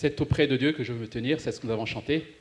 c'est 0.00 0.18
auprès 0.22 0.46
de 0.46 0.56
Dieu 0.56 0.72
que 0.72 0.82
je 0.82 0.94
veux 0.94 0.98
me 0.98 1.06
tenir, 1.06 1.40
c'est 1.40 1.52
ce 1.52 1.60
que 1.60 1.66
nous 1.66 1.72
avons 1.74 1.84
chanté. 1.84 2.34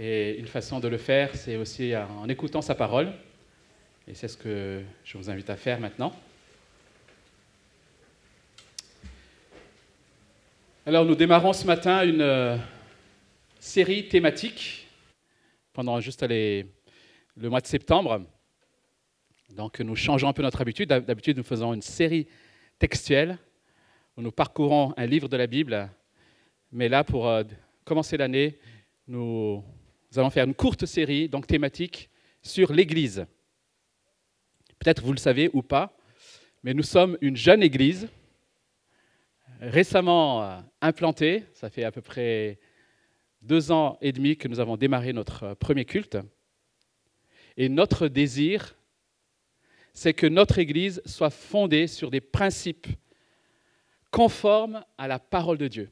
Et 0.00 0.38
une 0.38 0.46
façon 0.46 0.80
de 0.80 0.88
le 0.88 0.96
faire, 0.96 1.36
c'est 1.36 1.56
aussi 1.56 1.94
en 1.94 2.26
écoutant 2.26 2.62
sa 2.62 2.74
parole. 2.74 3.12
Et 4.06 4.14
c'est 4.14 4.28
ce 4.28 4.38
que 4.38 4.80
je 5.04 5.18
vous 5.18 5.28
invite 5.28 5.50
à 5.50 5.56
faire 5.56 5.78
maintenant. 5.78 6.10
Alors 10.86 11.04
nous 11.04 11.14
démarrons 11.14 11.52
ce 11.52 11.66
matin 11.66 12.02
une 12.02 12.22
euh, 12.22 12.56
série 13.60 14.08
thématique 14.08 14.88
pendant 15.74 16.00
juste 16.00 16.22
le 16.22 16.64
mois 17.42 17.60
de 17.60 17.66
septembre. 17.66 18.22
Donc 19.50 19.80
nous 19.80 19.96
changeons 19.96 20.28
un 20.28 20.32
peu 20.32 20.42
notre 20.42 20.62
habitude. 20.62 20.88
D'habitude 20.88 21.36
nous 21.36 21.44
faisons 21.44 21.74
une 21.74 21.82
série 21.82 22.26
textuelle 22.78 23.36
où 24.16 24.22
nous 24.22 24.32
parcourons 24.32 24.94
un 24.96 25.04
livre 25.04 25.28
de 25.28 25.36
la 25.36 25.46
Bible. 25.46 25.90
Mais 26.70 26.88
là, 26.88 27.02
pour 27.02 27.26
euh, 27.28 27.44
commencer 27.84 28.18
l'année, 28.18 28.58
nous, 29.06 29.64
allons 30.14 30.28
faire 30.28 30.44
une 30.44 30.54
courte 30.54 30.84
série 30.84 31.28
donc 31.28 31.46
thématique 31.46 32.10
sur 32.42 32.72
l'Église. 32.72 33.26
Peut-être 34.78 35.02
vous 35.02 35.12
le 35.12 35.18
savez 35.18 35.48
ou 35.54 35.62
pas, 35.62 35.96
mais 36.62 36.74
nous 36.74 36.82
sommes 36.82 37.16
une 37.22 37.36
jeune 37.36 37.62
Église 37.62 38.08
récemment 39.60 40.42
euh, 40.42 40.60
implanté. 40.82 41.44
Ça 41.54 41.70
fait 41.70 41.84
à 41.84 41.90
peu 41.90 42.02
près 42.02 42.58
deux 43.40 43.72
ans 43.72 43.96
et 44.02 44.12
demi 44.12 44.36
que 44.36 44.46
nous 44.46 44.60
avons 44.60 44.76
démarré 44.76 45.14
notre 45.14 45.44
euh, 45.44 45.54
premier 45.54 45.86
culte. 45.86 46.18
Et 47.56 47.70
notre 47.70 48.08
désir, 48.08 48.76
c'est 49.94 50.12
que 50.12 50.26
notre 50.26 50.58
Église 50.58 51.00
soit 51.06 51.30
fondée 51.30 51.86
sur 51.86 52.10
des 52.10 52.20
principes 52.20 52.88
conformes 54.10 54.84
à 54.98 55.08
la 55.08 55.18
parole 55.18 55.56
de 55.58 55.66
Dieu. 55.66 55.90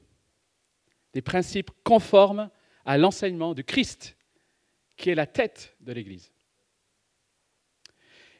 Des 1.16 1.23
principes 1.23 1.70
conformes 1.83 2.51
à 2.84 2.98
l'enseignement 2.98 3.55
du 3.55 3.64
Christ, 3.64 4.19
qui 4.98 5.09
est 5.09 5.14
la 5.14 5.27
tête 5.27 5.75
de 5.81 5.95
l'Église. 5.95 6.31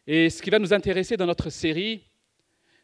Et 0.07 0.29
ce 0.29 0.43
qui 0.43 0.51
va 0.51 0.59
nous 0.59 0.75
intéresser 0.75 1.17
dans 1.17 1.25
notre 1.25 1.49
série, 1.49 2.05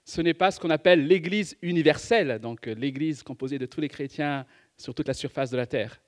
ce 0.07 0.23
n'est 0.23 0.33
pas 0.33 0.51
ce 0.51 0.59
qu'on 0.59 0.70
appelle 0.70 1.07
l'Église 1.07 1.59
universelle, 1.61 2.39
donc 2.39 2.65
l'Église 2.65 3.23
composée 3.23 3.59
de 3.59 3.67
tous 3.67 3.83
les 3.83 3.91
chrétiens 3.91 4.47
sur 4.79 4.95
toute 4.95 5.09
la 5.09 5.13
surface 5.13 5.51
de 5.51 5.59
la 5.59 5.67
terre, 5.67 6.01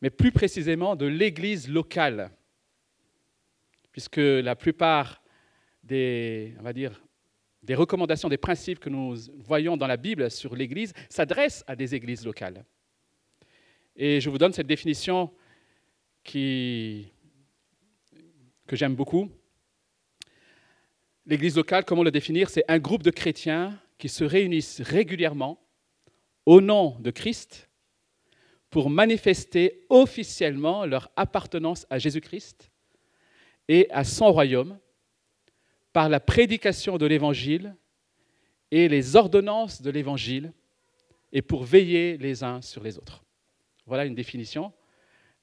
mais 0.00 0.10
plus 0.10 0.30
précisément 0.30 0.94
de 0.94 1.06
l'Église 1.06 1.68
locale, 1.68 2.30
puisque 3.90 4.18
la 4.18 4.54
plupart 4.54 5.24
des, 5.82 6.54
recommandations, 7.68 8.28
des 8.28 8.36
principes 8.36 8.78
que 8.78 8.90
nous 8.90 9.16
voyons 9.38 9.76
dans 9.76 9.88
la 9.88 9.96
Bible 9.96 10.30
sur 10.30 10.54
l'Église 10.54 10.92
s'adressent 11.08 11.64
à 11.66 11.74
des 11.74 11.96
églises 11.96 12.24
locales. 12.24 12.64
Et 13.96 14.20
je 14.20 14.30
vous 14.30 14.38
donne 14.38 14.52
cette 14.52 14.66
définition 14.66 15.30
que 16.24 17.04
j'aime 18.72 18.94
beaucoup. 18.94 19.30
L'Église 21.26 21.56
locale, 21.56 21.84
comment 21.84 22.02
le 22.02 22.10
définir? 22.10 22.50
C'est 22.50 22.64
un 22.68 22.78
groupe 22.78 23.02
de 23.02 23.10
chrétiens 23.10 23.78
qui 23.98 24.08
se 24.08 24.24
réunissent 24.24 24.80
régulièrement 24.80 25.60
au 26.46 26.60
nom 26.60 26.96
de 26.98 27.10
Christ 27.10 27.68
pour 28.70 28.90
manifester 28.90 29.84
officiellement 29.90 30.86
leur 30.86 31.12
appartenance 31.14 31.86
à 31.90 31.98
Jésus-Christ 31.98 32.70
et 33.68 33.88
à 33.90 34.02
son 34.02 34.32
royaume 34.32 34.78
par 35.92 36.08
la 36.08 36.18
prédication 36.18 36.96
de 36.98 37.06
l'Évangile 37.06 37.76
et 38.70 38.88
les 38.88 39.14
ordonnances 39.14 39.82
de 39.82 39.90
l'Évangile 39.90 40.52
et 41.32 41.42
pour 41.42 41.64
veiller 41.64 42.16
les 42.16 42.42
uns 42.42 42.62
sur 42.62 42.82
les 42.82 42.96
autres. 42.98 43.22
Voilà 43.86 44.04
une 44.04 44.14
définition. 44.14 44.72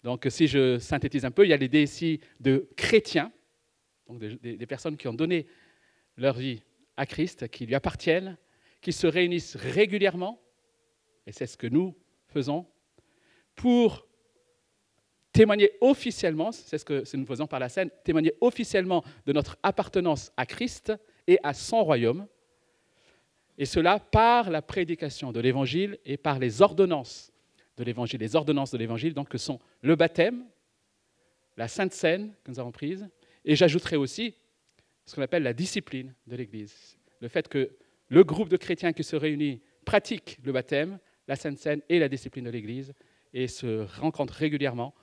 Donc 0.04 0.26
si 0.30 0.48
je 0.48 0.80
synthétise 0.80 1.26
un 1.26 1.32
peu, 1.32 1.46
il 1.46 1.50
y 1.50 1.54
a 1.54 1.58
l'idée 1.58 1.84
ici 1.84 2.22
de 2.40 2.70
chrétiens, 2.78 3.32
donc 4.08 4.20
des, 4.20 4.58
des 4.58 4.66
personnes 4.66 4.98
qui 4.98 5.08
ont 5.08 5.14
donné 5.14 5.48
leur 6.18 6.38
vie 6.38 6.64
à 6.98 7.06
Christ, 7.06 7.50
qui 7.50 7.66
lui 7.66 7.76
appartiennent, 7.76 8.38
qui 8.82 8.94
se 8.94 9.08
réunissent 9.08 9.56
régulièrement, 9.56 10.42
et 11.26 11.32
c'est 11.32 11.48
ce 11.48 11.58
que 11.58 11.68
nous 11.68 11.96
faisons, 12.28 12.66
pour 13.56 14.08
témoigner 15.32 15.72
officiellement, 15.82 16.52
c'est 16.52 16.78
ce 16.78 16.86
que 16.86 17.04
nous 17.16 17.26
faisons 17.26 17.48
par 17.48 17.60
la 17.60 17.70
scène, 17.70 17.90
témoigner 18.04 18.34
officiellement 18.42 19.04
de 19.26 19.34
notre 19.34 19.58
appartenance 19.64 20.32
à 20.38 20.46
Christ 20.46 20.94
et 21.28 21.38
à 21.44 21.54
son 21.54 21.84
royaume, 21.84 22.28
et 23.58 23.66
cela 23.66 24.00
par 24.00 24.50
la 24.50 24.62
prédication 24.62 25.32
de 25.32 25.40
l'Évangile 25.40 26.00
et 26.06 26.18
par 26.18 26.40
les 26.40 26.62
ordonnances 26.62 27.32
de 27.80 27.84
l'Évangile. 27.84 28.20
Les 28.20 28.36
ordonnances 28.36 28.72
de 28.72 28.78
l'Évangile, 28.78 29.14
donc, 29.14 29.30
que 29.30 29.38
sont 29.38 29.60
le 29.82 29.96
baptême, 29.96 30.46
la 31.58 31.68
Sainte 31.68 31.94
Seine 31.94 32.34
que 32.44 32.52
nous 32.52 32.60
avons 32.60 32.72
prise, 32.72 33.10
et 33.46 33.56
j'ajouterai 33.56 33.96
aussi 33.96 34.36
ce 35.06 35.16
qu'on 35.16 35.22
appelle 35.22 35.44
la 35.44 35.54
discipline 35.54 36.14
de 36.28 36.36
l'Église. 36.36 36.98
Le 37.22 37.28
fait 37.28 37.48
que 37.48 37.72
le 38.10 38.24
groupe 38.24 38.50
de 38.50 38.58
chrétiens 38.58 38.94
qui 38.94 39.04
se 39.04 39.16
réunit 39.16 39.62
pratique 39.86 40.40
le 40.44 40.52
baptême, 40.52 41.00
la 41.28 41.36
Sainte 41.36 41.58
Seine 41.58 41.82
et 41.90 42.00
la 42.00 42.10
discipline 42.10 42.46
de 42.46 42.50
l'Église 42.50 42.94
et 43.34 43.48
se 43.48 43.86
rencontrent 44.00 44.34
régulièrement 44.34 44.94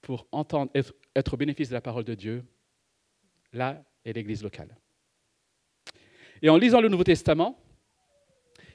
pour 0.00 0.26
entendre, 0.32 0.70
être, 0.74 0.94
être, 1.14 1.34
au 1.34 1.36
bénéfice 1.36 1.68
de 1.68 1.74
la 1.74 1.80
parole 1.80 2.04
de 2.04 2.14
Dieu. 2.14 2.44
Là 3.52 3.84
est 4.04 4.12
l'Église 4.12 4.42
locale. 4.42 4.76
Et 6.42 6.48
en 6.48 6.56
lisant 6.56 6.80
le 6.80 6.88
Nouveau 6.88 7.04
Testament 7.04 7.58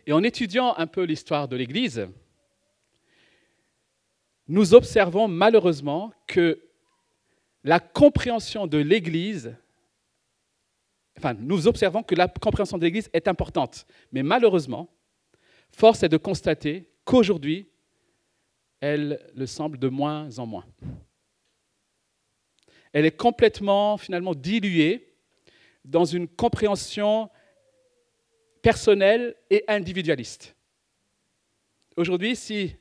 et 0.05 0.13
en 0.13 0.23
étudiant 0.23 0.75
un 0.77 0.87
peu 0.87 1.03
l'histoire 1.03 1.47
de 1.47 1.55
l'Église, 1.55 2.07
nous 4.53 4.75
observons 4.75 5.27
malheureusement 5.27 6.13
que 6.27 6.61
la 7.63 7.79
compréhension 7.79 8.67
de 8.67 8.77
l'Église 8.77 9.55
enfin, 11.17 11.33
nous 11.33 11.65
observons 11.67 12.03
que 12.03 12.13
la 12.13 12.27
compréhension 12.27 12.77
de 12.77 12.83
l'Église 12.83 13.09
est 13.13 13.27
importante. 13.27 13.87
Mais 14.11 14.21
malheureusement, 14.21 14.89
force 15.71 16.03
est 16.03 16.09
de 16.09 16.17
constater 16.17 16.87
qu'aujourd'hui, 17.03 17.67
elle 18.79 19.19
le 19.33 19.47
semble 19.47 19.79
de 19.79 19.87
moins 19.87 20.37
en 20.37 20.45
moins. 20.45 20.65
Elle 22.91 23.05
est 23.05 23.17
complètement, 23.17 23.97
finalement, 23.97 24.35
diluée 24.35 25.15
dans 25.83 26.05
une 26.05 26.27
compréhension 26.27 27.27
personnelle 28.61 29.35
et 29.49 29.63
individualiste. 29.67 30.55
Aujourd'hui, 31.97 32.35
si 32.35 32.75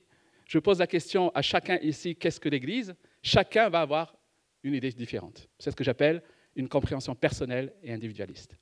je 0.53 0.59
pose 0.59 0.81
la 0.81 0.87
question 0.87 1.31
à 1.35 1.41
chacun 1.41 1.79
ici, 1.79 2.15
qu'est-ce 2.15 2.39
que 2.39 2.51
l'Église? 2.51 2.95
Chacun 3.23 3.71
va 3.71 3.81
avoir 3.81 4.15
une 4.63 4.75
idée 4.75 4.93
différente. 4.93 5.49
C'est 5.59 5.71
ce 5.71 5.77
que 5.77 5.83
j'appelle 5.83 6.23
une 6.55 6.69
compréhension 6.69 7.15
personnelle 7.15 7.73
et 7.83 7.91
individualiste. 7.91 8.55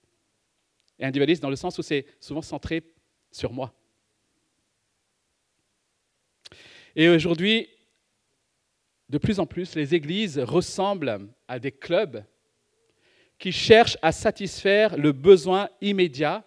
Et 1.01 1.05
individualiste 1.05 1.43
dans 1.43 1.51
le 1.51 1.57
sens 1.57 1.77
où 1.79 1.83
c'est 1.83 2.07
souvent 2.21 2.43
centré 2.43 2.85
sur 3.33 3.53
moi. 3.53 3.75
Et 6.95 7.09
aujourd'hui, 7.09 7.69
de 9.09 9.19
plus 9.19 9.41
en 9.41 9.47
plus, 9.47 9.75
les 9.75 9.93
églises 9.93 10.39
ressemblent 10.39 11.29
à 11.49 11.59
des 11.59 11.73
clubs 11.73 12.25
qui 13.37 13.51
cherchent 13.51 13.99
à 14.01 14.13
satisfaire 14.13 14.97
le 14.97 15.11
besoin 15.11 15.69
immédiat 15.81 16.47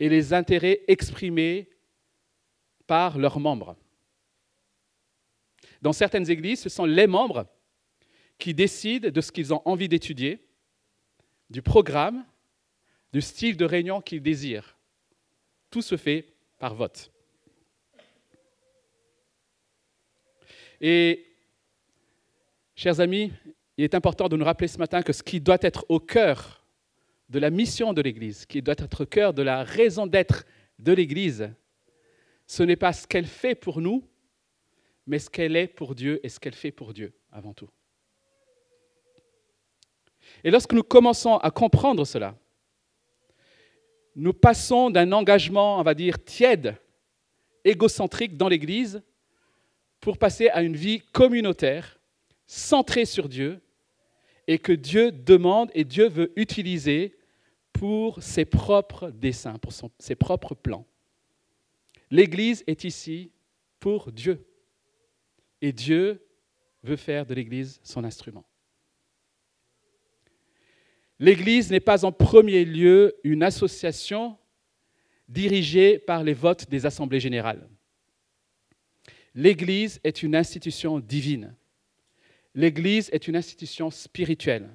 et 0.00 0.08
les 0.08 0.34
intérêts 0.34 0.80
exprimés 0.88 1.68
par 2.88 3.16
leurs 3.16 3.38
membres. 3.38 3.76
Dans 5.86 5.92
certaines 5.92 6.28
églises, 6.28 6.62
ce 6.62 6.68
sont 6.68 6.84
les 6.84 7.06
membres 7.06 7.46
qui 8.40 8.52
décident 8.54 9.08
de 9.08 9.20
ce 9.20 9.30
qu'ils 9.30 9.54
ont 9.54 9.62
envie 9.64 9.88
d'étudier 9.88 10.44
du 11.48 11.62
programme, 11.62 12.24
du 13.12 13.20
style 13.20 13.56
de 13.56 13.64
réunion 13.64 14.00
qu'ils 14.00 14.20
désirent. 14.20 14.76
Tout 15.70 15.82
se 15.82 15.96
fait 15.96 16.34
par 16.58 16.74
vote. 16.74 17.12
Et, 20.80 21.24
chers 22.74 22.98
amis, 22.98 23.32
il 23.76 23.84
est 23.84 23.94
important 23.94 24.28
de 24.28 24.36
nous 24.36 24.44
rappeler 24.44 24.66
ce 24.66 24.78
matin 24.78 25.02
que 25.02 25.12
ce 25.12 25.22
qui 25.22 25.40
doit 25.40 25.58
être 25.60 25.86
au 25.88 26.00
cœur 26.00 26.66
de 27.28 27.38
la 27.38 27.50
mission 27.50 27.92
de 27.92 28.02
l'Église, 28.02 28.38
ce 28.38 28.46
qui 28.48 28.60
doit 28.60 28.74
être 28.76 29.02
au 29.02 29.06
cœur 29.06 29.32
de 29.32 29.42
la 29.42 29.62
raison 29.62 30.08
d'être 30.08 30.46
de 30.80 30.92
l'Église, 30.92 31.48
ce 32.44 32.64
n'est 32.64 32.74
pas 32.74 32.92
ce 32.92 33.06
qu'elle 33.06 33.26
fait 33.26 33.54
pour 33.54 33.80
nous, 33.80 34.02
mais 35.06 35.18
ce 35.18 35.30
qu'elle 35.30 35.56
est 35.56 35.68
pour 35.68 35.94
Dieu 35.94 36.20
et 36.22 36.28
ce 36.28 36.40
qu'elle 36.40 36.54
fait 36.54 36.72
pour 36.72 36.92
Dieu 36.92 37.12
avant 37.30 37.54
tout. 37.54 37.70
Et 40.42 40.50
lorsque 40.50 40.72
nous 40.72 40.82
commençons 40.82 41.36
à 41.36 41.50
comprendre 41.50 42.04
cela, 42.04 42.36
nous 44.14 44.32
passons 44.32 44.90
d'un 44.90 45.12
engagement, 45.12 45.78
on 45.78 45.82
va 45.82 45.94
dire, 45.94 46.22
tiède, 46.22 46.76
égocentrique 47.64 48.36
dans 48.36 48.48
l'Église, 48.48 49.02
pour 50.00 50.18
passer 50.18 50.48
à 50.48 50.62
une 50.62 50.76
vie 50.76 51.00
communautaire, 51.12 51.98
centrée 52.46 53.04
sur 53.04 53.28
Dieu, 53.28 53.60
et 54.46 54.58
que 54.58 54.72
Dieu 54.72 55.10
demande 55.10 55.70
et 55.74 55.84
Dieu 55.84 56.08
veut 56.08 56.32
utiliser 56.36 57.16
pour 57.72 58.22
ses 58.22 58.44
propres 58.44 59.10
desseins, 59.10 59.58
pour 59.58 59.72
ses 59.98 60.14
propres 60.14 60.54
plans. 60.54 60.86
L'Église 62.10 62.62
est 62.66 62.84
ici 62.84 63.32
pour 63.80 64.12
Dieu. 64.12 64.46
Et 65.66 65.72
Dieu 65.72 66.24
veut 66.84 66.94
faire 66.94 67.26
de 67.26 67.34
l'Église 67.34 67.80
son 67.82 68.04
instrument. 68.04 68.46
L'Église 71.18 71.72
n'est 71.72 71.80
pas 71.80 72.04
en 72.04 72.12
premier 72.12 72.64
lieu 72.64 73.16
une 73.24 73.42
association 73.42 74.38
dirigée 75.26 75.98
par 75.98 76.22
les 76.22 76.34
votes 76.34 76.70
des 76.70 76.86
assemblées 76.86 77.18
générales. 77.18 77.68
L'Église 79.34 79.98
est 80.04 80.22
une 80.22 80.36
institution 80.36 81.00
divine. 81.00 81.56
L'Église 82.54 83.10
est 83.12 83.26
une 83.26 83.34
institution 83.34 83.90
spirituelle. 83.90 84.68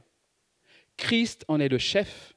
Christ 0.97 1.45
en 1.47 1.61
est 1.61 1.69
le 1.69 1.77
chef 1.77 2.35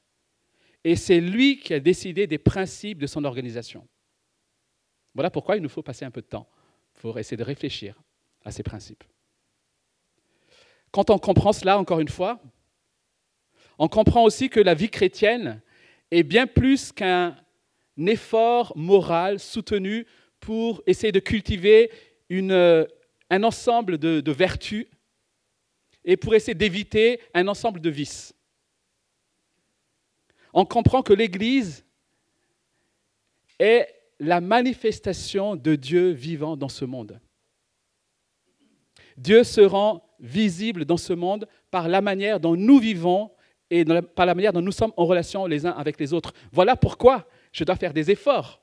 et 0.85 0.95
c'est 0.95 1.19
lui 1.19 1.59
qui 1.59 1.73
a 1.73 1.81
décidé 1.81 2.25
des 2.25 2.37
principes 2.37 2.99
de 2.99 3.07
son 3.07 3.25
organisation. 3.25 3.85
Voilà 5.13 5.29
pourquoi 5.29 5.57
il 5.57 5.61
nous 5.61 5.67
faut 5.67 5.83
passer 5.83 6.05
un 6.05 6.11
peu 6.11 6.21
de 6.21 6.27
temps 6.27 6.47
pour 6.93 7.19
essayer 7.19 7.35
de 7.35 7.43
réfléchir 7.43 8.01
à 8.45 8.51
ces 8.51 8.63
principes. 8.63 9.03
Quand 10.91 11.09
on 11.09 11.17
comprend 11.17 11.51
cela, 11.51 11.77
encore 11.77 11.99
une 11.99 12.07
fois, 12.07 12.39
on 13.77 13.89
comprend 13.89 14.23
aussi 14.23 14.49
que 14.49 14.61
la 14.61 14.73
vie 14.73 14.89
chrétienne 14.89 15.61
est 16.11 16.23
bien 16.23 16.47
plus 16.47 16.93
qu'un 16.93 17.35
effort 17.97 18.71
moral 18.77 19.39
soutenu 19.39 20.05
pour 20.39 20.81
essayer 20.85 21.11
de 21.11 21.19
cultiver 21.19 21.91
un 22.29 23.43
ensemble 23.43 23.97
de 23.97 24.31
vertus 24.31 24.87
et 26.05 26.15
pour 26.15 26.35
essayer 26.35 26.55
d'éviter 26.55 27.19
un 27.33 27.47
ensemble 27.47 27.81
de 27.81 27.89
vices. 27.89 28.33
On 30.53 30.65
comprend 30.65 31.01
que 31.01 31.11
l'Église 31.11 31.83
est 33.59 33.89
la 34.19 34.39
manifestation 34.39 35.57
de 35.57 35.75
Dieu 35.75 36.11
vivant 36.11 36.55
dans 36.55 36.69
ce 36.69 36.85
monde. 36.85 37.19
Dieu 39.17 39.43
se 39.43 39.61
rend 39.61 40.03
visible 40.19 40.85
dans 40.85 40.97
ce 40.97 41.13
monde 41.13 41.47
par 41.71 41.87
la 41.87 42.01
manière 42.01 42.39
dont 42.39 42.55
nous 42.55 42.79
vivons 42.79 43.31
et 43.69 43.83
par 44.15 44.25
la 44.25 44.35
manière 44.35 44.53
dont 44.53 44.61
nous 44.61 44.71
sommes 44.71 44.93
en 44.97 45.05
relation 45.05 45.45
les 45.45 45.65
uns 45.65 45.71
avec 45.71 45.99
les 45.99 46.13
autres. 46.13 46.33
Voilà 46.51 46.75
pourquoi 46.75 47.27
je 47.51 47.63
dois 47.63 47.75
faire 47.75 47.93
des 47.93 48.11
efforts. 48.11 48.61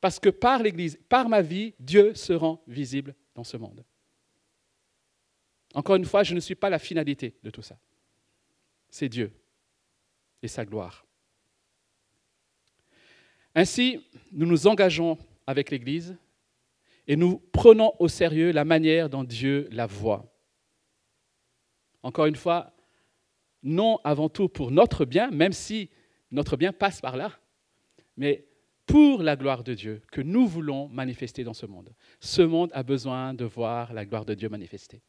Parce 0.00 0.20
que 0.20 0.28
par 0.28 0.62
l'Église, 0.62 0.98
par 1.08 1.28
ma 1.28 1.42
vie, 1.42 1.74
Dieu 1.80 2.14
se 2.14 2.32
rend 2.32 2.62
visible 2.66 3.14
dans 3.34 3.44
ce 3.44 3.56
monde. 3.56 3.84
Encore 5.74 5.96
une 5.96 6.04
fois, 6.04 6.22
je 6.22 6.34
ne 6.34 6.40
suis 6.40 6.54
pas 6.54 6.70
la 6.70 6.78
finalité 6.78 7.36
de 7.42 7.50
tout 7.50 7.62
ça. 7.62 7.78
C'est 8.88 9.08
Dieu 9.08 9.32
et 10.42 10.48
sa 10.48 10.64
gloire. 10.64 11.04
Ainsi, 13.54 14.00
nous 14.30 14.46
nous 14.46 14.66
engageons 14.66 15.18
avec 15.46 15.70
l'Église 15.70 16.16
et 17.08 17.16
nous 17.16 17.38
prenons 17.52 17.94
au 17.98 18.06
sérieux 18.06 18.52
la 18.52 18.66
manière 18.66 19.08
dont 19.08 19.24
Dieu 19.24 19.66
la 19.72 19.86
voit. 19.86 20.30
Encore 22.02 22.26
une 22.26 22.36
fois, 22.36 22.76
non 23.62 23.98
avant 24.04 24.28
tout 24.28 24.48
pour 24.48 24.70
notre 24.70 25.06
bien, 25.06 25.30
même 25.30 25.54
si 25.54 25.90
notre 26.30 26.56
bien 26.56 26.72
passe 26.72 27.00
par 27.00 27.16
là, 27.16 27.32
mais 28.16 28.46
pour 28.86 29.22
la 29.22 29.36
gloire 29.36 29.64
de 29.64 29.74
Dieu 29.74 30.02
que 30.12 30.20
nous 30.20 30.46
voulons 30.46 30.88
manifester 30.88 31.44
dans 31.44 31.54
ce 31.54 31.66
monde. 31.66 31.94
Ce 32.20 32.42
monde 32.42 32.70
a 32.74 32.82
besoin 32.82 33.34
de 33.34 33.44
voir 33.44 33.92
la 33.92 34.04
gloire 34.04 34.24
de 34.24 34.34
Dieu 34.34 34.48
manifestée. 34.48 35.02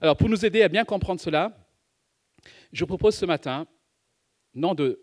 Alors, 0.00 0.16
pour 0.16 0.28
nous 0.28 0.44
aider 0.44 0.62
à 0.62 0.68
bien 0.68 0.84
comprendre 0.84 1.20
cela, 1.20 1.56
je 2.72 2.84
propose 2.84 3.14
ce 3.14 3.24
matin, 3.24 3.66
non 4.54 4.74
de 4.74 5.02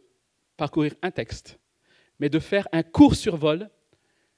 parcourir 0.55 0.93
un 1.01 1.09
texte, 1.09 1.59
mais 2.19 2.29
de 2.29 2.37
faire 2.37 2.67
un 2.71 2.83
court 2.83 3.15
survol 3.15 3.69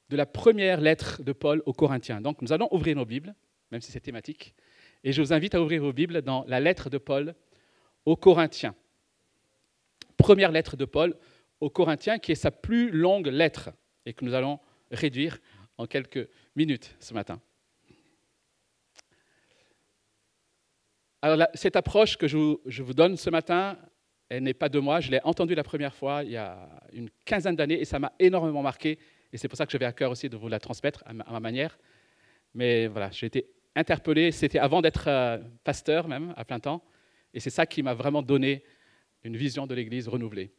de 0.09 0.17
la 0.17 0.25
première 0.25 0.81
lettre 0.81 1.23
de 1.23 1.31
Paul 1.31 1.61
aux 1.65 1.73
Corinthiens. 1.73 2.21
Donc, 2.21 2.41
nous 2.41 2.51
allons 2.51 2.67
ouvrir 2.71 2.95
nos 2.95 3.05
Bibles, 3.05 3.33
même 3.71 3.81
si 3.81 3.91
c'est 3.91 3.99
thématique, 3.99 4.53
et 5.03 5.11
je 5.11 5.21
vous 5.21 5.33
invite 5.33 5.55
à 5.55 5.61
ouvrir 5.61 5.81
vos 5.81 5.93
Bibles 5.93 6.21
dans 6.21 6.45
la 6.47 6.59
lettre 6.59 6.89
de 6.89 6.97
Paul 6.97 7.35
aux 8.05 8.15
Corinthiens. 8.15 8.75
Première 10.17 10.51
lettre 10.51 10.77
de 10.77 10.85
Paul 10.85 11.15
aux 11.59 11.69
Corinthiens, 11.69 12.19
qui 12.19 12.31
est 12.31 12.35
sa 12.35 12.51
plus 12.51 12.91
longue 12.91 13.27
lettre, 13.27 13.71
et 14.05 14.13
que 14.13 14.23
nous 14.23 14.33
allons 14.33 14.59
réduire 14.91 15.39
en 15.77 15.87
quelques 15.87 16.29
minutes 16.55 16.95
ce 16.99 17.13
matin. 17.13 17.41
Alors, 21.21 21.47
cette 21.53 21.77
approche 21.77 22.17
que 22.17 22.27
je 22.27 22.83
vous, 22.83 22.93
donne 22.93 23.15
ce 23.15 23.29
matin, 23.29 23.77
elle 24.27 24.43
n'est 24.43 24.53
pas 24.53 24.67
de 24.67 24.79
moi. 24.79 24.99
Je 24.99 25.09
l'ai 25.09 25.21
entendue 25.23 25.55
la 25.55 25.63
première 25.63 25.95
fois 25.95 26.21
il 26.23 26.31
y 26.31 26.37
a 26.37 26.69
une 26.91 27.09
quinzaine 27.23 27.55
d'années 27.55 27.79
et 27.79 27.85
ça 27.85 27.97
m'a 27.97 28.11
énormément 28.19 28.61
marqué. 28.61 28.99
Et 29.33 29.37
c'est 29.37 29.47
pour 29.47 29.57
ça 29.57 29.65
que 29.65 29.71
j'avais 29.71 29.85
à 29.85 29.91
cœur 29.91 30.11
aussi 30.11 30.29
de 30.29 30.37
vous 30.37 30.47
la 30.47 30.59
transmettre 30.59 31.03
à 31.07 31.13
ma, 31.13 31.39
manière. 31.39 31.77
Mais 32.53 32.85
voilà, 32.85 33.09
j'ai 33.09 33.25
été 33.25 33.49
interpellé. 33.75 34.31
C'était 34.31 34.59
avant 34.59 34.81
d'être 34.81 35.07
euh, 35.07 35.39
pasteur 35.63 36.07
même, 36.07 36.35
à 36.37 36.45
plein 36.45 36.59
temps. 36.59 36.83
Et 37.33 37.39
c'est 37.39 37.49
ça 37.49 37.65
qui 37.65 37.81
m'a 37.81 37.95
vraiment 37.95 38.21
donné 38.21 38.63
une 39.23 39.35
vision 39.35 39.65
de 39.65 39.73
l'Église 39.73 40.07
renouvelée. 40.07 40.53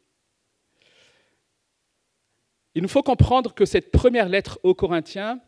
Il 2.75 2.83
nous 2.83 2.89
faut 2.89 3.05
comprendre 3.05 3.55
que 3.55 3.65
cette 3.65 3.93
première 3.93 4.29
lettre 4.29 4.59
aux 4.65 4.75
Corinthiens 4.75 5.41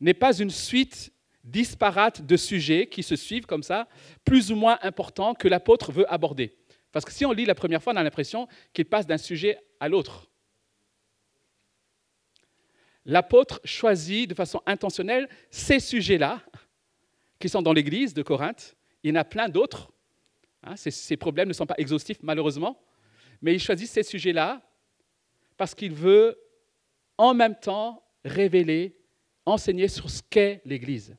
n'est 0.00 0.12
pas 0.12 0.38
une 0.38 0.50
suite 0.50 1.10
disparate 1.44 2.26
de 2.26 2.36
sujets 2.36 2.88
qui 2.88 3.02
se 3.02 3.16
suivent 3.16 3.46
comme 3.46 3.62
ça, 3.62 3.88
plus 4.26 4.52
ou 4.52 4.56
moins 4.56 4.78
importants 4.82 5.32
que 5.32 5.48
l'apôtre 5.48 5.92
veut 5.92 6.12
aborder. 6.12 6.58
Parce 6.92 7.06
que 7.06 7.12
si 7.12 7.24
on 7.24 7.32
lit 7.32 7.46
la 7.46 7.54
première 7.54 7.82
fois, 7.82 7.94
on 7.94 7.96
a 7.96 8.02
l'impression 8.02 8.48
qu'il 8.74 8.84
passe 8.84 9.06
d'un 9.06 9.16
sujet 9.16 9.58
à 9.80 9.88
l'autre. 9.88 10.27
L'apôtre 13.08 13.58
choisit 13.64 14.28
de 14.28 14.34
façon 14.34 14.60
intentionnelle 14.66 15.30
ces 15.50 15.80
sujets-là, 15.80 16.42
qui 17.38 17.48
sont 17.48 17.62
dans 17.62 17.72
l'église 17.72 18.12
de 18.12 18.22
Corinthe. 18.22 18.76
Il 19.02 19.08
y 19.08 19.12
en 19.12 19.20
a 19.20 19.24
plein 19.24 19.48
d'autres. 19.48 19.90
Hein, 20.62 20.76
ces, 20.76 21.16
problèmes 21.16 21.48
ne 21.48 21.54
sont 21.54 21.64
pas 21.64 21.76
exhaustifs, 21.78 22.18
malheureusement. 22.22 22.78
Mais 23.40 23.54
il 23.54 23.60
choisit 23.60 23.88
ces 23.88 24.02
sujets-là 24.02 24.60
parce 25.56 25.74
qu'il 25.74 25.94
veut 25.94 26.38
en 27.16 27.32
même 27.32 27.58
temps 27.58 28.04
révéler, 28.26 28.94
enseigner 29.46 29.88
sur 29.88 30.10
ce 30.10 30.20
qu'est 30.28 30.60
l'Église. 30.66 31.16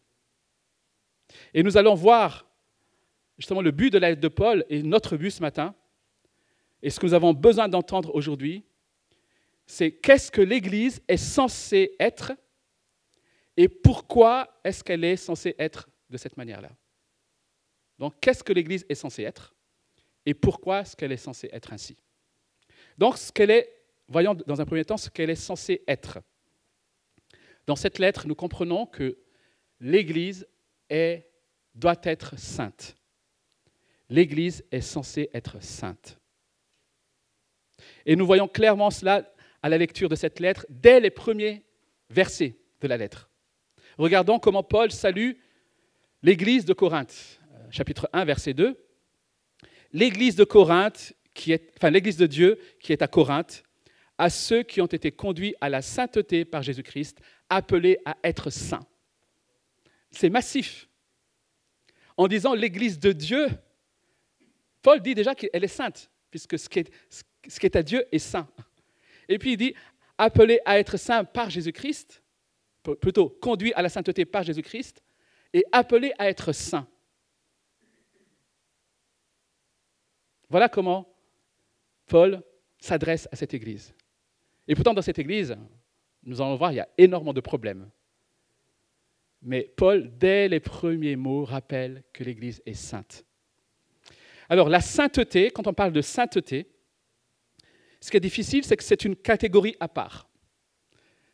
Et 1.56 1.64
nous 1.64 1.76
allons 1.76 1.96
voir 1.96 2.48
justement 3.40 3.64
le 3.64 3.72
but 3.72 3.92
de 3.92 3.98
la 3.98 4.10
lettre 4.10 4.22
de 4.22 4.28
Paul 4.28 4.64
et 4.70 4.84
notre 4.84 5.18
but 5.18 5.32
ce 5.32 5.42
matin. 5.42 5.74
Et 6.84 6.92
ce 6.92 7.00
que 7.00 7.08
nous 7.08 7.16
avons 7.16 7.34
besoin 7.34 7.68
d'entendre 7.68 8.14
aujourd'hui, 8.14 8.64
c'est 9.70 9.92
qu'est-ce 9.92 10.32
que 10.32 10.42
l'Église 10.42 11.00
est 11.08 11.16
censée 11.16 11.96
être 12.00 12.32
et 13.56 13.70
pourquoi 13.70 14.60
est-ce 14.64 14.84
qu'elle 14.84 15.04
est 15.04 15.16
censée 15.16 15.54
être 15.60 15.88
de 16.10 16.18
cette 16.18 16.38
manière-là. 16.38 16.72
Donc, 18.00 18.20
qu'est-ce 18.20 18.44
que 18.44 18.52
l'Église 18.52 18.84
est 18.90 18.96
censée 18.96 19.22
être 19.22 19.54
et 20.26 20.34
pourquoi 20.34 20.80
est-ce 20.80 20.96
qu'elle 20.96 21.12
est 21.12 21.18
censée 21.18 21.50
être 21.54 21.72
ainsi? 21.72 21.96
Donc, 22.98 23.20
ce 23.20 23.32
qu'elle 23.32 23.52
est, 23.52 23.70
voyons 24.08 24.34
dans 24.34 24.60
un 24.60 24.66
premier 24.66 24.84
temps 24.84 24.98
ce 24.98 25.12
qu'elle 25.12 25.30
est 25.30 25.36
censée 25.36 25.84
être. 25.88 26.18
Dans 27.68 27.76
cette 27.76 28.00
lettre, 28.00 28.28
nous 28.28 28.36
comprenons 28.36 28.88
que 28.88 29.20
l'Église 29.80 30.48
est, 30.90 31.30
doit 31.76 32.02
être 32.06 32.40
sainte. 32.40 32.96
L'Église 34.10 34.66
est 34.72 34.82
censée 34.82 35.30
être 35.32 35.62
sainte. 35.62 36.18
Et 38.08 38.16
nous 38.16 38.26
voyons 38.26 38.48
clairement 38.48 38.90
cela 38.90 39.32
à 39.62 39.70
la 39.70 39.78
lecture 39.78 40.10
de 40.10 40.16
cette 40.16 40.40
lettre 40.40 40.66
dès 40.70 41.00
les 41.00 41.10
premiers 41.10 41.64
versets 42.10 42.58
de 42.82 42.88
la 42.88 42.98
lettre. 42.98 43.30
Regardons 43.98 44.40
comment 44.40 44.64
Paul 44.64 44.92
salue 44.92 45.32
l'Église 46.24 46.66
de 46.66 46.74
Corinthe, 46.74 47.40
euh, 47.54 47.68
chapitre 47.72 48.10
1, 48.14 48.26
verset 48.26 48.54
2. 48.54 48.78
L'Église 49.92 50.36
de 50.36 50.44
Corinthe, 50.44 51.14
qui 51.34 51.52
est, 51.52 51.72
enfin 51.78 51.90
l'Église 51.90 52.18
de 52.18 52.26
Dieu 52.26 52.60
qui 52.80 52.94
est 52.94 53.02
à 53.02 53.08
Corinthe, 53.08 53.64
à 54.18 54.30
ceux 54.30 54.64
qui 54.64 54.82
ont 54.82 54.86
été 54.86 55.12
conduits 55.12 55.56
à 55.62 55.70
la 55.70 55.82
sainteté 55.82 56.46
par 56.46 56.62
Jésus-Christ, 56.62 57.20
appelés 57.50 57.98
à 58.06 58.18
être 58.24 58.50
saints. 58.50 58.86
C'est 60.12 60.30
massif. 60.30 60.88
En 62.18 62.28
disant 62.28 62.54
l'Église 62.54 63.00
de 63.00 63.12
Dieu, 63.12 63.48
Paul 64.82 65.02
dit 65.02 65.16
déjà 65.16 65.36
qu'elle 65.36 65.64
est 65.64 65.68
sainte, 65.68 66.10
puisque 66.30 66.60
ce 66.60 66.68
qui, 66.68 66.80
est, 66.80 66.92
ce 67.10 67.60
qui 67.60 67.66
est 67.66 67.76
à 67.76 67.84
Dieu 67.84 68.06
est 68.12 68.20
saint. 68.20 68.48
Et 69.30 69.38
puis 69.38 69.54
il 69.54 69.58
dit, 69.58 69.74
appelé 70.18 70.60
à 70.66 70.80
être 70.80 70.98
saint 70.98 71.24
par 71.24 71.50
Jésus-Christ, 71.50 72.22
plutôt 73.00 73.30
conduit 73.30 73.72
à 73.74 73.82
la 73.82 73.90
sainteté 73.90 74.26
par 74.26 74.44
Jésus-Christ, 74.44 75.02
et 75.54 75.64
appelé 75.72 76.12
à 76.18 76.28
être 76.30 76.52
saint. 76.52 76.88
Voilà 80.50 80.68
comment 80.68 81.08
Paul 82.08 82.44
s'adresse 82.80 83.28
à 83.32 83.36
cette 83.36 83.54
Église. 83.54 83.94
Et 84.68 84.76
pourtant, 84.76 84.94
dans 84.94 85.02
cette 85.02 85.20
Église, 85.20 85.56
nous 86.24 86.42
allons 86.42 86.56
voir, 86.56 86.72
il 86.72 86.76
y 86.76 86.80
a 86.80 86.90
énormément 86.98 87.34
de 87.34 87.42
problèmes. 87.42 87.90
Mais 89.42 89.72
Paul, 89.76 90.12
dès 90.18 90.48
les 90.48 90.60
premiers 90.60 91.16
mots, 91.16 91.46
rappelle 91.46 92.04
que 92.12 92.24
l'Église 92.24 92.62
est 92.66 92.74
sainte. 92.74 93.26
Alors 94.50 94.70
la 94.70 94.82
sainteté, 94.82 95.52
quand 95.52 95.68
on 95.68 95.74
parle 95.74 95.94
de 95.94 96.02
sainteté, 96.02 96.68
ce 98.02 98.12
qui 98.12 98.18
est 98.18 98.22
difficile, 98.22 98.64
c'est 98.64 98.78
que 98.78 98.84
c'est 98.84 99.04
une 99.04 99.16
catégorie 99.16 99.76
à 99.80 99.88
part. 99.88 100.30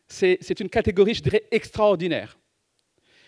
c'est 0.07 0.59
une 0.59 0.69
catégorie, 0.69 1.13
je 1.13 1.21
dirais, 1.21 1.47
extraordinaire. 1.51 2.37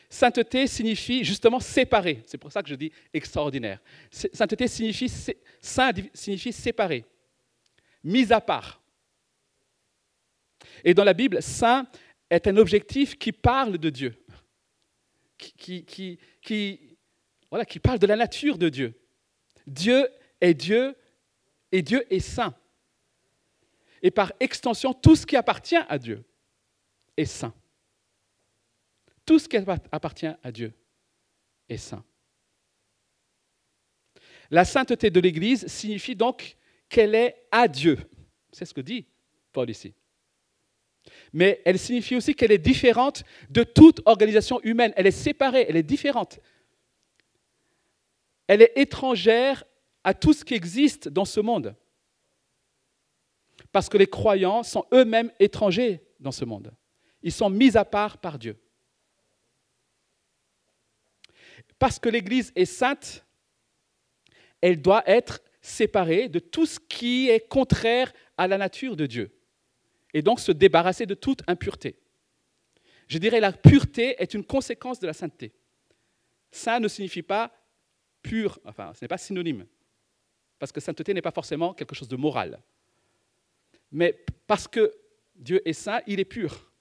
Sainteté 0.09 0.67
signifie 0.67 1.23
justement 1.23 1.59
séparé. 1.59 2.23
C'est 2.25 2.37
pour 2.37 2.51
ça 2.51 2.63
que 2.63 2.69
je 2.69 2.75
dis 2.75 2.91
extraordinaire. 3.13 3.79
Sainteté 4.09 4.67
signifie, 4.67 5.11
saint 5.59 5.91
signifie 6.13 6.53
séparé, 6.53 7.03
mis 8.03 8.31
à 8.31 8.39
part. 8.39 8.81
Et 10.83 10.93
dans 10.93 11.03
la 11.03 11.13
Bible, 11.13 11.41
saint 11.41 11.87
est 12.29 12.47
un 12.47 12.57
objectif 12.57 13.17
qui 13.17 13.31
parle 13.31 13.77
de 13.77 13.89
Dieu, 13.89 14.15
qui, 15.37 15.83
qui 16.41 17.79
parle 17.81 17.99
de 17.99 18.07
la 18.07 18.15
nature 18.15 18.57
de 18.57 18.69
Dieu. 18.69 18.93
Dieu 19.65 20.07
est 20.39 20.53
Dieu 20.53 20.95
et 21.71 21.81
Dieu 21.81 22.05
est 22.13 22.19
saint. 22.19 22.55
Et 24.07 24.11
par 24.11 24.31
extension, 24.39 24.93
tout 24.93 25.17
ce 25.17 25.25
qui 25.25 25.35
appartient 25.35 25.75
à 25.75 25.99
Dieu 25.99 26.23
est 27.17 27.25
saint. 27.25 27.53
Tout 29.25 29.37
ce 29.37 29.49
qui 29.49 29.57
appartient 29.57 30.29
à 30.41 30.49
Dieu 30.49 30.71
est 31.67 31.75
saint. 31.75 32.05
La 34.49 34.63
sainteté 34.63 35.09
de 35.09 35.19
l'Église 35.19 35.67
signifie 35.67 36.15
donc 36.15 36.55
qu'elle 36.87 37.15
est 37.15 37.35
à 37.51 37.67
Dieu. 37.67 37.97
C'est 38.53 38.63
ce 38.63 38.73
que 38.73 38.79
dit 38.79 39.05
Paul 39.51 39.69
ici. 39.69 39.93
Mais 41.33 41.61
elle 41.65 41.77
signifie 41.77 42.15
aussi 42.15 42.33
qu'elle 42.33 42.53
est 42.53 42.57
différente 42.57 43.25
de 43.49 43.63
toute 43.63 43.99
organisation 44.05 44.61
humaine. 44.61 44.93
Elle 44.95 45.07
est 45.07 45.11
séparée, 45.11 45.65
elle 45.67 45.75
est 45.75 45.83
différente. 45.83 46.39
Elle 48.47 48.61
est 48.61 48.71
étrangère 48.77 49.65
à 50.05 50.13
tout 50.13 50.31
ce 50.31 50.45
qui 50.45 50.53
existe 50.53 51.09
dans 51.09 51.25
ce 51.25 51.41
monde. 51.41 51.75
Parce 53.71 53.89
que 53.89 53.97
les 53.97 54.07
croyants 54.07 54.63
sont 54.63 54.85
eux-mêmes 54.93 55.31
étrangers 55.39 56.01
dans 56.19 56.31
ce 56.31 56.45
monde. 56.45 56.73
Ils 57.21 57.31
sont 57.31 57.49
mis 57.49 57.77
à 57.77 57.85
part 57.85 58.17
par 58.17 58.39
Dieu. 58.39 58.59
Parce 61.79 61.99
que 61.99 62.09
l'Église 62.09 62.51
est 62.55 62.65
sainte, 62.65 63.25
elle 64.61 64.81
doit 64.81 65.03
être 65.05 65.41
séparée 65.61 66.29
de 66.29 66.39
tout 66.39 66.65
ce 66.65 66.79
qui 66.79 67.29
est 67.29 67.47
contraire 67.47 68.13
à 68.37 68.47
la 68.47 68.57
nature 68.57 68.95
de 68.95 69.05
Dieu. 69.05 69.31
Et 70.13 70.21
donc 70.21 70.39
se 70.39 70.51
débarrasser 70.51 71.05
de 71.05 71.13
toute 71.13 71.43
impureté. 71.47 71.99
Je 73.07 73.17
dirais 73.17 73.39
la 73.39 73.51
pureté 73.51 74.15
est 74.21 74.33
une 74.33 74.43
conséquence 74.43 74.99
de 74.99 75.07
la 75.07 75.13
sainteté. 75.13 75.53
Saint 76.51 76.79
ne 76.79 76.87
signifie 76.87 77.21
pas 77.21 77.51
pur, 78.21 78.59
enfin 78.65 78.93
ce 78.93 79.03
n'est 79.03 79.09
pas 79.09 79.17
synonyme. 79.17 79.65
Parce 80.59 80.71
que 80.71 80.79
sainteté 80.79 81.13
n'est 81.13 81.21
pas 81.21 81.31
forcément 81.31 81.73
quelque 81.73 81.95
chose 81.95 82.07
de 82.07 82.15
moral. 82.15 82.61
Mais 83.91 84.17
parce 84.47 84.67
que 84.67 84.93
Dieu 85.35 85.61
est 85.67 85.73
saint, 85.73 86.01
il 86.07 86.19
est 86.19 86.25
pur, 86.25 86.71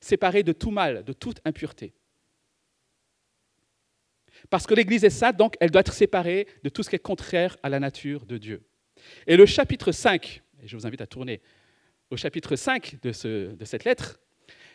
séparé 0.00 0.42
de 0.42 0.52
tout 0.52 0.70
mal, 0.70 1.04
de 1.04 1.12
toute 1.12 1.40
impureté. 1.44 1.94
Parce 4.50 4.66
que 4.66 4.74
l'Église 4.74 5.04
est 5.04 5.10
sainte, 5.10 5.36
donc 5.36 5.56
elle 5.60 5.70
doit 5.70 5.80
être 5.80 5.92
séparée 5.92 6.46
de 6.62 6.68
tout 6.68 6.82
ce 6.82 6.90
qui 6.90 6.96
est 6.96 7.00
contraire 7.00 7.56
à 7.62 7.68
la 7.68 7.80
nature 7.80 8.26
de 8.26 8.38
Dieu. 8.38 8.62
Et 9.26 9.36
le 9.36 9.46
chapitre 9.46 9.92
5, 9.92 10.42
et 10.62 10.68
je 10.68 10.76
vous 10.76 10.86
invite 10.86 11.00
à 11.00 11.06
tourner 11.06 11.40
au 12.10 12.16
chapitre 12.16 12.54
5 12.54 13.00
de, 13.02 13.54
de 13.54 13.64
cette 13.64 13.84
lettre, 13.84 14.20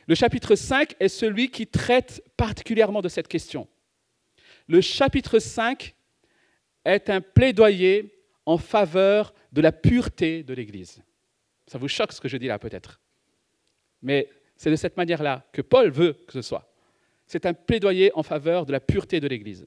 le 0.08 0.16
chapitre 0.16 0.56
5 0.56 0.96
est 1.00 1.08
celui 1.08 1.50
qui 1.50 1.68
traite 1.68 2.24
particulièrement 2.36 3.02
de 3.02 3.10
cette 3.10 3.28
question. 3.28 3.68
Le 4.68 4.82
chapitre 4.82 5.40
5 5.40 5.96
est 6.86 7.10
un 7.10 7.22
plaidoyer 7.22 8.18
en 8.46 8.58
faveur 8.58 9.34
de 9.52 9.62
la 9.62 9.72
pureté 9.72 10.44
de 10.44 10.54
l'Église. 10.54 11.04
Ça 11.68 11.78
vous 11.78 11.88
choque 11.88 12.12
ce 12.12 12.22
que 12.22 12.28
je 12.28 12.38
dis 12.38 12.48
là 12.48 12.60
peut-être. 12.60 13.00
Mais 14.02 14.30
c'est 14.58 14.72
de 14.72 14.76
cette 14.76 14.98
manière-là 14.98 15.48
que 15.52 15.62
Paul 15.62 15.90
veut 15.90 16.14
que 16.28 16.34
ce 16.34 16.42
soit. 16.42 16.72
C'est 17.28 17.46
un 17.46 17.54
plaidoyer 17.54 18.12
en 18.16 18.24
faveur 18.24 18.66
de 18.66 18.72
la 18.72 18.80
pureté 18.80 19.20
de 19.20 19.28
l'Église. 19.28 19.66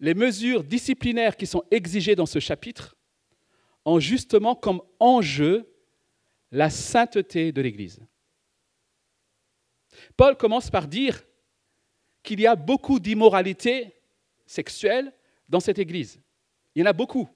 Les 0.00 0.14
mesures 0.14 0.64
disciplinaires 0.64 1.36
qui 1.36 1.46
sont 1.46 1.64
exigées 1.70 2.14
dans 2.14 2.26
ce 2.26 2.38
chapitre 2.38 2.96
ont 3.84 4.00
justement 4.00 4.54
comme 4.54 4.80
enjeu 5.00 5.68
la 6.50 6.70
sainteté 6.70 7.52
de 7.52 7.60
l'Église. 7.62 8.00
Paul 10.16 10.36
commence 10.36 10.70
par 10.70 10.86
dire 10.86 11.22
qu'il 12.22 12.40
y 12.40 12.46
a 12.46 12.56
beaucoup 12.56 13.00
d'immoralité 13.00 13.94
sexuelle 14.46 15.12
dans 15.48 15.60
cette 15.60 15.78
Église. 15.78 16.20
Il 16.74 16.80
y 16.80 16.82
en 16.82 16.90
a 16.90 16.92
beaucoup. 16.92 17.28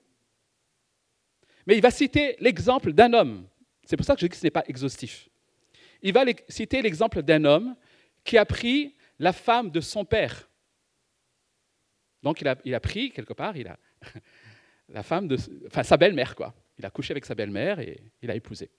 Mais 1.67 1.77
il 1.77 1.83
va 1.83 1.91
citer 1.91 2.37
l'exemple 2.41 2.93
d'un 2.93 3.13
homme. 3.13 3.47
C'est 3.85 3.97
pour 3.97 4.07
ça 4.07 4.15
que 4.15 4.21
je 4.21 4.27
dis 4.27 4.31
que 4.31 4.37
ce 4.37 4.45
n'est 4.45 4.51
pas 4.51 4.65
exhaustif. 4.67 5.29
Il 6.03 6.13
va 6.13 6.25
citer 6.49 6.83
l'exemple 6.83 7.23
d'un 7.23 7.45
homme 7.45 7.77
qui 8.25 8.39
a 8.39 8.45
pris 8.45 8.95
la 9.19 9.33
femme 9.33 9.71
de 9.71 9.81
son 9.81 10.05
père. 10.05 10.49
Donc 12.23 12.41
il 12.41 12.75
a, 12.75 12.81
pris, 12.81 13.11
quelque 13.11 13.33
part, 13.33 13.55
la 14.89 15.03
femme 15.03 15.29
de 15.29 15.37
enfin, 15.67 15.83
sa 15.83 15.97
belle-mère, 15.97 16.35
quoi. 16.35 16.55
Il 16.79 16.85
a 16.85 16.91
couché 16.91 17.13
avec 17.13 17.25
sa 17.25 17.35
belle-mère 17.35 17.81
et 17.81 18.01
il 18.21 18.31
a 18.31 18.35
épousé. 18.35 18.71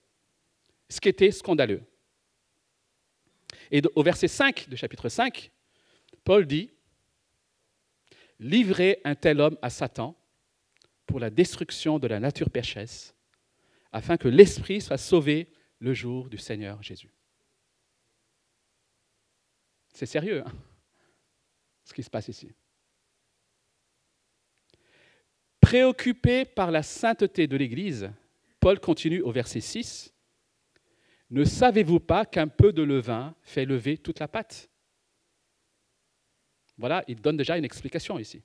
Ce 0.88 1.00
qui 1.00 1.08
était 1.08 1.30
scandaleux. 1.30 1.82
Et 3.70 3.82
au 3.94 4.02
verset 4.02 4.28
5 4.28 4.68
du 4.68 4.76
chapitre 4.76 5.08
5, 5.08 5.50
Paul 6.24 6.46
dit 6.46 6.70
Livrez 8.38 9.00
un 9.04 9.14
tel 9.14 9.40
homme 9.40 9.58
à 9.62 9.70
Satan 9.70 10.16
pour 11.08 11.18
la 11.18 11.30
destruction 11.30 11.98
de 11.98 12.06
la 12.06 12.20
nature 12.20 12.50
pécheresse, 12.50 13.16
afin 13.90 14.16
que 14.16 14.28
l'esprit 14.28 14.80
soit 14.80 14.98
sauvé 14.98 15.50
le 15.80 15.94
jour 15.94 16.28
du 16.28 16.38
Seigneur 16.38 16.80
Jésus. 16.82 17.12
C'est 19.92 20.06
sérieux, 20.06 20.44
hein, 20.46 20.52
ce 21.82 21.94
qui 21.94 22.02
se 22.02 22.10
passe 22.10 22.28
ici. 22.28 22.52
Préoccupé 25.60 26.44
par 26.44 26.70
la 26.70 26.82
sainteté 26.82 27.46
de 27.46 27.56
l'Église, 27.56 28.12
Paul 28.60 28.78
continue 28.78 29.22
au 29.22 29.32
verset 29.32 29.60
6. 29.60 30.14
Ne 31.30 31.44
savez-vous 31.44 32.00
pas 32.00 32.26
qu'un 32.26 32.48
peu 32.48 32.72
de 32.72 32.82
levain 32.82 33.34
fait 33.42 33.64
lever 33.64 33.96
toute 33.96 34.20
la 34.20 34.28
pâte? 34.28 34.68
Voilà, 36.76 37.02
il 37.08 37.20
donne 37.20 37.36
déjà 37.36 37.56
une 37.56 37.64
explication 37.64 38.18
ici. 38.18 38.42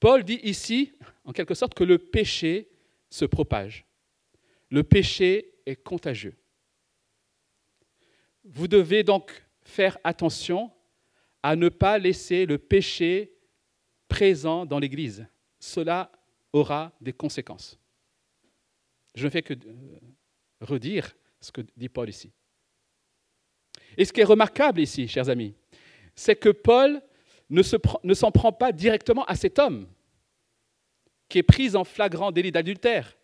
Paul 0.00 0.24
dit 0.24 0.40
ici, 0.42 0.92
en 1.24 1.32
quelque 1.32 1.54
sorte, 1.54 1.74
que 1.74 1.84
le 1.84 1.98
péché 1.98 2.68
se 3.10 3.24
propage. 3.24 3.86
Le 4.70 4.82
péché 4.82 5.54
est 5.64 5.76
contagieux. 5.76 6.36
Vous 8.44 8.68
devez 8.68 9.02
donc 9.02 9.44
faire 9.62 9.98
attention 10.04 10.70
à 11.42 11.56
ne 11.56 11.68
pas 11.68 11.98
laisser 11.98 12.46
le 12.46 12.58
péché 12.58 13.32
présent 14.08 14.66
dans 14.66 14.78
l'Église. 14.78 15.26
Cela 15.58 16.12
aura 16.52 16.92
des 17.00 17.12
conséquences. 17.12 17.78
Je 19.14 19.24
ne 19.24 19.30
fais 19.30 19.42
que 19.42 19.54
euh, 19.54 19.98
redire 20.60 21.16
ce 21.40 21.50
que 21.50 21.62
dit 21.76 21.88
Paul 21.88 22.08
ici. 22.08 22.32
Et 23.96 24.04
ce 24.04 24.12
qui 24.12 24.20
est 24.20 24.24
remarquable 24.24 24.80
ici, 24.80 25.08
chers 25.08 25.28
amis, 25.28 25.54
c'est 26.14 26.36
que 26.36 26.50
Paul 26.50 27.02
ne 27.50 28.14
s'en 28.14 28.30
prend 28.30 28.52
pas 28.52 28.72
directement 28.72 29.24
à 29.24 29.36
cet 29.36 29.58
homme 29.58 29.86
qui 31.28 31.38
est 31.38 31.42
pris 31.42 31.74
en 31.74 31.84
flagrant 31.84 32.32
délit 32.32 32.52
d'adultère. 32.52 33.16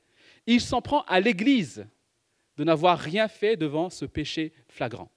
Il 0.47 0.61
s'en 0.61 0.83
prend 0.83 1.03
à 1.03 1.21
l'Église 1.21 1.87
de 2.57 2.65
n'avoir 2.65 2.99
rien 2.99 3.29
fait 3.29 3.57
devant 3.57 3.91
ce 3.91 4.05
péché 4.05 4.53
flagrant. 4.69 5.11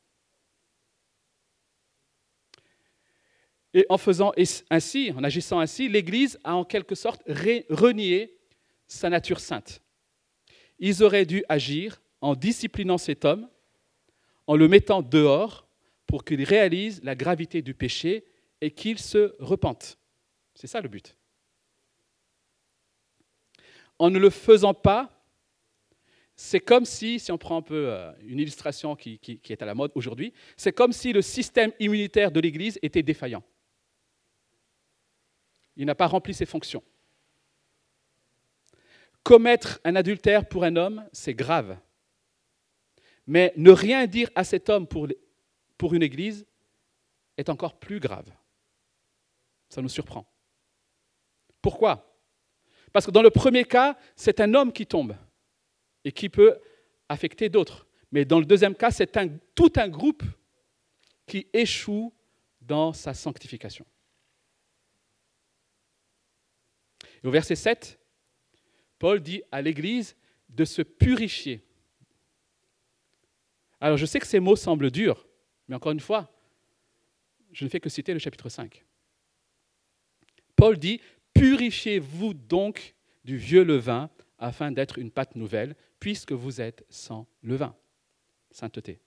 Et 3.73 3.85
en 3.89 3.97
faisant 3.97 4.31
ainsi, 4.69 5.11
en 5.15 5.23
agissant 5.23 5.59
ainsi, 5.59 5.89
l'Église 5.89 6.39
a 6.43 6.55
en 6.55 6.63
quelque 6.63 6.95
sorte 6.95 7.23
renié 7.27 8.37
sa 8.87 9.09
nature 9.09 9.39
sainte. 9.39 9.81
Ils 10.79 11.03
auraient 11.03 11.25
dû 11.25 11.43
agir 11.49 12.01
en 12.21 12.35
disciplinant 12.35 12.97
cet 12.97 13.25
homme, 13.25 13.49
en 14.47 14.55
le 14.55 14.67
mettant 14.67 15.01
dehors 15.01 15.67
pour 16.05 16.23
qu'il 16.23 16.43
réalise 16.43 17.03
la 17.03 17.15
gravité 17.15 17.61
du 17.61 17.73
péché 17.73 18.23
et 18.61 18.71
qu'il 18.71 18.99
se 18.99 19.35
repente. 19.39 19.97
C'est 20.53 20.67
ça 20.67 20.81
le 20.81 20.89
but. 20.89 21.15
En 23.99 24.09
ne 24.09 24.19
le 24.19 24.29
faisant 24.29 24.73
pas, 24.73 25.15
c'est 26.35 26.59
comme 26.59 26.85
si, 26.85 27.19
si 27.19 27.31
on 27.31 27.37
prend 27.37 27.57
un 27.57 27.61
peu 27.61 27.91
euh, 27.91 28.11
une 28.21 28.39
illustration 28.39 28.95
qui, 28.95 29.19
est 29.49 29.61
à 29.61 29.65
la 29.65 29.73
mode 29.73 29.91
aujourd'hui, 29.95 30.33
c'est 30.57 30.73
comme 30.73 30.91
si 30.91 31.13
le 31.13 31.21
système 31.21 31.71
immunitaire 31.79 32.31
de 32.31 32.39
l'Église 32.41 32.77
était 32.81 33.03
défaillant. 33.03 33.43
Il 35.77 35.85
n'a 35.85 35.95
pas 35.95 36.07
rempli 36.07 36.33
ses 36.33 36.45
fonctions. 36.45 36.83
Commettre 39.23 39.79
un 39.83 39.95
adultère 39.95 40.47
pour 40.47 40.63
un 40.65 40.75
homme, 40.75 41.07
c'est 41.13 41.33
grave. 41.33 41.77
Mais 43.27 43.53
ne 43.55 43.71
rien 43.71 44.05
dire 44.05 44.29
à 44.35 44.43
cet 44.43 44.69
homme 44.69 44.87
pour, 44.87 45.07
pour 45.77 45.93
une 45.93 46.03
Église 46.03 46.45
est 47.37 47.49
encore 47.49 47.79
plus 47.79 47.99
grave. 47.99 48.29
Ça 49.69 49.81
nous 49.81 49.89
surprend. 49.89 50.25
Pourquoi? 51.61 52.15
Parce 52.93 53.05
que 53.05 53.11
dans 53.11 53.21
le 53.21 53.29
premier 53.29 53.65
cas, 53.65 53.97
c'est 54.15 54.39
un 54.39 54.53
homme 54.53 54.71
qui 54.71 54.85
tombe 54.85 55.15
et 56.03 56.11
qui 56.11 56.29
peut 56.29 56.59
affecter 57.09 57.49
d'autres. 57.49 57.87
Mais 58.11 58.23
dans 58.23 58.39
le 58.39 58.45
deuxième 58.45 58.75
cas, 58.75 58.91
c'est 58.91 59.17
tout 59.55 59.73
un 59.75 59.89
groupe 59.89 60.23
qui 61.25 61.47
échoue 61.53 62.13
dans 62.61 62.93
sa 62.93 63.13
sanctification. 63.13 63.85
Au 67.23 67.31
verset 67.31 67.55
7, 67.55 67.99
Paul 68.99 69.19
dit 69.19 69.41
à 69.51 69.61
l'Église 69.61 70.15
de 70.49 70.63
se 70.63 70.81
purifier. 70.83 71.65
Alors 73.81 73.97
je 73.97 74.05
sais 74.05 74.19
que 74.19 74.27
ces 74.27 74.39
mots 74.39 74.55
semblent 74.55 74.91
durs, 74.91 75.27
mais 75.67 75.75
encore 75.75 75.91
une 75.91 75.99
fois, 75.99 76.31
je 77.51 77.63
ne 77.65 77.69
fais 77.69 77.79
que 77.79 77.89
citer 77.89 78.13
le 78.13 78.19
chapitre 78.19 78.49
5. 78.49 78.85
Paul 80.55 80.77
dit, 80.77 81.01
Purifiez-vous 81.35 82.33
donc 82.33 82.95
du 83.25 83.37
vieux 83.37 83.63
levain 83.63 84.09
afin 84.39 84.71
d'être 84.71 84.97
une 84.97 85.11
pâte 85.11 85.35
nouvelle, 85.35 85.75
puisque 85.99 86.31
vous 86.31 86.61
êtes 86.61 86.85
sans 86.89 87.27
levain. 87.43 87.75
Sainteté. 88.51 88.99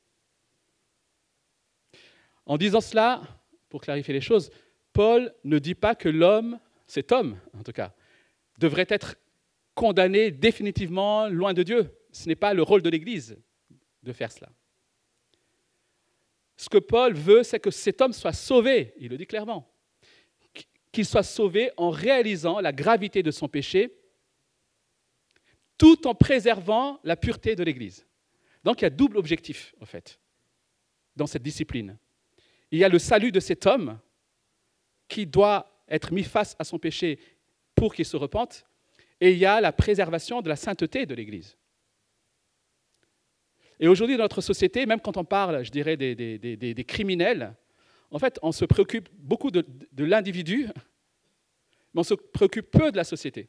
En 2.44 2.58
disant 2.58 2.80
cela, 2.80 3.22
pour 3.68 3.80
clarifier 3.80 4.14
les 4.14 4.20
choses, 4.20 4.50
Paul 4.92 5.34
ne 5.44 5.58
dit 5.58 5.74
pas 5.74 5.94
que 5.94 6.08
l'homme, 6.08 6.58
cet 6.86 7.12
homme 7.12 7.38
en 7.58 7.62
tout 7.62 7.72
cas, 7.72 7.94
devrait 8.58 8.86
être 8.88 9.16
condamné 9.74 10.30
définitivement 10.30 11.28
loin 11.28 11.54
de 11.54 11.62
Dieu. 11.62 11.90
Ce 12.12 12.28
n'est 12.28 12.36
pas 12.36 12.52
le 12.52 12.62
rôle 12.62 12.82
de 12.82 12.90
l'Église 12.90 13.38
de 14.02 14.12
faire 14.12 14.32
cela. 14.32 14.50
Ce 16.56 16.68
que 16.68 16.78
Paul 16.78 17.14
veut, 17.14 17.42
c'est 17.42 17.60
que 17.60 17.70
cet 17.70 18.00
homme 18.00 18.12
soit 18.12 18.32
sauvé, 18.32 18.92
il 18.98 19.10
le 19.10 19.16
dit 19.16 19.26
clairement, 19.26 19.70
qu'il 20.98 21.06
soit 21.06 21.22
sauvé 21.22 21.70
en 21.76 21.90
réalisant 21.90 22.58
la 22.58 22.72
gravité 22.72 23.22
de 23.22 23.30
son 23.30 23.46
péché, 23.46 23.96
tout 25.76 26.08
en 26.08 26.14
préservant 26.16 26.98
la 27.04 27.14
pureté 27.14 27.54
de 27.54 27.62
l'Église. 27.62 28.04
Donc 28.64 28.80
il 28.80 28.82
y 28.82 28.86
a 28.86 28.90
double 28.90 29.16
objectif, 29.16 29.76
en 29.80 29.84
fait, 29.84 30.18
dans 31.14 31.28
cette 31.28 31.44
discipline. 31.44 31.96
Il 32.72 32.80
y 32.80 32.84
a 32.84 32.88
le 32.88 32.98
salut 32.98 33.30
de 33.30 33.38
cet 33.38 33.64
homme 33.64 34.00
qui 35.06 35.24
doit 35.24 35.84
être 35.86 36.12
mis 36.12 36.24
face 36.24 36.56
à 36.58 36.64
son 36.64 36.80
péché 36.80 37.20
pour 37.76 37.94
qu'il 37.94 38.04
se 38.04 38.16
repente, 38.16 38.66
et 39.20 39.30
il 39.30 39.38
y 39.38 39.46
a 39.46 39.60
la 39.60 39.70
préservation 39.70 40.42
de 40.42 40.48
la 40.48 40.56
sainteté 40.56 41.06
de 41.06 41.14
l'Église. 41.14 41.56
Et 43.78 43.86
aujourd'hui, 43.86 44.16
dans 44.16 44.24
notre 44.24 44.40
société, 44.40 44.84
même 44.84 45.00
quand 45.00 45.16
on 45.16 45.24
parle, 45.24 45.64
je 45.64 45.70
dirais, 45.70 45.96
des, 45.96 46.84
criminels, 46.88 47.54
en 48.10 48.18
fait, 48.18 48.38
on 48.42 48.52
se 48.52 48.64
préoccupe 48.64 49.08
beaucoup 49.12 49.50
de, 49.50 49.64
l'individu, 49.98 50.68
mais 51.92 52.00
on 52.00 52.04
se 52.04 52.14
préoccupe 52.14 52.70
peu 52.70 52.90
de 52.92 52.96
la 52.96 53.04
société. 53.04 53.48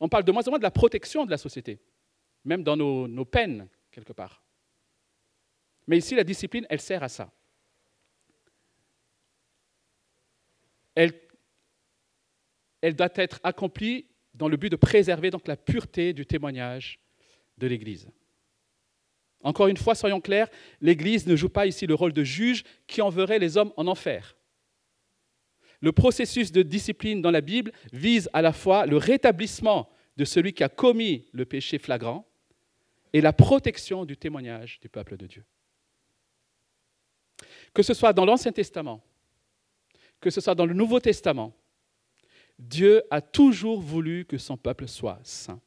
On 0.00 0.08
parle 0.08 0.24
de 0.24 0.32
moins 0.32 0.46
en 0.46 0.50
moins 0.50 0.58
de 0.58 0.64
la 0.64 0.70
protection 0.70 1.24
de 1.24 1.30
la 1.30 1.38
société, 1.38 1.80
même 2.44 2.62
dans 2.62 2.76
nos, 2.76 3.24
peines, 3.24 3.68
quelque 3.90 4.12
part. 4.12 4.42
Mais 5.86 5.98
ici, 5.98 6.14
la 6.14 6.24
discipline, 6.24 6.66
elle 6.68 6.80
sert 6.80 7.02
à 7.02 7.08
ça. 7.08 7.32
Elle, 10.94 11.12
elle 12.80 12.94
doit 12.94 13.08
être 13.14 13.40
accomplie 13.42 14.06
dans 14.34 14.48
le 14.48 14.56
but 14.56 14.70
de 14.70 14.76
préserver 14.76 15.30
donc 15.30 15.46
la 15.46 15.56
pureté 15.56 16.12
du 16.12 16.26
témoignage 16.26 16.98
de 17.58 17.66
l'Église. 17.66 18.08
Encore 19.42 19.68
une 19.68 19.76
fois, 19.76 19.94
soyons 19.94 20.20
clairs, 20.20 20.48
l'Église 20.80 21.26
ne 21.26 21.36
joue 21.36 21.50
pas 21.50 21.66
ici 21.66 21.86
le 21.86 21.94
rôle 21.94 22.12
de 22.12 22.24
juge 22.24 22.64
qui 22.86 23.02
enverrait 23.02 23.38
les 23.38 23.56
hommes 23.56 23.72
en 23.76 23.86
enfer. 23.86 24.36
Le 25.80 25.92
processus 25.92 26.52
de 26.52 26.62
discipline 26.62 27.20
dans 27.20 27.30
la 27.30 27.40
Bible 27.40 27.72
vise 27.92 28.28
à 28.32 28.42
la 28.42 28.52
fois 28.52 28.86
le 28.86 28.96
rétablissement 28.96 29.90
de 30.16 30.24
celui 30.24 30.52
qui 30.52 30.64
a 30.64 30.68
commis 30.68 31.26
le 31.32 31.44
péché 31.44 31.78
flagrant 31.78 32.26
et 33.12 33.20
la 33.20 33.32
protection 33.32 34.04
du 34.04 34.16
témoignage 34.16 34.80
du 34.80 34.88
peuple 34.88 35.16
de 35.16 35.26
Dieu. 35.26 35.44
Que 37.72 37.82
ce 37.82 37.94
soit 37.94 38.12
dans 38.12 38.24
l'Ancien 38.24 38.52
Testament, 38.52 39.02
que 40.20 40.30
ce 40.30 40.40
soit 40.40 40.54
dans 40.54 40.66
le 40.66 40.74
Nouveau 40.74 41.00
Testament, 41.00 41.54
Dieu 42.58 43.02
a 43.10 43.20
toujours 43.20 43.80
voulu 43.80 44.24
que 44.24 44.38
son 44.38 44.56
peuple 44.56 44.86
soit 44.86 45.18
saint. 45.22 45.60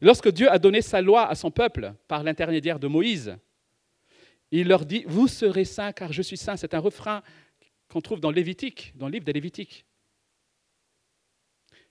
Lorsque 0.00 0.30
Dieu 0.30 0.50
a 0.50 0.58
donné 0.58 0.82
sa 0.82 1.00
loi 1.00 1.28
à 1.28 1.34
son 1.34 1.50
peuple 1.50 1.94
par 2.08 2.22
l'intermédiaire 2.22 2.78
de 2.78 2.86
Moïse, 2.86 3.36
il 4.60 4.68
leur 4.68 4.84
dit, 4.84 5.04
vous 5.06 5.26
serez 5.26 5.64
saints 5.64 5.92
car 5.92 6.12
je 6.12 6.22
suis 6.22 6.36
saint. 6.36 6.56
C'est 6.56 6.74
un 6.74 6.78
refrain 6.78 7.22
qu'on 7.88 8.00
trouve 8.00 8.20
dans 8.20 8.30
Lévitique, 8.30 8.92
dans 8.96 9.06
le 9.06 9.12
livre 9.12 9.24
des 9.24 9.32
Lévitiques. 9.32 9.84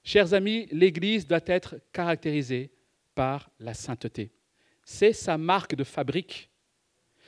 Chers 0.04 0.34
amis, 0.34 0.68
l'Église 0.72 1.28
doit 1.28 1.42
être 1.46 1.80
caractérisée 1.92 2.72
par 3.16 3.50
la 3.60 3.74
sainteté. 3.74 4.32
C'est 4.84 5.14
sa 5.14 5.38
marque 5.38 5.76
de 5.76 5.84
fabrique. 5.84 6.50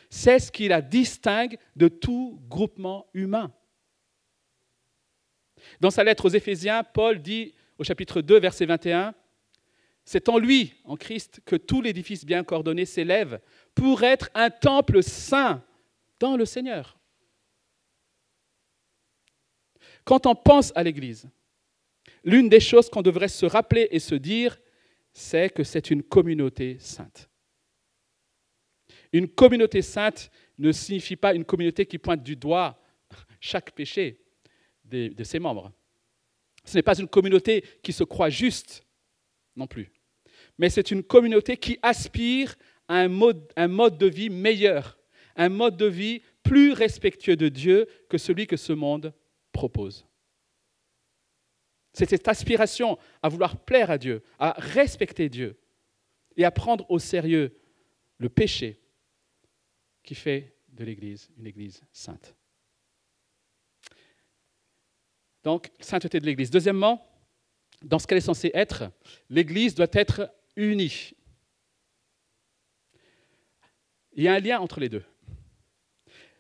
C'est 0.10 0.40
ce 0.40 0.52
qui 0.52 0.68
la 0.68 0.82
distingue 0.82 1.58
de 1.76 1.88
tout 1.88 2.42
groupement 2.48 3.08
humain. 3.14 3.54
Dans 5.80 5.92
sa 5.92 6.04
lettre 6.04 6.26
aux 6.26 6.30
Éphésiens, 6.30 6.84
Paul 6.84 7.22
dit 7.22 7.54
au 7.78 7.84
chapitre 7.84 8.22
2, 8.22 8.40
verset 8.40 8.66
21, 8.66 9.14
C'est 10.04 10.30
en 10.30 10.38
lui, 10.38 10.74
en 10.84 10.96
Christ, 10.96 11.42
que 11.46 11.56
tout 11.56 11.82
l'édifice 11.82 12.26
bien 12.26 12.44
coordonné 12.44 12.86
s'élève 12.86 13.40
pour 13.76 14.04
être 14.04 14.30
un 14.34 14.50
temple 14.50 15.04
saint 15.04 15.64
dans 16.20 16.38
le 16.38 16.46
Seigneur. 16.46 16.98
Quand 20.06 20.26
on 20.26 20.36
pense 20.36 20.72
à 20.76 20.84
l'Église, 20.84 21.30
l'une 22.24 22.48
des 22.48 22.60
choses 22.60 22.90
qu'on 22.90 23.02
devrait 23.02 23.28
se 23.28 23.46
rappeler 23.46 23.88
et 23.92 24.00
se 24.00 24.16
dire, 24.16 24.58
c'est 25.14 25.50
que 25.50 25.64
c'est 25.64 25.92
une 25.92 26.04
communauté 26.04 26.78
sainte. 26.80 27.30
Une 29.12 29.28
communauté 29.28 29.82
sainte 29.82 30.32
ne 30.58 30.72
signifie 30.72 31.16
pas 31.16 31.34
une 31.34 31.46
communauté 31.46 31.86
qui 31.86 31.98
pointe 31.98 32.24
du 32.24 32.36
doigt 32.36 32.82
chaque 33.40 33.72
péché, 33.72 34.22
de 34.84 35.24
ses 35.24 35.40
membres. 35.40 35.72
Ce 36.64 36.78
n'est 36.78 36.84
pas 36.84 36.98
une 36.98 37.08
communauté 37.08 37.64
qui 37.82 37.94
se 37.94 38.04
croit 38.04 38.30
juste 38.30 38.86
non 39.56 39.68
plus, 39.68 39.92
mais 40.58 40.70
c'est 40.70 40.92
une 40.92 41.04
communauté 41.04 41.58
qui 41.58 41.80
aspire 41.82 42.56
un 42.88 43.08
mode, 43.08 43.52
un 43.56 43.68
mode 43.68 43.98
de 43.98 44.08
vie 44.08 44.30
meilleur, 44.30 44.98
un 45.36 45.50
mode 45.50 45.78
de 45.78 45.86
vie 45.86 46.22
plus 46.44 46.74
respectueux 46.74 47.36
de 47.36 47.50
Dieu 47.50 47.88
que 48.10 48.18
celui 48.18 48.48
que 48.48 48.58
ce 48.58 48.74
monde 48.74 49.14
propose. 49.52 50.06
C'est 51.94 52.10
cette 52.10 52.28
aspiration 52.28 52.98
à 53.24 53.30
vouloir 53.30 53.58
plaire 53.64 53.90
à 53.90 53.98
Dieu, 53.98 54.22
à 54.38 54.54
respecter 54.58 55.30
Dieu 55.30 55.58
et 56.36 56.44
à 56.44 56.52
prendre 56.52 56.86
au 56.90 57.00
sérieux 57.00 57.58
le 58.18 58.30
péché 58.30 58.82
qui 60.04 60.14
fait 60.14 60.56
de 60.68 60.84
l'Église 60.84 61.30
une 61.38 61.48
Église 61.48 61.82
sainte. 61.92 62.36
Donc, 65.44 65.72
sainteté 65.80 66.20
de 66.20 66.26
l'Église. 66.26 66.50
Deuxièmement, 66.50 67.08
dans 67.82 68.00
ce 68.00 68.08
qu'elle 68.08 68.18
est 68.18 68.22
censée 68.22 68.52
être, 68.54 68.92
l'Église 69.30 69.76
doit 69.76 69.88
être 69.94 70.34
unie. 70.56 71.14
Il 74.16 74.24
y 74.24 74.28
a 74.28 74.34
un 74.34 74.40
lien 74.40 74.60
entre 74.60 74.80
les 74.80 74.90
deux. 74.90 75.04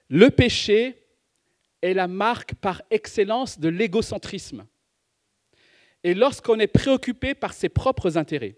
Le 0.09 0.29
péché 0.29 1.05
est 1.81 1.93
la 1.93 2.07
marque 2.07 2.55
par 2.55 2.81
excellence 2.89 3.59
de 3.59 3.69
l'égocentrisme. 3.69 4.65
Et 6.03 6.13
lorsqu'on 6.13 6.59
est 6.59 6.67
préoccupé 6.67 7.35
par 7.35 7.53
ses 7.53 7.69
propres 7.69 8.17
intérêts, 8.17 8.55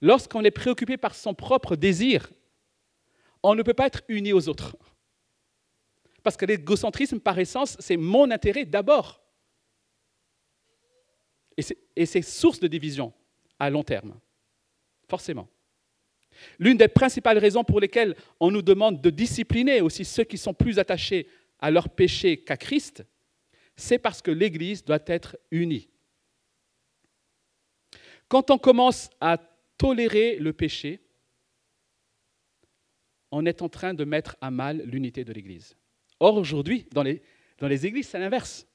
lorsqu'on 0.00 0.42
est 0.44 0.50
préoccupé 0.50 0.96
par 0.96 1.14
son 1.14 1.34
propre 1.34 1.76
désir, 1.76 2.30
on 3.42 3.54
ne 3.54 3.62
peut 3.62 3.74
pas 3.74 3.86
être 3.86 4.02
uni 4.08 4.32
aux 4.32 4.48
autres. 4.48 4.76
Parce 6.22 6.36
que 6.36 6.44
l'égocentrisme, 6.44 7.20
par 7.20 7.38
essence, 7.38 7.76
c'est 7.80 7.96
mon 7.96 8.30
intérêt 8.30 8.64
d'abord. 8.64 9.20
Et 11.96 12.06
c'est 12.06 12.22
source 12.22 12.60
de 12.60 12.66
division 12.66 13.12
à 13.58 13.70
long 13.70 13.82
terme, 13.82 14.18
forcément. 15.08 15.48
L'une 16.58 16.76
des 16.76 16.88
principales 16.88 17.38
raisons 17.38 17.64
pour 17.64 17.80
lesquelles 17.80 18.16
on 18.40 18.50
nous 18.50 18.62
demande 18.62 19.00
de 19.00 19.10
discipliner 19.10 19.80
aussi 19.80 20.04
ceux 20.04 20.24
qui 20.24 20.38
sont 20.38 20.54
plus 20.54 20.78
attachés 20.78 21.28
à 21.58 21.70
leur 21.70 21.88
péché 21.88 22.38
qu'à 22.38 22.56
Christ, 22.56 23.04
c'est 23.76 23.98
parce 23.98 24.22
que 24.22 24.30
l'Église 24.30 24.84
doit 24.84 25.02
être 25.06 25.36
unie. 25.50 25.88
Quand 28.28 28.50
on 28.50 28.58
commence 28.58 29.10
à 29.20 29.38
tolérer 29.78 30.36
le 30.36 30.52
péché, 30.52 31.00
on 33.30 33.46
est 33.46 33.62
en 33.62 33.68
train 33.68 33.94
de 33.94 34.04
mettre 34.04 34.36
à 34.40 34.50
mal 34.50 34.82
l'unité 34.84 35.24
de 35.24 35.32
l'Église. 35.32 35.76
Or, 36.20 36.36
aujourd'hui, 36.36 36.86
dans 36.92 37.02
les, 37.02 37.86
églises, 37.86 38.08
c'est 38.08 38.18
l'inverse 38.18 38.66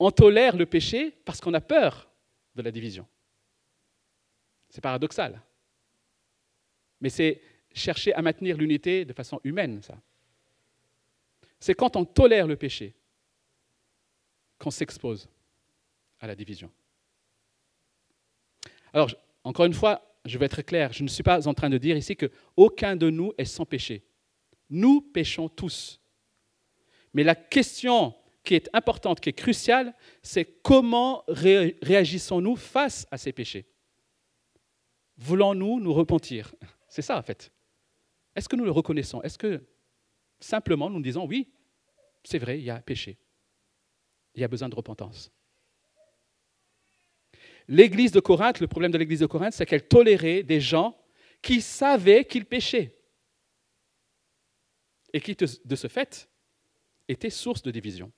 on 0.00 0.10
tolère 0.10 0.56
le 0.56 0.64
péché 0.64 1.10
parce 1.24 1.40
qu'on 1.40 1.52
a 1.52 1.60
peur 1.60 2.10
de 2.54 2.62
la 2.62 2.70
division. 2.70 3.06
C'est 4.70 4.80
paradoxal. 4.80 5.42
Mais 7.00 7.10
c'est 7.10 7.40
chercher 7.72 8.12
à 8.14 8.22
maintenir 8.22 8.56
l'unité 8.56 9.04
de 9.04 9.12
façon 9.12 9.40
humaine, 9.44 9.82
ça. 9.82 10.00
C'est 11.58 11.74
quand 11.74 11.96
on 11.96 12.04
tolère 12.04 12.46
le 12.46 12.56
péché 12.56 12.94
qu'on 14.58 14.70
s'expose 14.70 15.28
à 16.18 16.26
la 16.26 16.34
division. 16.34 16.70
Alors, 18.92 19.10
encore 19.44 19.66
une 19.66 19.74
fois, 19.74 20.02
je 20.24 20.38
vais 20.38 20.46
être 20.46 20.62
clair, 20.62 20.92
je 20.92 21.02
ne 21.02 21.08
suis 21.08 21.22
pas 21.22 21.46
en 21.46 21.54
train 21.54 21.70
de 21.70 21.78
dire 21.78 21.96
ici 21.96 22.16
que 22.16 22.30
aucun 22.56 22.96
de 22.96 23.08
nous 23.10 23.32
est 23.38 23.44
sans 23.44 23.64
péché. 23.64 24.04
Nous 24.68 25.00
péchons 25.00 25.48
tous. 25.48 26.00
Mais 27.14 27.24
la 27.24 27.34
question 27.34 28.14
qui 28.44 28.54
est 28.54 28.70
importante, 28.72 29.20
qui 29.20 29.28
est 29.28 29.34
cruciale, 29.34 29.94
c'est 30.22 30.44
comment 30.62 31.24
réagissons-nous 31.28 32.56
face 32.56 33.06
à 33.10 33.18
ces 33.18 33.32
péchés? 33.32 33.66
Voulons-nous 35.16 35.80
nous 35.80 35.92
repentir? 35.92 36.54
C'est 36.90 37.02
ça 37.02 37.16
en 37.16 37.22
fait. 37.22 37.50
Est-ce 38.36 38.48
que 38.48 38.56
nous 38.56 38.64
le 38.64 38.70
reconnaissons? 38.70 39.22
Est-ce 39.22 39.38
que 39.38 39.64
simplement 40.40 40.90
nous 40.90 41.00
disons 41.00 41.24
oui, 41.24 41.48
c'est 42.22 42.38
vrai, 42.38 42.58
il 42.58 42.64
y 42.64 42.70
a 42.70 42.80
péché. 42.80 43.18
Il 44.34 44.42
y 44.42 44.44
a 44.44 44.48
besoin 44.48 44.68
de 44.68 44.74
repentance. 44.74 45.32
L'église 47.68 48.12
de 48.12 48.20
Corinthe, 48.20 48.60
le 48.60 48.66
problème 48.66 48.90
de 48.90 48.98
l'église 48.98 49.20
de 49.20 49.26
Corinthe, 49.26 49.52
c'est 49.52 49.64
qu'elle 49.64 49.86
tolérait 49.86 50.42
des 50.42 50.60
gens 50.60 51.00
qui 51.40 51.60
savaient 51.60 52.24
qu'ils 52.24 52.44
péchaient 52.44 52.96
et 55.12 55.20
qui, 55.20 55.34
de 55.36 55.76
ce 55.76 55.86
fait, 55.86 56.28
étaient 57.08 57.30
source 57.30 57.62
de 57.62 57.70
division. 57.70 58.12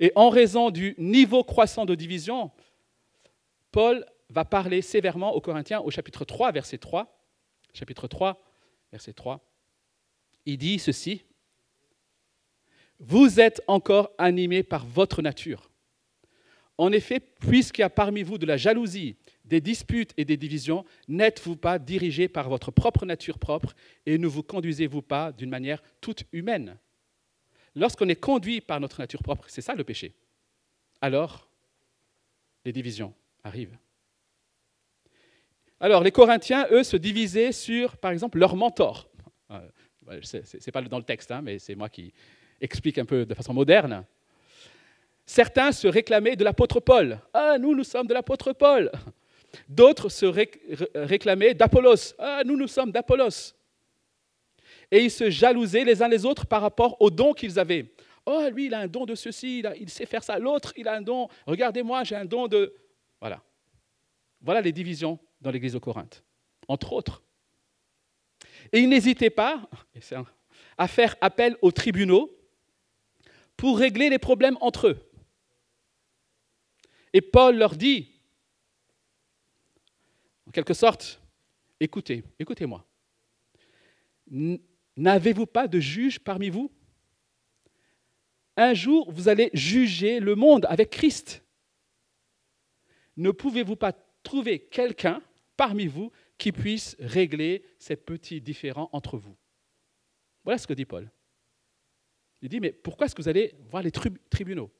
Et 0.00 0.12
en 0.14 0.30
raison 0.30 0.70
du 0.70 0.94
niveau 0.98 1.44
croissant 1.44 1.84
de 1.84 1.94
division, 1.94 2.50
Paul 3.70 4.04
va 4.30 4.44
parler 4.44 4.82
sévèrement 4.82 5.34
aux 5.34 5.40
Corinthiens 5.40 5.80
au 5.80 5.90
chapitre 5.90 6.24
3, 6.24 6.52
verset 6.52 6.78
3. 6.78 7.18
Chapitre 7.72 8.08
3, 8.08 8.42
verset 8.92 9.12
3. 9.12 9.44
Il 10.46 10.58
dit 10.58 10.78
ceci. 10.78 11.24
Vous 13.00 13.38
êtes 13.40 13.62
encore 13.68 14.10
animés 14.18 14.62
par 14.62 14.84
votre 14.84 15.22
nature. 15.22 15.70
En 16.78 16.92
effet, 16.92 17.20
puisqu'il 17.20 17.80
y 17.80 17.84
a 17.84 17.90
parmi 17.90 18.22
vous 18.22 18.38
de 18.38 18.46
la 18.46 18.56
jalousie, 18.56 19.16
des 19.44 19.60
disputes 19.60 20.14
et 20.16 20.24
des 20.24 20.36
divisions, 20.36 20.84
n'êtes-vous 21.08 21.56
pas 21.56 21.78
dirigés 21.78 22.28
par 22.28 22.48
votre 22.48 22.70
propre 22.70 23.04
nature 23.04 23.38
propre 23.38 23.74
et 24.06 24.16
ne 24.16 24.28
vous 24.28 24.44
conduisez-vous 24.44 25.02
pas 25.02 25.32
d'une 25.32 25.50
manière 25.50 25.82
toute 26.00 26.24
humaine? 26.32 26.78
Lorsqu'on 27.74 28.08
est 28.08 28.20
conduit 28.20 28.60
par 28.60 28.80
notre 28.80 29.00
nature 29.00 29.22
propre, 29.22 29.44
c'est 29.48 29.60
ça 29.60 29.74
le 29.74 29.84
péché, 29.84 30.14
alors 31.00 31.48
les 32.64 32.72
divisions 32.72 33.14
arrivent. 33.42 33.76
Alors 35.80 36.02
les 36.02 36.10
Corinthiens, 36.10 36.66
eux, 36.70 36.82
se 36.82 36.96
divisaient 36.96 37.52
sur, 37.52 37.96
par 37.96 38.10
exemple, 38.10 38.38
leur 38.38 38.56
mentor. 38.56 39.08
Euh, 39.50 39.60
Ce 40.22 40.38
n'est 40.38 40.72
pas 40.72 40.82
dans 40.82 40.98
le 40.98 41.04
texte, 41.04 41.30
hein, 41.30 41.40
mais 41.42 41.58
c'est 41.58 41.74
moi 41.74 41.88
qui 41.88 42.12
explique 42.60 42.98
un 42.98 43.04
peu 43.04 43.24
de 43.24 43.34
façon 43.34 43.54
moderne. 43.54 44.04
Certains 45.24 45.72
se 45.72 45.86
réclamaient 45.86 46.36
de 46.36 46.44
l'apôtre 46.44 46.80
Paul. 46.80 47.20
Ah, 47.32 47.56
nous, 47.58 47.74
nous 47.74 47.84
sommes 47.84 48.06
de 48.06 48.14
l'apôtre 48.14 48.52
Paul. 48.52 48.90
D'autres 49.68 50.08
se 50.08 50.26
réclamaient 50.26 51.54
d'Apollos. 51.54 52.14
Ah, 52.18 52.42
nous, 52.44 52.56
nous 52.56 52.66
sommes 52.66 52.90
d'Apollos. 52.90 53.54
Et 54.90 55.04
ils 55.04 55.10
se 55.10 55.30
jalousaient 55.30 55.84
les 55.84 56.02
uns 56.02 56.08
les 56.08 56.24
autres 56.24 56.46
par 56.46 56.62
rapport 56.62 56.96
aux 57.00 57.10
dons 57.10 57.34
qu'ils 57.34 57.58
avaient. 57.58 57.92
Oh, 58.24 58.42
lui, 58.52 58.66
il 58.66 58.74
a 58.74 58.80
un 58.80 58.86
don 58.86 59.06
de 59.06 59.14
ceci, 59.14 59.62
il 59.78 59.88
sait 59.90 60.06
faire 60.06 60.24
ça. 60.24 60.38
L'autre, 60.38 60.72
il 60.76 60.88
a 60.88 60.94
un 60.94 61.02
don. 61.02 61.28
Regardez-moi, 61.46 62.04
j'ai 62.04 62.16
un 62.16 62.24
don 62.24 62.48
de. 62.48 62.74
Voilà. 63.20 63.42
Voilà 64.40 64.60
les 64.60 64.72
divisions 64.72 65.18
dans 65.40 65.50
l'église 65.50 65.72
de 65.72 65.78
Corinthe, 65.78 66.24
entre 66.66 66.92
autres. 66.92 67.22
Et 68.72 68.80
ils 68.80 68.88
n'hésitaient 68.88 69.30
pas 69.30 69.68
à 70.76 70.88
faire 70.88 71.16
appel 71.20 71.56
aux 71.62 71.72
tribunaux 71.72 72.30
pour 73.56 73.78
régler 73.78 74.10
les 74.10 74.18
problèmes 74.18 74.58
entre 74.60 74.88
eux. 74.88 75.10
Et 77.12 77.20
Paul 77.20 77.56
leur 77.56 77.76
dit, 77.76 78.20
en 80.46 80.50
quelque 80.50 80.74
sorte, 80.74 81.20
écoutez, 81.80 82.22
écoutez-moi. 82.38 82.86
N'avez-vous 84.96 85.46
pas 85.46 85.68
de 85.68 85.80
juge 85.80 86.18
parmi 86.18 86.50
vous? 86.50 86.70
Un 88.56 88.74
jour, 88.74 89.10
vous 89.12 89.28
allez 89.28 89.50
juger 89.54 90.20
le 90.20 90.34
monde 90.34 90.66
avec 90.68 90.90
Christ. 90.90 91.44
Ne 93.16 93.30
pouvez-vous 93.30 93.76
pas 93.76 93.92
trouver 94.22 94.58
quelqu'un 94.58 95.22
parmi 95.58 95.88
vous 95.88 96.10
qui 96.38 96.52
puisse 96.52 96.96
régler 97.00 97.64
ces 97.78 97.96
petits 97.96 98.40
différends 98.40 98.88
entre 98.92 99.18
vous 99.18 99.36
Voilà 100.44 100.56
ce 100.56 100.66
que 100.66 100.72
dit 100.72 100.86
Paul. 100.86 101.10
Il 102.40 102.48
dit, 102.48 102.60
mais 102.60 102.70
pourquoi 102.72 103.06
est-ce 103.06 103.14
que 103.16 103.20
vous 103.20 103.28
allez 103.28 103.54
voir 103.68 103.82
les 103.82 103.90
tribunaux 103.90 104.70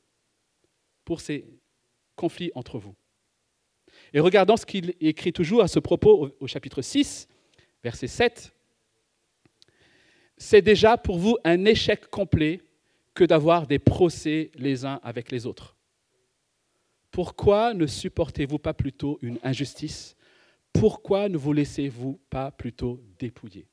pour 1.05 1.21
ces 1.21 1.45
conflits 2.15 2.53
entre 2.55 2.79
vous? 2.79 2.95
Et 4.13 4.21
regardons 4.21 4.57
ce 4.57 4.65
qu'il 4.65 4.95
écrit 5.01 5.33
toujours 5.33 5.63
à 5.63 5.69
ce 5.69 5.81
propos 5.81 6.31
au, 6.39 6.47
chapitre 6.47 6.81
6, 6.81 7.29
verset 7.83 8.07
7 8.07 8.55
c'est 10.41 10.63
déjà 10.63 10.97
pour 10.97 11.19
vous 11.19 11.37
un 11.43 11.65
échec 11.65 12.09
complet 12.11 12.63
que 13.13 13.25
d'avoir 13.25 13.67
des 13.67 13.81
procès 13.81 14.53
les 14.55 14.85
uns 14.85 15.01
avec 15.03 15.33
les 15.33 15.47
autres. 15.47 15.77
Pourquoi 17.11 17.75
ne 17.75 17.89
supportez-vous 17.89 18.61
pas 18.61 18.73
plutôt 18.73 19.19
une 19.21 19.41
injustice 19.43 20.17
Pourquoi 20.79 21.29
ne 21.29 21.37
vous 21.37 21.53
laissez-vous 21.53 22.21
pas 22.31 22.53
plutôt 22.53 23.03
dépouiller? 23.19 23.69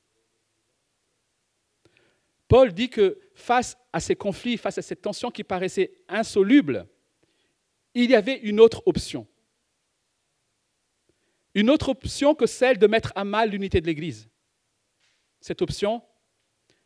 Paul 2.48 2.72
dit 2.72 2.90
que 2.90 3.20
face 3.34 3.76
à 3.92 4.00
ces 4.00 4.16
conflits, 4.16 4.56
face 4.56 4.78
à 4.78 4.82
cette 4.82 5.02
tension 5.02 5.30
qui 5.30 5.44
paraissait 5.44 5.92
insoluble, 6.08 6.86
il 7.94 8.10
y 8.10 8.14
avait 8.14 8.38
une 8.38 8.60
autre 8.60 8.82
option. 8.86 9.26
Une 11.54 11.70
autre 11.70 11.90
option 11.90 12.34
que 12.34 12.46
celle 12.46 12.78
de 12.78 12.86
mettre 12.86 13.12
à 13.14 13.24
mal 13.24 13.50
l'unité 13.50 13.80
de 13.80 13.86
l'Église. 13.86 14.28
Cette 15.40 15.62
option, 15.62 16.02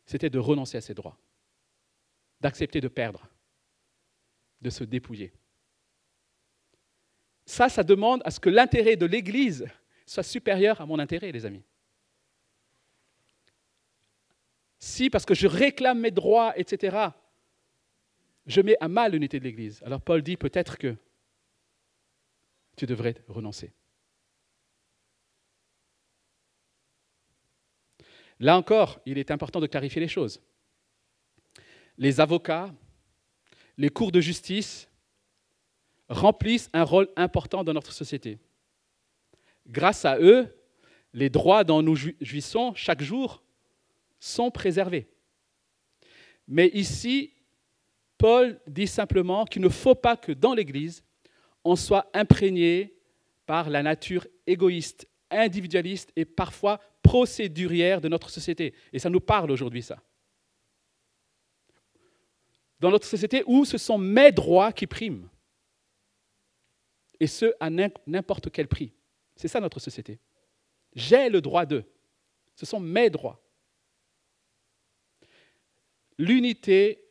c'était 0.05 0.29
de 0.29 0.39
renoncer 0.39 0.77
à 0.77 0.81
ses 0.81 0.93
droits, 0.93 1.17
d'accepter 2.39 2.79
de 2.79 2.87
perdre, 2.87 3.27
de 4.61 4.69
se 4.69 4.83
dépouiller. 4.83 5.33
Ça, 7.45 7.69
ça 7.69 7.83
demande 7.83 8.21
à 8.23 8.31
ce 8.31 8.39
que 8.39 8.49
l'intérêt 8.49 8.95
de 8.95 9.05
l'Église 9.05 9.65
soit 10.11 10.23
supérieur 10.23 10.81
à 10.81 10.85
mon 10.85 10.99
intérêt, 10.99 11.31
les 11.31 11.45
amis. 11.45 11.63
Si, 14.77 15.09
parce 15.09 15.25
que 15.25 15.33
je 15.33 15.47
réclame 15.47 16.01
mes 16.01 16.11
droits, 16.11 16.57
etc., 16.59 17.11
je 18.45 18.59
mets 18.59 18.75
à 18.81 18.89
mal 18.89 19.13
l'unité 19.13 19.39
de 19.39 19.45
l'Église, 19.45 19.81
alors 19.83 20.01
Paul 20.01 20.21
dit 20.21 20.35
peut-être 20.35 20.77
que 20.77 20.97
tu 22.75 22.85
devrais 22.85 23.15
renoncer. 23.29 23.71
Là 28.39 28.57
encore, 28.57 28.99
il 29.05 29.17
est 29.17 29.31
important 29.31 29.61
de 29.61 29.67
clarifier 29.67 30.01
les 30.01 30.09
choses. 30.09 30.41
Les 31.97 32.19
avocats, 32.19 32.73
les 33.77 33.89
cours 33.89 34.11
de 34.11 34.19
justice 34.19 34.89
remplissent 36.09 36.69
un 36.73 36.83
rôle 36.83 37.07
important 37.15 37.63
dans 37.63 37.73
notre 37.73 37.93
société. 37.93 38.39
Grâce 39.67 40.05
à 40.05 40.19
eux, 40.19 40.47
les 41.13 41.29
droits 41.29 41.63
dont 41.63 41.81
nous 41.81 41.95
jouissons 41.95 42.73
chaque 42.75 43.01
jour 43.01 43.43
sont 44.19 44.51
préservés. 44.51 45.07
Mais 46.47 46.67
ici, 46.69 47.33
Paul 48.17 48.59
dit 48.67 48.87
simplement 48.87 49.45
qu'il 49.45 49.61
ne 49.61 49.69
faut 49.69 49.95
pas 49.95 50.15
que 50.15 50.31
dans 50.31 50.53
l'Église, 50.53 51.03
on 51.63 51.75
soit 51.75 52.09
imprégné 52.13 52.95
par 53.45 53.69
la 53.69 53.83
nature 53.83 54.27
égoïste, 54.47 55.07
individualiste 55.29 56.11
et 56.15 56.25
parfois 56.25 56.79
procédurière 57.01 58.01
de 58.01 58.07
notre 58.07 58.29
société. 58.29 58.73
Et 58.93 58.99
ça 58.99 59.09
nous 59.09 59.19
parle 59.19 59.51
aujourd'hui, 59.51 59.81
ça. 59.81 60.01
Dans 62.79 62.91
notre 62.91 63.07
société 63.07 63.43
où 63.45 63.65
ce 63.65 63.77
sont 63.77 63.97
mes 63.97 64.31
droits 64.31 64.71
qui 64.71 64.87
priment. 64.87 65.29
Et 67.19 67.27
ce, 67.27 67.53
à 67.59 67.69
n'importe 67.69 68.51
quel 68.51 68.67
prix. 68.67 68.93
C'est 69.41 69.47
ça 69.47 69.59
notre 69.59 69.79
société. 69.79 70.19
J'ai 70.93 71.27
le 71.27 71.41
droit 71.41 71.65
d'eux. 71.65 71.83
Ce 72.55 72.63
sont 72.63 72.79
mes 72.79 73.09
droits. 73.09 73.43
L'unité, 76.19 77.03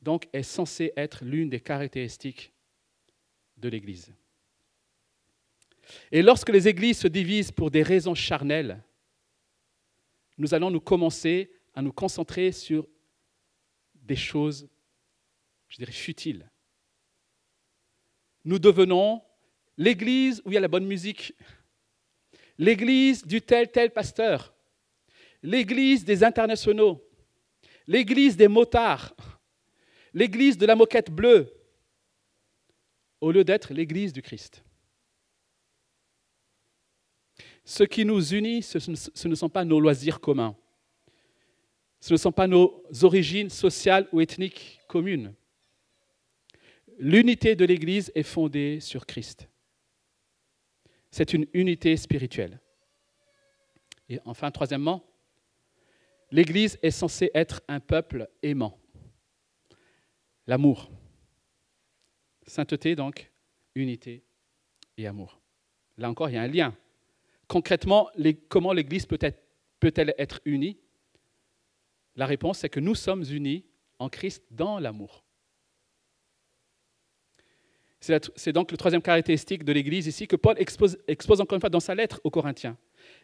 donc, 0.00 0.28
est 0.32 0.44
censée 0.44 0.92
être 0.96 1.24
l'une 1.24 1.50
des 1.50 1.58
caractéristiques 1.58 2.52
de 3.56 3.68
l'Église. 3.68 4.14
Et 6.12 6.22
lorsque 6.22 6.50
les 6.50 6.68
églises 6.68 7.00
se 7.00 7.08
divisent 7.08 7.50
pour 7.50 7.72
des 7.72 7.82
raisons 7.82 8.14
charnelles, 8.14 8.80
nous 10.38 10.54
allons 10.54 10.70
nous 10.70 10.80
commencer 10.80 11.50
à 11.74 11.82
nous 11.82 11.92
concentrer 11.92 12.52
sur 12.52 12.86
des 13.96 14.14
choses, 14.14 14.68
je 15.68 15.78
dirais, 15.78 15.90
futiles. 15.90 16.48
Nous 18.44 18.60
devenons 18.60 19.20
l'église 19.80 20.42
où 20.44 20.50
il 20.50 20.54
y 20.54 20.56
a 20.58 20.60
la 20.60 20.68
bonne 20.68 20.86
musique, 20.86 21.34
l'église 22.58 23.24
du 23.24 23.40
tel, 23.40 23.72
tel 23.72 23.90
pasteur, 23.90 24.54
l'église 25.42 26.04
des 26.04 26.22
internationaux, 26.22 27.02
l'église 27.86 28.36
des 28.36 28.46
motards, 28.46 29.16
l'église 30.12 30.58
de 30.58 30.66
la 30.66 30.76
moquette 30.76 31.10
bleue, 31.10 31.50
au 33.22 33.32
lieu 33.32 33.42
d'être 33.42 33.72
l'église 33.72 34.12
du 34.12 34.20
Christ. 34.20 34.62
Ce 37.64 37.82
qui 37.84 38.04
nous 38.04 38.34
unit, 38.34 38.62
ce, 38.62 38.78
ce 38.78 39.28
ne 39.28 39.34
sont 39.34 39.48
pas 39.48 39.64
nos 39.64 39.80
loisirs 39.80 40.20
communs. 40.20 40.56
Ce 42.00 42.12
ne 42.12 42.18
sont 42.18 42.32
pas 42.32 42.46
nos 42.46 42.84
origines 43.02 43.48
sociales 43.48 44.08
ou 44.12 44.20
ethniques 44.20 44.80
communes. 44.88 45.34
L'unité 46.98 47.56
de 47.56 47.64
l'Église 47.64 48.12
est 48.14 48.22
fondée 48.22 48.80
sur 48.80 49.06
Christ. 49.06 49.49
C'est 51.10 51.32
une 51.34 51.46
unité 51.54 51.96
spirituelle. 51.96 52.60
Et 54.08 54.20
enfin, 54.24 54.50
troisièmement, 54.50 55.04
l'Église 56.30 56.78
est 56.82 56.90
censée 56.90 57.30
être 57.34 57.62
un 57.68 57.80
peuple 57.80 58.28
aimant. 58.42 58.78
L'amour. 60.46 60.90
Sainteté, 62.46 62.96
donc, 62.96 63.30
unité 63.74 64.24
et 64.96 65.06
amour. 65.06 65.40
Là 65.96 66.10
encore, 66.10 66.30
il 66.30 66.34
y 66.34 66.38
a 66.38 66.42
un 66.42 66.48
lien. 66.48 66.76
Concrètement, 67.46 68.10
comment 68.48 68.72
l'Église 68.72 69.06
peut-elle 69.06 70.14
être 70.18 70.40
unie? 70.44 70.78
La 72.16 72.26
réponse, 72.26 72.58
c'est 72.58 72.68
que 72.68 72.80
nous 72.80 72.94
sommes 72.94 73.24
unis 73.30 73.64
en 73.98 74.08
Christ 74.08 74.44
dans 74.50 74.78
l'amour. 74.78 75.24
C'est 78.00 78.52
donc 78.52 78.70
le 78.70 78.78
troisième 78.78 79.02
caractéristique 79.02 79.62
de 79.62 79.72
l'Église 79.72 80.06
ici 80.06 80.26
que 80.26 80.36
Paul 80.36 80.56
expose, 80.58 80.96
encore 81.40 81.54
une 81.54 81.60
fois 81.60 81.68
dans 81.68 81.80
sa 81.80 81.94
lettre 81.94 82.18
aux 82.24 82.30
Corinthiens. 82.30 82.78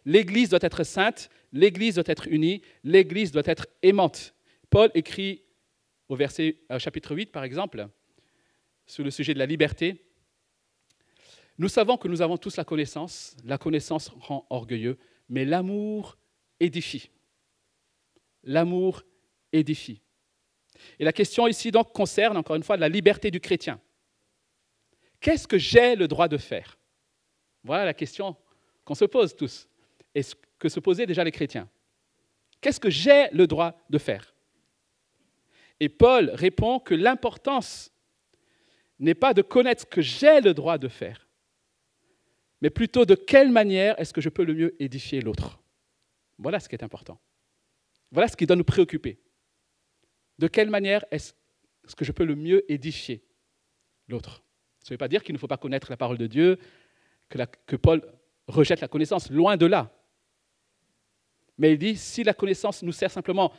L'Église 0.05 0.51
doit 0.51 0.59
être 0.61 0.85
sainte, 0.85 1.31
l'Église 1.53 1.95
doit 1.95 2.05
être 2.07 2.29
unie, 2.29 2.61
l'Église 2.85 3.33
doit 3.33 3.43
être 3.47 3.67
aimante. 3.83 4.35
Paul 4.69 4.91
écrit 4.95 5.43
au 6.09 6.15
verset 6.15 6.59
chapitre 6.79 7.15
8, 7.15 7.33
par 7.33 7.45
exemple, 7.45 7.89
sur 8.87 9.03
le 9.03 9.11
sujet 9.11 9.33
de 9.33 9.39
la 9.39 9.47
liberté. 9.47 10.05
Nous 11.57 11.69
savons 11.69 11.97
que 11.97 12.07
nous 12.07 12.21
avons 12.21 12.37
tous 12.37 12.57
la 12.59 12.65
connaissance, 12.65 13.35
la 13.45 13.57
connaissance 13.57 14.13
rend 14.21 14.47
orgueilleux, 14.51 14.99
mais 15.31 15.47
l'amour 15.47 16.19
édifie. 16.61 17.11
L'amour 18.45 19.03
édifie. 19.53 20.03
Et 20.99 21.05
la 21.05 21.15
question 21.15 21.47
ici 21.47 21.71
donc 21.71 21.95
concerne 21.95 22.37
encore 22.37 22.57
une 22.57 22.63
fois 22.63 22.77
la 22.77 22.91
liberté 22.91 23.31
du 23.31 23.41
chrétien. 23.41 23.81
Qu'est-ce 25.27 25.49
que 25.49 25.59
j'ai 25.59 25.97
le 25.97 26.07
droit 26.07 26.29
de 26.29 26.37
faire? 26.37 26.79
Voilà 27.65 27.85
la 27.85 27.95
question 27.95 28.37
qu'on 28.85 28.95
se 28.95 29.07
pose 29.07 29.35
tous 29.35 29.67
et 30.15 30.21
que 30.57 30.69
se 30.69 30.79
posaient 30.79 31.05
déjà 31.05 31.25
les 31.25 31.33
chrétiens. 31.33 31.69
Qu'est-ce 32.61 32.79
que 32.79 32.91
j'ai 32.91 33.29
le 33.33 33.49
droit 33.49 33.77
de 33.91 33.99
faire? 33.99 34.37
Et 35.81 35.89
Paul 35.89 36.31
répond 36.33 36.79
que 36.79 36.95
l'importance 36.95 37.91
n'est 39.01 39.17
pas 39.17 39.35
de 39.35 39.43
connaître 39.43 39.81
ce 39.81 39.87
que 39.87 40.01
j'ai 40.01 40.41
le 40.41 40.55
droit 40.55 40.79
de 40.79 40.87
faire, 40.87 41.27
mais 42.61 42.71
plutôt 42.71 43.05
de 43.05 43.17
quelle 43.17 43.51
manière 43.51 44.01
est-ce 44.01 44.13
que 44.13 44.21
je 44.21 44.29
peux 44.29 44.45
le 44.45 44.55
mieux 44.55 44.81
édifier 44.81 45.21
l'autre. 45.21 45.59
Voilà 46.39 46.61
ce 46.61 46.69
qui 46.69 46.77
est 46.77 46.85
important. 46.85 47.19
Voilà 48.13 48.29
ce 48.29 48.37
qui 48.37 48.47
doit 48.47 48.55
nous 48.55 48.63
préoccuper. 48.63 49.19
De 50.39 50.47
quelle 50.47 50.71
manière 50.71 51.05
est-ce 51.11 51.35
que 51.97 52.05
je 52.05 52.13
peux 52.13 52.25
le 52.25 52.37
mieux 52.37 52.65
édifier 52.71 53.25
l'autre 54.07 54.46
ça 54.87 54.93
ne 54.93 54.95
veut 54.95 54.99
pas 54.99 55.09
dire 55.09 55.25
qu'il 55.25 55.33
ne 55.33 55.39
faut 55.39 55.49
pas 55.49 55.57
connaître 55.57 55.91
la 55.91 55.97
parole 55.97 56.17
de 56.17 56.29
Dieu, 56.29 56.61
que, 57.29 57.75
Paul 57.75 58.01
rejette 58.47 58.81
la 58.81 58.87
connaissance, 58.87 59.29
loin 59.33 59.57
de 59.57 59.67
là. 59.67 59.93
Mais 61.59 61.73
il 61.73 61.79
dit, 61.79 61.97
si 61.97 62.23
la 62.23 62.33
connaissance 62.33 62.85
nous 62.85 62.93
sert 62.93 63.11
simplement 63.11 63.53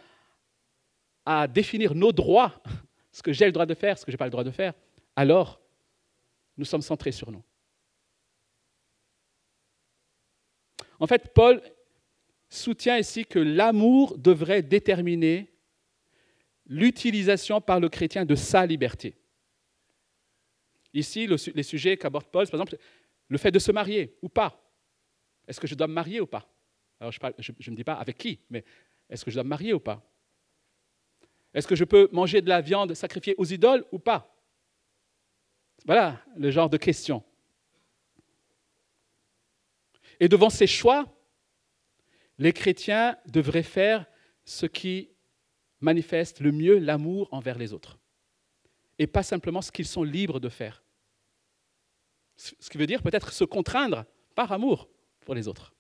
à 1.26 1.46
définir 1.50 1.94
nos 1.96 2.14
droits, 2.14 2.64
ce 3.12 3.22
que 3.22 3.34
j'ai 3.34 3.46
le 3.46 3.52
droit 3.52 3.66
de 3.66 3.74
faire, 3.74 3.98
ce 3.98 4.06
que 4.06 4.12
je 4.12 4.14
n'ai 4.14 4.18
pas 4.18 4.24
le 4.24 4.32
droit 4.32 4.46
de 4.46 4.52
faire, 4.52 4.74
alors 5.18 5.60
nous 6.56 6.64
sommes 6.64 6.82
centrés 6.82 7.12
sur 7.12 7.30
nous. 7.30 7.44
En 11.02 11.08
fait, 11.08 11.34
Paul 11.34 11.62
soutient 12.48 12.98
ici 12.98 13.26
que 13.26 13.40
l'amour 13.40 14.18
devrait 14.18 14.62
déterminer 14.62 15.52
l'utilisation 16.68 17.60
par 17.60 17.82
le 17.82 17.90
chrétien 17.90 18.24
de 18.24 18.36
sa 18.36 18.66
liberté. 18.66 19.18
Ici, 20.98 21.28
les 21.28 21.62
sujets 21.62 21.96
qu'aborde 21.96 22.26
Paul, 22.26 22.48
par 22.48 22.60
exemple, 22.60 22.76
le 23.28 23.38
fait 23.38 23.52
de 23.52 23.60
se 23.60 23.72
marier 23.72 24.18
ou 24.24 24.30
pas. 24.30 24.60
Est-ce 25.48 25.60
que 25.60 25.68
je 25.68 25.76
dois 25.76 25.86
me 25.86 25.94
marier 25.94 26.20
ou 26.20 26.26
pas? 26.26 26.52
Alors, 27.00 27.12
je, 27.12 27.20
ne 27.22 27.72
me 27.72 27.76
dis 27.76 27.84
pas 27.84 27.94
avec 27.94 28.18
qui, 28.18 28.40
mais 28.50 28.66
est-ce 29.08 29.24
que 29.24 29.30
je 29.30 29.36
dois 29.36 29.44
me 29.44 29.50
marier 29.50 29.74
ou 29.74 29.80
pas? 29.80 30.04
Est-ce 31.54 31.68
que 31.68 31.76
je 31.76 31.84
peux 31.84 32.10
manger 32.12 32.42
de 32.42 32.50
la 32.50 32.62
viande 32.62 32.96
sacrifiée 32.96 33.36
aux 33.38 33.46
idoles 33.46 33.86
ou 33.92 34.00
pas? 34.00 34.36
Voilà 35.86 36.20
le 36.36 36.50
genre 36.50 36.68
de 36.68 36.78
questions. 36.78 37.24
Et 40.20 40.28
devant 40.28 40.50
ces 40.50 40.66
choix, 40.66 41.06
les 42.40 42.54
chrétiens 42.54 43.20
devraient 43.28 43.62
faire 43.62 44.08
ce 44.46 44.66
qui 44.66 45.12
manifeste 45.80 46.40
le 46.40 46.52
mieux 46.52 46.80
l'amour 46.80 47.32
envers 47.32 47.60
les 47.60 47.72
autres, 47.72 48.00
et 48.98 49.06
pas 49.06 49.22
simplement 49.22 49.62
ce 49.62 49.72
qu'ils 49.72 49.86
sont 49.86 50.02
libres 50.02 50.40
de 50.40 50.50
faire. 50.50 50.82
Ce 52.38 52.70
qui 52.70 52.78
veut 52.78 52.86
dire 52.86 53.02
peut-être 53.02 53.34
se 53.34 53.44
contraindre 53.44 54.06
par 54.36 54.52
amour 54.52 54.90
pour 55.22 55.36
les 55.36 55.48
autres. 55.48 55.74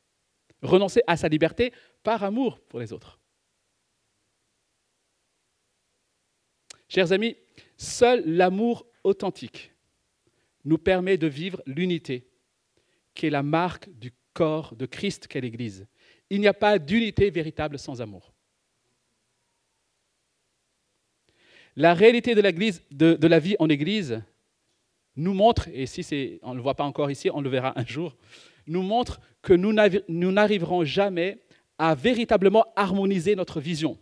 Renoncer 0.61 1.01
à 1.05 1.15
sa 1.15 1.27
liberté 1.27 1.71
par 2.03 2.23
amour 2.23 2.59
pour 2.67 2.79
les 2.79 2.91
autres. 2.91 3.19
Chers 6.89 7.11
amis, 7.11 7.35
seul 7.77 8.23
l'amour 8.25 8.87
authentique 9.03 9.73
nous 10.65 10.77
permet 10.77 11.17
de 11.17 11.27
vivre 11.27 11.61
l'unité, 11.65 12.27
qui 13.13 13.27
est 13.27 13.29
la 13.29 13.43
marque 13.43 13.89
du 13.89 14.13
corps 14.33 14.75
de 14.75 14.85
Christ 14.85 15.27
qu'est 15.27 15.41
l'Église. 15.41 15.87
Il 16.29 16.41
n'y 16.41 16.47
a 16.47 16.53
pas 16.53 16.79
d'unité 16.79 17.29
véritable 17.29 17.77
sans 17.77 18.01
amour. 18.01 18.33
La 21.75 21.93
réalité 21.93 22.33
de, 22.35 22.41
de, 22.41 23.13
de 23.13 23.27
la 23.27 23.39
vie 23.39 23.55
en 23.59 23.69
Église, 23.69 24.23
nous 25.17 25.33
montre, 25.33 25.67
et 25.73 25.87
si 25.87 26.39
on 26.43 26.51
ne 26.51 26.55
le 26.57 26.61
voit 26.61 26.75
pas 26.75 26.83
encore 26.83 27.11
ici, 27.11 27.29
on 27.33 27.41
le 27.41 27.49
verra 27.49 27.77
un 27.77 27.85
jour, 27.85 28.15
nous 28.67 28.83
montre 28.83 29.19
que 29.41 29.53
nous 29.53 30.31
n'arriverons 30.31 30.83
jamais 30.83 31.43
à 31.77 31.95
véritablement 31.95 32.65
harmoniser 32.75 33.35
notre 33.35 33.59
vision, 33.59 33.97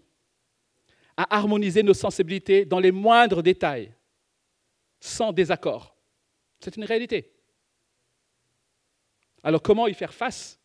à 1.18 1.36
harmoniser 1.38 1.84
nos 1.84 1.94
sensibilités 1.94 2.66
dans 2.66 2.80
les 2.80 2.92
moindres 2.92 3.42
détails, 3.42 3.94
sans 5.00 5.32
désaccord. 5.32 5.96
C'est 6.60 6.76
une 6.76 6.84
réalité. 6.84 7.32
Alors 9.44 9.62
comment 9.62 9.88
y 9.88 9.94
faire 9.94 10.14
face? 10.14 10.60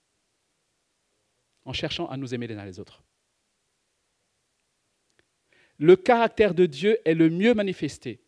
En 1.64 1.72
cherchant 1.72 2.08
à 2.08 2.16
nous 2.16 2.34
aimer 2.34 2.46
les 2.46 2.56
uns 2.56 2.64
les 2.64 2.80
autres. 2.80 3.04
Le 5.78 5.94
caractère 5.94 6.54
de 6.54 6.66
Dieu 6.66 6.98
est 7.04 7.14
le 7.14 7.30
mieux 7.30 7.54
manifesté 7.54 8.20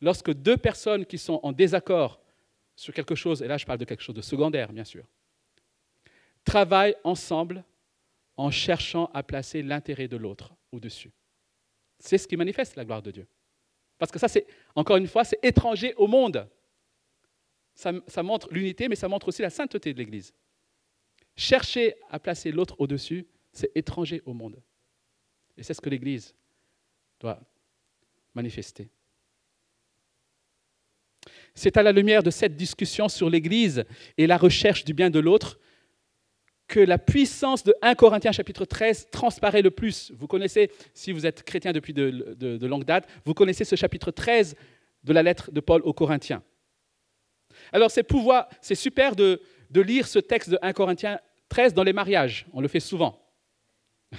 lorsque 0.00 0.32
deux 0.32 0.56
personnes 0.56 1.06
qui 1.06 1.18
sont 1.18 1.40
en 1.42 1.52
désaccord 1.52 2.20
sur 2.74 2.92
quelque 2.92 3.14
chose, 3.14 3.42
et 3.42 3.48
là 3.48 3.56
je 3.56 3.66
parle 3.66 3.78
de 3.78 3.84
quelque 3.84 4.02
chose 4.02 4.14
de 4.14 4.22
secondaire 4.22 4.72
bien 4.72 4.84
sûr, 4.84 5.04
travaillent 6.44 6.96
ensemble 7.04 7.64
en 8.36 8.50
cherchant 8.50 9.10
à 9.14 9.22
placer 9.22 9.62
l'intérêt 9.62 10.08
de 10.08 10.16
l'autre 10.16 10.54
au-dessus. 10.72 11.10
C'est 11.98 12.18
ce 12.18 12.28
qui 12.28 12.36
manifeste 12.36 12.76
la 12.76 12.84
gloire 12.84 13.02
de 13.02 13.10
Dieu. 13.10 13.26
Parce 13.98 14.12
que 14.12 14.18
ça, 14.18 14.28
c'est, 14.28 14.46
encore 14.74 14.96
une 14.96 15.06
fois, 15.06 15.24
c'est 15.24 15.38
étranger 15.42 15.94
au 15.94 16.06
monde. 16.06 16.48
Ça, 17.74 18.22
montre 18.22 18.52
l'unité, 18.52 18.88
mais 18.88 18.96
ça 18.96 19.08
montre 19.08 19.28
aussi 19.28 19.42
la 19.42 19.50
sainteté 19.50 19.92
de 19.92 19.98
l'Église. 19.98 20.32
Chercher 21.34 21.94
à 22.10 22.18
placer 22.18 22.50
l'autre 22.50 22.76
au-dessus, 22.78 23.26
c'est 23.52 23.70
étranger 23.74 24.22
au 24.24 24.32
monde. 24.32 24.62
Et 25.56 25.62
c'est 25.62 25.74
ce 25.74 25.80
que 25.80 25.90
l'Église 25.90 26.34
doit 27.20 27.40
manifester. 28.34 28.90
C'est 31.56 31.78
à 31.78 31.82
la 31.82 31.90
lumière 31.90 32.22
de 32.22 32.30
cette 32.30 32.54
discussion 32.54 33.08
sur 33.08 33.30
l'Église 33.30 33.84
et 34.18 34.26
la 34.26 34.36
recherche 34.36 34.84
du 34.84 34.92
bien 34.92 35.08
de 35.08 35.18
l'autre 35.18 35.58
que 36.68 36.80
la 36.80 36.98
puissance 36.98 37.64
de 37.64 37.74
1 37.80 37.94
Corinthiens 37.94 38.32
chapitre 38.32 38.66
13 38.66 39.08
transparaît 39.10 39.62
le 39.62 39.70
plus. 39.70 40.12
Vous 40.18 40.26
connaissez, 40.26 40.70
si 40.92 41.12
vous 41.12 41.24
êtes 41.24 41.44
chrétien 41.44 41.72
depuis 41.72 41.94
de, 41.94 42.66
longue 42.66 42.84
date, 42.84 43.08
vous 43.24 43.32
connaissez 43.32 43.64
ce 43.64 43.74
chapitre 43.74 44.10
13 44.10 44.54
de 45.02 45.12
la 45.14 45.22
lettre 45.22 45.50
de 45.50 45.60
Paul 45.60 45.80
aux 45.82 45.94
Corinthiens. 45.94 46.42
Alors 47.72 47.90
c'est 47.90 48.02
pouvoir, 48.02 48.48
super 48.60 49.16
de 49.16 49.40
lire 49.74 50.06
ce 50.06 50.18
texte 50.18 50.50
de 50.50 50.58
1 50.60 50.74
Corinthiens 50.74 51.18
13 51.48 51.72
dans 51.72 51.84
les 51.84 51.94
mariages, 51.94 52.46
on 52.52 52.60
le 52.60 52.68
fait 52.68 52.80
souvent. 52.80 53.18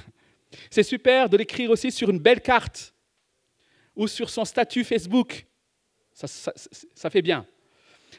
C'est 0.72 0.84
super 0.84 1.30
de 1.30 1.38
l'écrire 1.38 1.70
aussi 1.70 1.92
sur 1.92 2.10
une 2.10 2.20
belle 2.20 2.42
carte 2.42 2.96
ou 3.96 4.08
sur 4.08 4.30
son 4.30 4.46
statut 4.46 4.84
Facebook 4.84 5.46
ça, 6.26 7.10
fait 7.12 7.22
bien. 7.22 7.46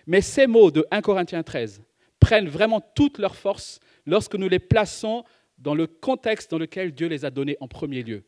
Mais 0.06 0.20
ces 0.20 0.46
mots 0.46 0.70
de 0.70 0.86
1 0.92 1.02
Corinthiens 1.02 1.42
13 1.42 1.82
prennent 2.20 2.48
vraiment 2.48 2.80
toute 2.80 3.18
leur 3.18 3.34
force 3.34 3.80
lorsque 4.06 4.36
nous 4.36 4.48
les 4.48 4.60
plaçons 4.60 5.24
dans 5.58 5.74
le 5.74 5.88
contexte 5.88 6.52
dans 6.52 6.58
lequel 6.58 6.92
Dieu 6.92 7.08
les 7.08 7.24
a 7.24 7.30
donnés 7.30 7.56
en 7.60 7.66
premier 7.66 8.04
lieu. 8.04 8.24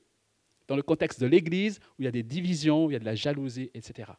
Dans 0.67 0.75
le 0.75 0.83
contexte 0.83 1.21
de 1.21 1.27
l'Église, 1.27 1.79
où 1.99 2.03
il 2.03 2.05
y 2.05 2.09
a 2.09 2.13
des 2.13 2.25
divisions, 2.25 2.87
où 2.87 2.91
il 2.91 2.95
y 2.95 2.97
a 2.97 3.01
de 3.01 3.05
la 3.05 3.15
jalousie, 3.15 3.71
etc. 3.75 4.11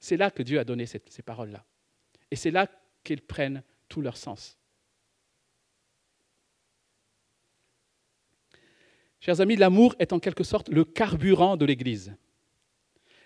C'est 0.00 0.16
là 0.16 0.30
que 0.30 0.42
Dieu 0.42 0.58
a 0.58 0.64
donné 0.64 0.86
ces 0.86 1.22
paroles-là. 1.22 1.64
Et 2.30 2.36
c'est 2.36 2.50
là 2.50 2.68
qu'elles 3.04 3.20
prennent 3.20 3.62
tout 3.88 4.00
leur 4.00 4.16
sens. 4.16 4.58
Chers 9.20 9.40
amis, 9.42 9.56
l'amour 9.56 9.94
est 9.98 10.12
en 10.14 10.20
quelque 10.20 10.44
sorte 10.44 10.68
le 10.68 10.84
carburant 10.84 11.56
de 11.58 11.66
l'Église. 11.66 12.16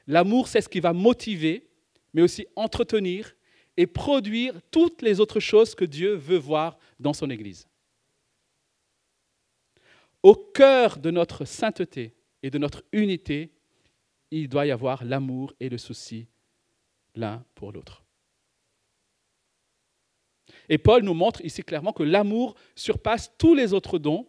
L'amour, 0.07 0.49
c'est 0.49 0.61
ce 0.61 0.69
qui 0.69 0.81
va 0.81 0.93
motiver, 0.93 1.69
mais 2.13 2.23
aussi 2.23 2.47
entretenir 2.57 3.35
et 3.77 3.87
produire 3.87 4.61
toutes 4.71 5.03
les 5.03 5.21
autres 5.21 5.41
choses 5.41 5.75
que 5.75 5.85
Dieu 5.85 6.15
veut 6.15 6.39
voir 6.39 6.79
dans 6.99 7.13
son 7.13 7.31
Église. 7.31 7.67
Au 10.23 10.35
cœur 10.35 10.99
de 10.99 11.11
notre 11.11 11.45
sainteté 11.45 12.15
et 12.43 12.51
de 12.51 12.59
notre 12.59 12.85
unité, 12.93 13.53
il 14.31 14.49
doit 14.49 14.67
y 14.67 14.71
avoir 14.71 15.05
l'amour 15.05 15.53
et 15.59 15.69
le 15.69 15.79
souci 15.79 16.29
l'un 17.15 17.45
pour 17.55 17.73
l'autre. 17.73 18.05
Et 20.69 20.79
Paul 20.79 21.03
nous 21.03 21.15
montre 21.15 21.45
ici 21.45 21.63
clairement 21.63 21.93
que 21.93 22.03
l'amour 22.03 22.55
surpasse 22.75 23.33
tous 23.37 23.55
les 23.55 23.73
autres 23.73 23.99
dons, 23.99 24.27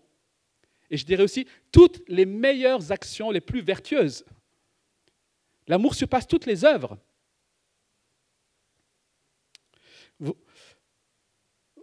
et 0.90 0.98
je 0.98 1.06
dirais 1.06 1.24
aussi 1.24 1.48
toutes 1.72 2.02
les 2.08 2.26
meilleures 2.26 2.92
actions 2.92 3.32
les 3.32 3.42
plus 3.42 3.62
vertueuses. 3.62 4.26
L'amour 5.68 5.96
surpasse 5.96 6.28
toutes 6.28 6.46
les 6.46 6.66
œuvres. 6.66 6.98
Vous, 10.20 10.36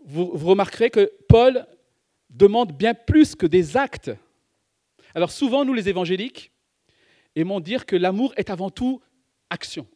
remarquerez 0.04 0.90
que 0.90 1.12
Paul 1.28 1.66
demande 2.28 2.72
bien 2.72 2.94
plus 2.94 3.34
que 3.34 3.46
des 3.46 3.76
actes. 3.76 4.10
Alors 5.14 5.30
souvent, 5.30 5.64
nous 5.64 5.74
les 5.74 5.88
évangéliques 5.88 6.52
aimons 7.34 7.60
dire 7.60 7.86
que 7.86 7.96
l'amour 7.96 8.32
est 8.36 8.50
avant 8.50 8.70
tout 8.70 9.00
action. 9.50 9.86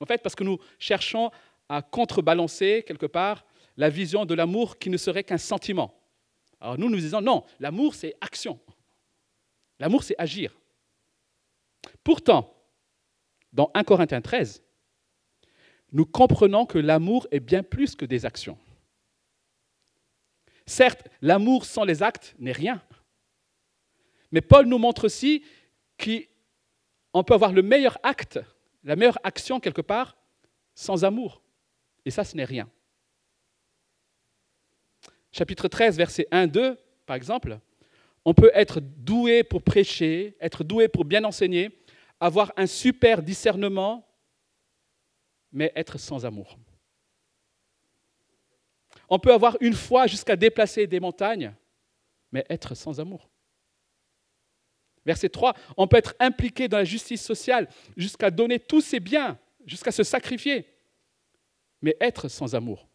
En 0.00 0.06
fait, 0.06 0.22
parce 0.22 0.34
que 0.34 0.44
nous 0.44 0.58
cherchons 0.78 1.30
à 1.68 1.82
contrebalancer 1.82 2.84
quelque 2.86 3.06
part 3.06 3.44
la 3.76 3.88
vision 3.88 4.24
de 4.24 4.34
l'amour 4.34 4.78
qui 4.78 4.90
ne 4.90 4.96
serait 4.96 5.24
qu'un 5.24 5.38
sentiment. 5.38 5.94
Alors 6.60 6.78
nous, 6.78 6.88
nous 6.88 6.98
disons 6.98 7.20
non, 7.20 7.44
l'amour 7.60 7.94
c'est 7.94 8.14
action. 8.20 8.58
L'amour 9.78 10.02
c'est 10.02 10.16
agir. 10.18 10.56
Pourtant, 12.04 12.52
dans 13.52 13.70
1 13.74 13.84
Corinthiens 13.84 14.20
13, 14.20 14.62
nous 15.92 16.06
comprenons 16.06 16.64
que 16.64 16.78
l'amour 16.78 17.26
est 17.30 17.40
bien 17.40 17.62
plus 17.62 17.94
que 17.94 18.04
des 18.04 18.24
actions. 18.24 18.58
Certes, 20.66 21.06
l'amour 21.20 21.64
sans 21.64 21.84
les 21.84 22.02
actes 22.02 22.34
n'est 22.38 22.52
rien. 22.52 22.82
Mais 24.30 24.40
Paul 24.40 24.66
nous 24.66 24.78
montre 24.78 25.04
aussi 25.04 25.44
qu'on 26.02 27.24
peut 27.24 27.34
avoir 27.34 27.52
le 27.52 27.62
meilleur 27.62 27.98
acte, 28.02 28.40
la 28.84 28.96
meilleure 28.96 29.18
action 29.22 29.60
quelque 29.60 29.82
part, 29.82 30.16
sans 30.74 31.04
amour. 31.04 31.42
Et 32.04 32.10
ça, 32.10 32.24
ce 32.24 32.36
n'est 32.36 32.44
rien. 32.44 32.68
Chapitre 35.30 35.68
13, 35.68 35.96
verset 35.96 36.26
1, 36.30 36.46
2, 36.46 36.78
par 37.04 37.16
exemple, 37.16 37.58
on 38.24 38.34
peut 38.34 38.50
être 38.54 38.80
doué 38.80 39.44
pour 39.44 39.62
prêcher, 39.62 40.36
être 40.40 40.64
doué 40.64 40.88
pour 40.88 41.04
bien 41.04 41.24
enseigner, 41.24 41.70
avoir 42.22 42.52
un 42.56 42.68
super 42.68 43.20
discernement, 43.20 44.06
mais 45.50 45.72
être 45.74 45.98
sans 45.98 46.24
amour. 46.24 46.56
On 49.08 49.18
peut 49.18 49.32
avoir 49.32 49.56
une 49.60 49.74
foi 49.74 50.06
jusqu'à 50.06 50.36
déplacer 50.36 50.86
des 50.86 51.00
montagnes, 51.00 51.52
mais 52.30 52.46
être 52.48 52.76
sans 52.76 53.00
amour. 53.00 53.28
Verset 55.04 55.30
3, 55.30 55.54
on 55.76 55.88
peut 55.88 55.96
être 55.96 56.14
impliqué 56.20 56.68
dans 56.68 56.76
la 56.78 56.84
justice 56.84 57.24
sociale 57.24 57.68
jusqu'à 57.96 58.30
donner 58.30 58.60
tous 58.60 58.82
ses 58.82 59.00
biens, 59.00 59.36
jusqu'à 59.66 59.90
se 59.90 60.04
sacrifier, 60.04 60.72
mais 61.80 61.96
être 62.00 62.28
sans 62.28 62.54
amour. 62.54 62.86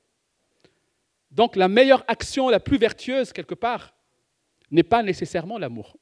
Donc 1.32 1.58
la 1.58 1.68
meilleure 1.68 2.06
action, 2.08 2.48
la 2.48 2.62
plus 2.62 2.78
vertueuse 2.78 3.34
quelque 3.34 3.56
part, 3.56 3.94
n'est 4.72 4.84
pas 4.84 5.04
nécessairement 5.04 5.58
l'amour. 5.58 5.98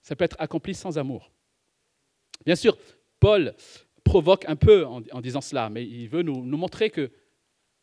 Ça 0.00 0.14
peut 0.14 0.24
être 0.24 0.36
accompli 0.38 0.76
sans 0.76 0.96
amour. 0.96 1.32
Bien 2.44 2.56
sûr, 2.56 2.76
Paul 3.18 3.54
provoque 4.04 4.44
un 4.48 4.56
peu 4.56 4.86
en, 4.86 5.20
disant 5.20 5.40
cela, 5.40 5.68
mais 5.68 5.86
il 5.86 6.08
veut 6.08 6.22
nous, 6.22 6.44
nous 6.44 6.56
montrer 6.56 6.90
que 6.90 7.10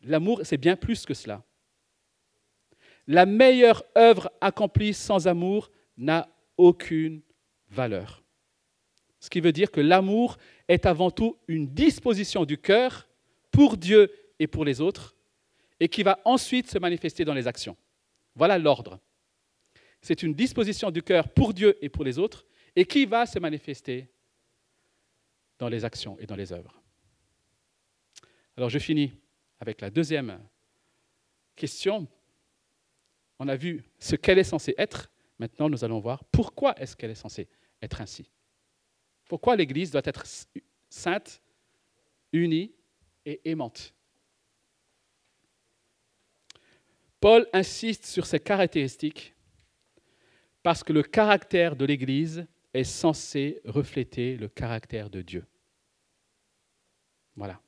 l'amour, 0.01 0.41
c'est 0.43 0.57
bien 0.57 0.75
plus 0.75 1.05
que 1.05 1.13
cela. 1.13 1.43
La 3.07 3.25
meilleure 3.25 3.83
œuvre 3.97 4.29
accomplie 4.41 4.93
sans 4.93 5.27
amour 5.27 5.71
n'a 5.95 6.27
aucune 6.57 7.21
valeur. 7.69 8.23
Ce 9.19 9.29
qui 9.29 9.39
veut 9.39 9.51
dire 9.51 9.71
que 9.71 9.81
l'amour 9.81 10.37
est 10.67 10.85
avant 10.85 11.11
tout 11.11 11.37
une 11.47 11.67
disposition 11.67 12.45
du 12.45 12.57
cœur 12.57 13.07
pour 13.51 13.77
Dieu 13.77 14.11
et 14.39 14.47
pour 14.47 14.65
les 14.65 14.81
autres, 14.81 15.15
et 15.79 15.87
qui 15.87 16.03
va 16.03 16.19
ensuite 16.25 16.69
se 16.69 16.77
manifester 16.79 17.23
dans 17.23 17.33
les 17.33 17.47
actions. 17.47 17.77
Voilà 18.35 18.57
l'ordre. 18.57 18.99
C'est 20.01 20.23
une 20.23 20.33
disposition 20.33 20.91
du 20.91 21.01
cœur 21.01 21.29
pour 21.29 21.53
Dieu 21.53 21.77
et 21.81 21.89
pour 21.89 22.03
les 22.03 22.19
autres, 22.19 22.45
et 22.75 22.85
qui 22.85 23.05
va 23.05 23.25
se 23.25 23.39
manifester 23.39 24.07
dans 25.59 25.69
les 25.69 25.85
actions 25.85 26.17
et 26.19 26.25
dans 26.25 26.35
les 26.35 26.53
œuvres. 26.53 26.81
Alors 28.55 28.69
je 28.69 28.79
finis 28.79 29.13
avec 29.59 29.81
la 29.81 29.89
deuxième 29.89 30.39
question. 31.55 32.07
On 33.39 33.47
a 33.47 33.55
vu 33.55 33.83
ce 33.99 34.15
qu'elle 34.15 34.39
est 34.39 34.43
censée 34.43 34.73
être. 34.77 35.11
Maintenant, 35.39 35.69
nous 35.69 35.83
allons 35.83 35.99
voir 35.99 36.23
pourquoi 36.25 36.79
est-ce 36.79 36.95
qu'elle 36.95 37.11
est 37.11 37.15
censée 37.15 37.47
être 37.81 38.01
ainsi. 38.01 38.31
Pourquoi 39.25 39.55
l'Église 39.55 39.91
doit 39.91 40.01
être 40.05 40.23
sainte, 40.89 41.41
unie 42.31 42.73
et 43.25 43.41
aimante? 43.49 43.93
Paul 47.19 47.47
insiste 47.53 48.05
sur 48.05 48.25
ces 48.25 48.39
caractéristiques 48.39 49.35
parce 50.63 50.83
que 50.83 50.93
le 50.93 51.03
caractère 51.03 51.75
de 51.75 51.85
l'Église 51.85 52.47
est 52.73 52.84
censé 52.84 53.62
refléter 53.65 54.38
le 54.38 54.47
caractère 54.47 55.10
de 55.10 55.21
Dieu. 55.21 55.45
Voilà. 57.36 57.62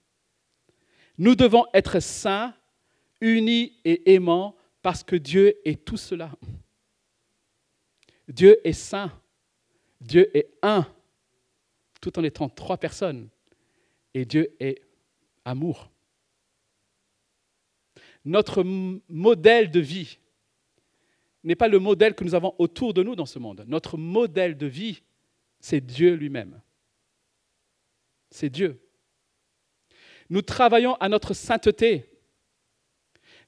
Nous 1.17 1.35
devons 1.35 1.65
être 1.73 1.99
saints, 1.99 2.53
unis 3.21 3.79
et 3.85 4.13
aimants 4.13 4.55
parce 4.81 5.03
que 5.03 5.15
Dieu 5.15 5.55
est 5.65 5.83
tout 5.83 5.97
cela. 5.97 6.31
Dieu 8.27 8.59
est 8.63 8.73
saint. 8.73 9.11
Dieu 9.99 10.35
est 10.35 10.49
un, 10.61 10.87
tout 11.99 12.17
en 12.17 12.23
étant 12.23 12.47
trois 12.47 12.77
personnes. 12.77 13.27
Et 14.13 14.25
Dieu 14.25 14.55
est 14.59 14.81
amour. 15.43 15.91
Notre 18.25 18.63
modèle 18.63 19.71
de 19.71 19.79
vie 19.79 20.19
n'est 21.49 21.55
pas 21.55 21.67
le 21.67 21.79
modèle 21.79 22.13
que 22.13 22.23
nous 22.23 22.35
avons 22.35 22.53
autour 22.59 22.93
de 22.93 23.01
nous 23.01 23.15
dans 23.15 23.25
ce 23.25 23.39
monde. 23.39 23.65
Notre 23.67 23.97
modèle 23.97 24.55
de 24.55 24.67
vie, 24.67 25.01
c'est 25.59 25.81
Dieu 25.81 26.13
lui-même. 26.13 26.61
C'est 28.29 28.51
Dieu. 28.51 28.79
Nous 30.29 30.43
travaillons 30.43 30.93
à 30.95 31.09
notre 31.09 31.33
sainteté, 31.33 32.07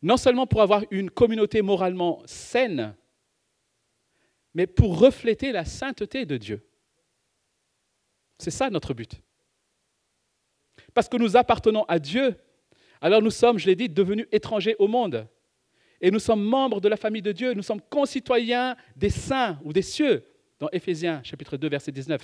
non 0.02 0.18
seulement 0.18 0.48
pour 0.48 0.64
avoir 0.64 0.84
une 0.90 1.12
communauté 1.12 1.62
moralement 1.62 2.24
saine, 2.26 2.96
mais 4.56 4.66
pour 4.66 4.98
refléter 4.98 5.52
la 5.52 5.64
sainteté 5.64 6.26
de 6.26 6.38
Dieu. 6.38 6.68
C'est 8.40 8.50
ça 8.50 8.72
notre 8.72 8.96
but. 8.96 9.22
Parce 10.96 11.08
que 11.08 11.18
nous 11.18 11.38
appartenons 11.38 11.84
à 11.84 12.00
Dieu, 12.00 12.36
alors 13.00 13.22
nous 13.22 13.30
sommes, 13.30 13.60
je 13.60 13.68
l'ai 13.68 13.76
dit, 13.76 13.90
devenus 13.90 14.26
étrangers 14.32 14.76
au 14.80 14.88
monde. 14.88 15.28
Et 16.02 16.10
nous 16.10 16.20
sommes 16.20 16.44
membres 16.44 16.82
de 16.82 16.90
la 16.90 16.98
famille 16.98 17.22
de 17.22 17.32
Dieu, 17.32 17.54
nous 17.54 17.62
sommes 17.62 17.82
concitoyens 17.82 18.76
des 18.96 19.12
saints 19.12 19.60
ou 19.64 19.72
des 19.72 19.84
cieux, 19.84 20.26
dans 20.60 20.70
Éphésiens 20.72 21.22
chapitre 21.24 21.58
2, 21.58 21.70
verset 21.70 21.92
19. 21.92 22.22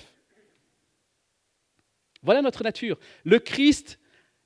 Voilà 2.22 2.42
notre 2.42 2.64
nature. 2.64 2.98
Le 3.24 3.38
Christ 3.38 4.00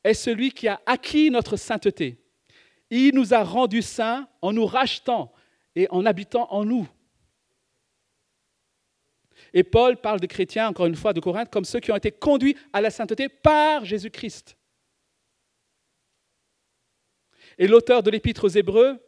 est 0.05 0.15
celui 0.15 0.53
qui 0.53 0.69
a 0.69 0.83
acquis 0.85 1.31
notre 1.31 1.57
sainteté. 1.57 2.19
Il 2.91 3.15
nous 3.15 3.33
a 3.33 3.43
rendus 3.43 3.81
saints 3.81 4.29
en 4.43 4.53
nous 4.53 4.67
rachetant 4.67 5.33
et 5.75 5.89
en 5.91 6.05
habitant 6.05 6.53
en 6.53 6.67
nous. 6.67 6.87
Et 9.55 9.65
Paul 9.65 9.97
parle 9.97 10.21
des 10.21 10.29
chrétiens, 10.29 10.69
encore 10.69 10.87
une 10.87 10.95
fois, 10.95 11.15
de 11.15 11.21
Corinthe, 11.21 11.51
comme 11.51 11.65
ceux 11.65 11.81
qui 11.81 11.91
ont 11.91 11.97
été 11.97 12.13
conduits 12.13 12.57
à 12.73 12.83
la 12.83 12.91
sainteté 12.91 13.31
par 13.31 13.87
Jésus-Christ. 13.87 14.59
Et 17.57 17.67
l'auteur 17.67 18.03
de 18.03 18.11
l'épître 18.11 18.45
aux 18.45 18.49
Hébreux 18.49 19.01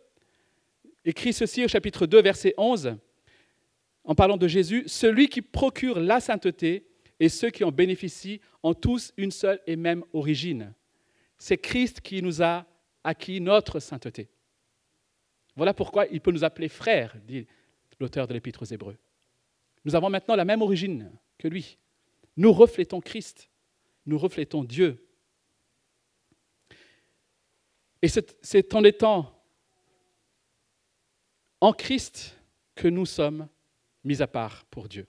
écrit 1.04 1.32
ceci 1.32 1.64
au 1.64 1.68
chapitre 1.68 2.06
2, 2.06 2.22
verset 2.22 2.54
11, 2.56 2.96
en 4.04 4.14
parlant 4.14 4.36
de 4.36 4.48
Jésus, 4.48 4.84
Celui 4.86 5.28
qui 5.28 5.42
procure 5.42 6.00
la 6.00 6.20
sainteté 6.20 6.86
et 7.20 7.28
ceux 7.28 7.50
qui 7.50 7.64
en 7.64 7.72
bénéficient 7.72 8.40
ont 8.62 8.74
tous 8.74 9.12
une 9.16 9.30
seule 9.30 9.60
et 9.66 9.76
même 9.76 10.04
origine. 10.12 10.74
C'est 11.38 11.58
Christ 11.58 12.00
qui 12.00 12.22
nous 12.22 12.42
a 12.42 12.66
acquis 13.02 13.40
notre 13.40 13.80
sainteté. 13.80 14.28
Voilà 15.56 15.74
pourquoi 15.74 16.06
il 16.06 16.20
peut 16.20 16.32
nous 16.32 16.44
appeler 16.44 16.68
frères, 16.68 17.16
dit 17.26 17.46
l'auteur 18.00 18.26
de 18.26 18.34
l'épître 18.34 18.62
aux 18.62 18.66
Hébreux. 18.66 18.96
Nous 19.84 19.94
avons 19.94 20.10
maintenant 20.10 20.34
la 20.34 20.44
même 20.44 20.62
origine 20.62 21.12
que 21.38 21.48
lui. 21.48 21.78
Nous 22.36 22.52
reflétons 22.52 23.00
Christ, 23.00 23.48
nous 24.06 24.18
reflétons 24.18 24.64
Dieu. 24.64 25.06
Et 28.02 28.08
c'est 28.08 28.74
en 28.74 28.84
étant 28.84 29.33
en 31.64 31.72
Christ 31.72 32.38
que 32.74 32.88
nous 32.88 33.06
sommes 33.06 33.48
mis 34.04 34.20
à 34.20 34.26
part 34.26 34.66
pour 34.66 34.86
Dieu. 34.86 35.06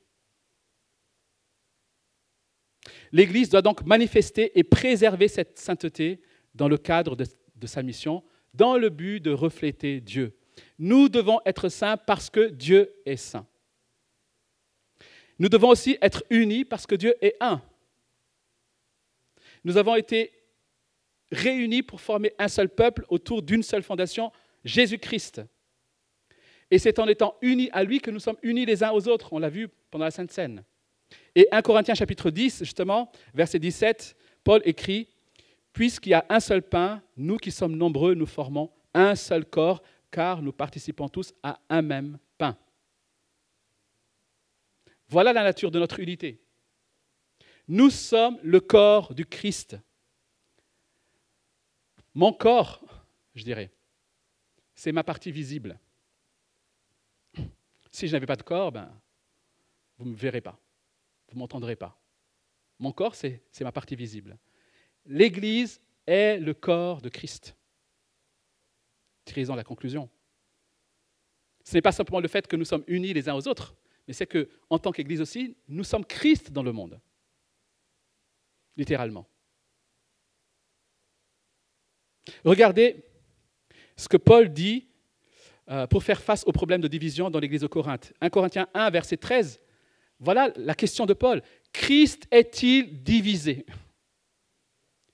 L'Église 3.12 3.50
doit 3.50 3.62
donc 3.62 3.86
manifester 3.86 4.58
et 4.58 4.64
préserver 4.64 5.28
cette 5.28 5.60
sainteté 5.60 6.22
dans 6.54 6.70
le 6.70 6.78
cadre 6.78 7.18
de, 7.18 7.68
sa 7.68 7.84
mission, 7.84 8.24
dans 8.54 8.78
le 8.78 8.88
but 8.88 9.20
de 9.20 9.32
refléter 9.32 10.00
Dieu. 10.00 10.38
Nous 10.80 11.10
devons 11.10 11.42
être 11.46 11.68
saints 11.68 11.98
parce 11.98 12.30
que 12.30 12.48
Dieu 12.48 12.90
est 13.06 13.18
saint. 13.18 13.46
Nous 15.38 15.50
devons 15.50 15.72
aussi 15.72 15.98
être 16.02 16.24
unis 16.30 16.64
parce 16.64 16.88
que 16.88 16.96
Dieu 16.96 17.16
est 17.20 17.36
un. 17.42 17.62
Nous 19.66 19.76
avons 19.76 19.96
été 19.96 20.32
réunis 21.34 21.84
pour 21.84 22.00
former 22.00 22.32
un 22.40 22.48
seul 22.48 22.70
peuple 22.70 23.04
autour 23.10 23.42
d'une 23.42 23.64
seule 23.64 23.84
fondation, 23.84 24.32
Jésus-Christ. 24.64 25.42
Et 26.72 26.80
c'est 26.80 27.00
en 27.00 27.08
étant 27.08 27.36
unis 27.42 27.70
à 27.72 27.84
lui 27.84 28.00
que 28.00 28.12
nous 28.12 28.20
sommes 28.20 28.38
unis 28.42 28.66
les 28.66 28.84
uns 28.84 28.92
aux 28.92 29.08
autres. 29.08 29.34
On 29.34 29.40
l'a 29.40 29.50
vu 29.50 29.70
pendant 29.92 30.06
la 30.06 30.12
Sainte 30.12 30.32
Seine. 30.32 30.64
Et 31.36 31.48
1 31.52 31.62
Corinthiens 31.62 31.94
chapitre 31.96 32.32
10, 32.32 32.60
justement, 32.60 33.12
verset 33.34 33.60
17, 33.60 34.16
Paul 34.44 34.62
écrit, 34.66 35.08
Puisqu'il 35.74 36.12
y 36.12 36.14
a 36.14 36.26
un 36.30 36.40
seul 36.40 36.62
pain, 36.62 37.04
nous 37.18 37.36
qui 37.36 37.52
sommes 37.52 37.76
nombreux, 37.76 38.14
nous 38.14 38.26
formons 38.26 38.72
un 38.94 39.14
seul 39.16 39.46
corps, 39.46 39.84
car 40.10 40.42
nous 40.42 40.54
participons 40.54 41.10
tous 41.10 41.34
à 41.44 41.60
un 41.70 41.82
même 41.82 42.18
pain. 42.38 42.58
Voilà 45.10 45.34
la 45.34 45.44
nature 45.44 45.72
de 45.72 45.80
notre 45.80 46.00
unité. 46.00 46.40
Nous 47.68 47.90
sommes 47.90 48.38
le 48.42 48.62
corps 48.62 49.14
du 49.14 49.26
Christ. 49.26 49.78
Mon 52.14 52.32
corps, 52.32 52.82
je 53.34 53.44
dirais, 53.44 53.72
c'est 54.76 54.94
ma 54.94 55.04
partie 55.04 55.32
visible. 55.32 55.78
Si 57.96 58.10
je 58.10 58.12
n'avais 58.12 58.26
pas 58.26 58.36
de 58.36 58.44
corps, 58.44 58.74
ben, 58.74 58.92
vous 59.98 60.04
ne 60.04 60.10
me 60.12 60.18
verrez 60.18 60.42
pas, 60.42 60.60
vous 61.30 61.36
ne 61.36 61.40
m'entendrez 61.40 61.78
pas. 61.78 61.98
Mon 62.78 62.92
corps, 62.92 63.16
c'est 63.16 63.42
ma 63.62 63.72
partie 63.72 63.96
visible. 63.96 64.38
L'Église 65.06 65.80
est 66.06 66.38
le 66.38 66.54
corps 66.54 67.02
de 67.02 67.08
Christ. 67.08 67.56
Tirez-en 69.24 69.56
la 69.56 69.64
conclusion. 69.64 70.10
Ce 71.64 71.74
n'est 71.74 71.82
pas 71.82 71.94
simplement 71.94 72.20
le 72.20 72.28
fait 72.28 72.46
que 72.48 72.58
nous 72.58 72.66
sommes 72.66 72.84
unis 72.88 73.14
les 73.14 73.30
uns 73.30 73.36
aux 73.36 73.48
autres, 73.48 73.74
mais 74.10 74.14
c'est 74.14 74.28
que, 74.28 74.50
en 74.70 74.78
tant 74.78 74.92
qu'Église 74.92 75.22
aussi, 75.22 75.56
nous 75.70 75.86
sommes 75.86 76.04
Christ 76.04 76.52
dans 76.52 76.64
le 76.64 76.74
monde. 76.74 77.00
Littéralement. 78.76 79.26
Regardez 82.44 83.06
ce 83.96 84.10
que 84.10 84.18
Paul 84.18 84.52
dit 84.52 84.90
pour 85.90 86.04
faire 86.04 86.22
face 86.22 86.44
au 86.46 86.52
problème 86.52 86.82
de 86.82 86.88
division 86.88 87.30
dans 87.30 87.40
l'Église 87.40 87.62
de 87.62 87.68
Corinthe. 87.68 88.14
1 88.22 88.30
Corinthiens 88.30 88.68
1, 88.74 88.90
verset 88.90 89.18
13. 89.18 89.60
Voilà 90.20 90.52
la 90.56 90.76
question 90.76 91.06
de 91.06 91.14
Paul. 91.14 91.42
Christ 91.74 92.28
est-il 92.32 93.04
divisé? 93.04 93.66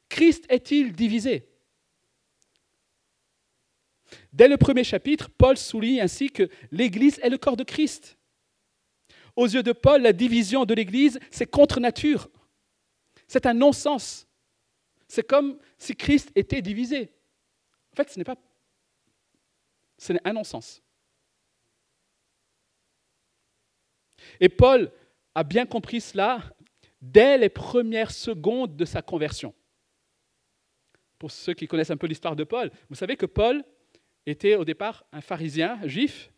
Christ 0.10 0.46
est-il 0.50 0.92
divisé? 0.92 1.48
Dès 4.34 4.48
le 4.48 4.58
premier 4.58 4.84
chapitre, 4.84 5.30
Paul 5.30 5.58
souligne 5.58 6.02
ainsi 6.02 6.30
que 6.30 6.50
l'Église 6.72 7.20
est 7.24 7.30
le 7.30 7.38
corps 7.38 7.58
de 7.58 7.64
Christ. 7.64 8.18
Aux 9.36 9.48
yeux 9.48 9.64
de 9.64 9.72
Paul, 9.72 10.02
la 10.02 10.14
division 10.14 10.66
de 10.66 10.74
l'Église, 10.74 11.20
c'est 11.32 11.50
contre 11.50 11.80
nature. 11.80 12.30
C'est 13.28 13.46
un 13.46 13.54
non-sens. 13.54 14.28
C'est 15.08 15.26
comme 15.26 15.58
si 15.78 15.96
Christ 15.96 16.32
était 16.36 16.62
divisé. 16.62 17.14
En 17.94 17.96
fait, 17.96 18.10
ce 18.10 18.20
n'est 18.20 18.26
pas. 18.26 18.36
Ce 20.02 20.14
n'est 20.14 20.28
un 20.28 20.34
non-sens. 20.34 20.82
Et 24.40 24.50
Paul 24.50 24.92
a 25.36 25.44
bien 25.44 25.68
compris 25.68 26.02
cela 26.02 26.42
dès 27.00 27.38
les 27.38 27.50
premières 27.50 28.10
secondes 28.10 28.76
de 28.76 28.84
sa 28.84 29.04
conversion. 29.04 29.54
Pour 31.20 31.30
ceux 31.30 31.54
qui 31.54 31.68
connaissent 31.68 31.92
un 31.92 31.98
peu 31.98 32.08
l'histoire 32.08 32.36
de 32.36 32.44
Paul, 32.44 32.72
vous 32.90 32.96
savez 32.96 33.16
que 33.16 33.28
Paul 33.28 33.64
était 34.26 34.56
au 34.56 34.66
départ 34.66 35.06
un 35.12 35.22
pharisien 35.22 35.80
juif, 35.88 36.32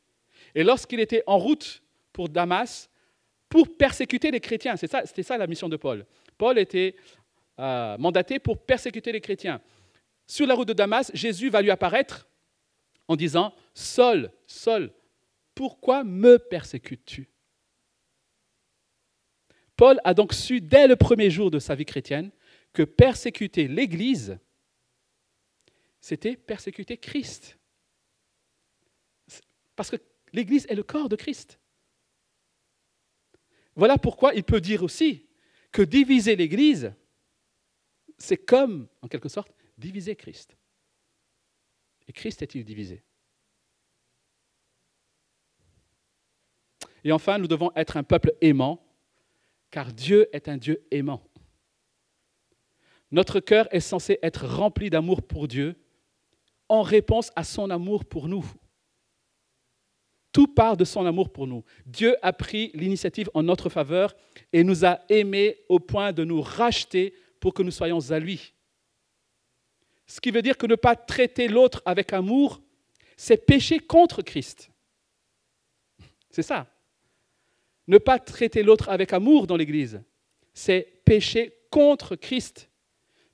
et 0.55 0.63
lorsqu'il 0.65 0.99
était 0.99 1.23
en 1.25 1.37
route 1.37 1.81
pour 2.11 2.27
Damas 2.27 2.89
pour 3.47 3.77
persécuter 3.77 4.29
les 4.29 4.41
chrétiens. 4.41 4.75
C'était 4.75 5.05
ça, 5.05 5.23
ça, 5.23 5.37
la 5.37 5.47
mission 5.47 5.69
de 5.69 5.77
Paul. 5.77 6.05
Paul 6.37 6.59
était 6.59 6.97
euh, 7.59 7.97
mandaté 7.97 8.39
pour 8.39 8.57
persécuter 8.57 9.13
les 9.13 9.21
chrétiens. 9.21 9.61
Sur 10.27 10.47
la 10.47 10.53
route 10.53 10.67
de 10.67 10.73
Damas, 10.73 11.11
Jésus 11.13 11.49
va 11.49 11.61
lui 11.61 11.71
apparaître 11.71 12.27
en 13.07 13.15
disant 13.15 13.53
Saul, 13.73 14.31
Saul, 14.47 14.93
pourquoi 15.55 16.03
me 16.03 16.37
persécutes-tu? 16.37 17.29
Paul 19.75 19.99
a 20.03 20.13
donc 20.13 20.33
su 20.33 20.61
dès 20.61 20.87
le 20.87 20.95
premier 20.95 21.29
jour 21.29 21.51
de 21.51 21.59
sa 21.59 21.75
vie 21.75 21.85
chrétienne 21.85 22.31
que 22.73 22.83
persécuter 22.83 23.67
l'Église, 23.67 24.37
c'était 25.99 26.35
persécuter 26.35 26.97
Christ. 26.97 27.57
Parce 29.75 29.89
que 29.89 29.97
l'Église 30.31 30.65
est 30.69 30.75
le 30.75 30.83
corps 30.83 31.09
de 31.09 31.15
Christ. 31.15 31.59
Voilà 33.75 33.97
pourquoi 33.97 34.33
il 34.33 34.43
peut 34.43 34.61
dire 34.61 34.83
aussi 34.83 35.27
que 35.71 35.81
diviser 35.81 36.35
l'Église, 36.35 36.93
c'est 38.17 38.37
comme, 38.37 38.87
en 39.01 39.07
quelque 39.07 39.29
sorte, 39.29 39.51
diviser 39.77 40.15
Christ. 40.15 40.55
Et 42.07 42.13
Christ 42.13 42.41
est-il 42.41 42.63
divisé? 42.65 43.03
Et 47.03 47.11
enfin, 47.11 47.37
nous 47.37 47.47
devons 47.47 47.71
être 47.75 47.97
un 47.97 48.03
peuple 48.03 48.33
aimant, 48.41 48.85
car 49.71 49.91
Dieu 49.91 50.27
est 50.33 50.47
un 50.47 50.57
Dieu 50.57 50.85
aimant. 50.91 51.23
Notre 53.11 53.39
cœur 53.39 53.67
est 53.71 53.79
censé 53.79 54.19
être 54.23 54.47
rempli 54.47 54.89
d'amour 54.89 55.21
pour 55.21 55.47
Dieu 55.47 55.75
en 56.69 56.81
réponse 56.81 57.31
à 57.35 57.43
son 57.43 57.69
amour 57.69 58.05
pour 58.05 58.27
nous. 58.27 58.45
Tout 60.31 60.47
part 60.47 60.77
de 60.77 60.85
son 60.85 61.05
amour 61.05 61.31
pour 61.31 61.45
nous. 61.45 61.63
Dieu 61.85 62.15
a 62.23 62.33
pris 62.33 62.71
l'initiative 62.73 63.29
en 63.35 63.43
notre 63.43 63.69
faveur 63.69 64.15
et 64.51 64.63
nous 64.63 64.83
a 64.83 64.99
aimés 65.09 65.59
au 65.69 65.79
point 65.79 66.11
de 66.11 66.23
nous 66.23 66.41
racheter 66.41 67.13
pour 67.39 67.53
que 67.53 67.61
nous 67.61 67.69
soyons 67.69 68.09
à 68.09 68.17
lui. 68.17 68.53
Ce 70.05 70.19
qui 70.19 70.31
veut 70.31 70.41
dire 70.41 70.57
que 70.57 70.67
ne 70.67 70.75
pas 70.75 70.95
traiter 70.95 71.47
l'autre 71.47 71.81
avec 71.85 72.13
amour, 72.13 72.61
c'est 73.17 73.37
pécher 73.37 73.79
contre 73.79 74.21
Christ. 74.21 74.69
C'est 76.29 76.43
ça. 76.43 76.67
Ne 77.87 77.97
pas 77.97 78.19
traiter 78.19 78.63
l'autre 78.63 78.89
avec 78.89 79.13
amour 79.13 79.47
dans 79.47 79.57
l'Église, 79.57 80.01
c'est 80.53 81.01
pécher 81.05 81.53
contre 81.69 82.15
Christ, 82.15 82.69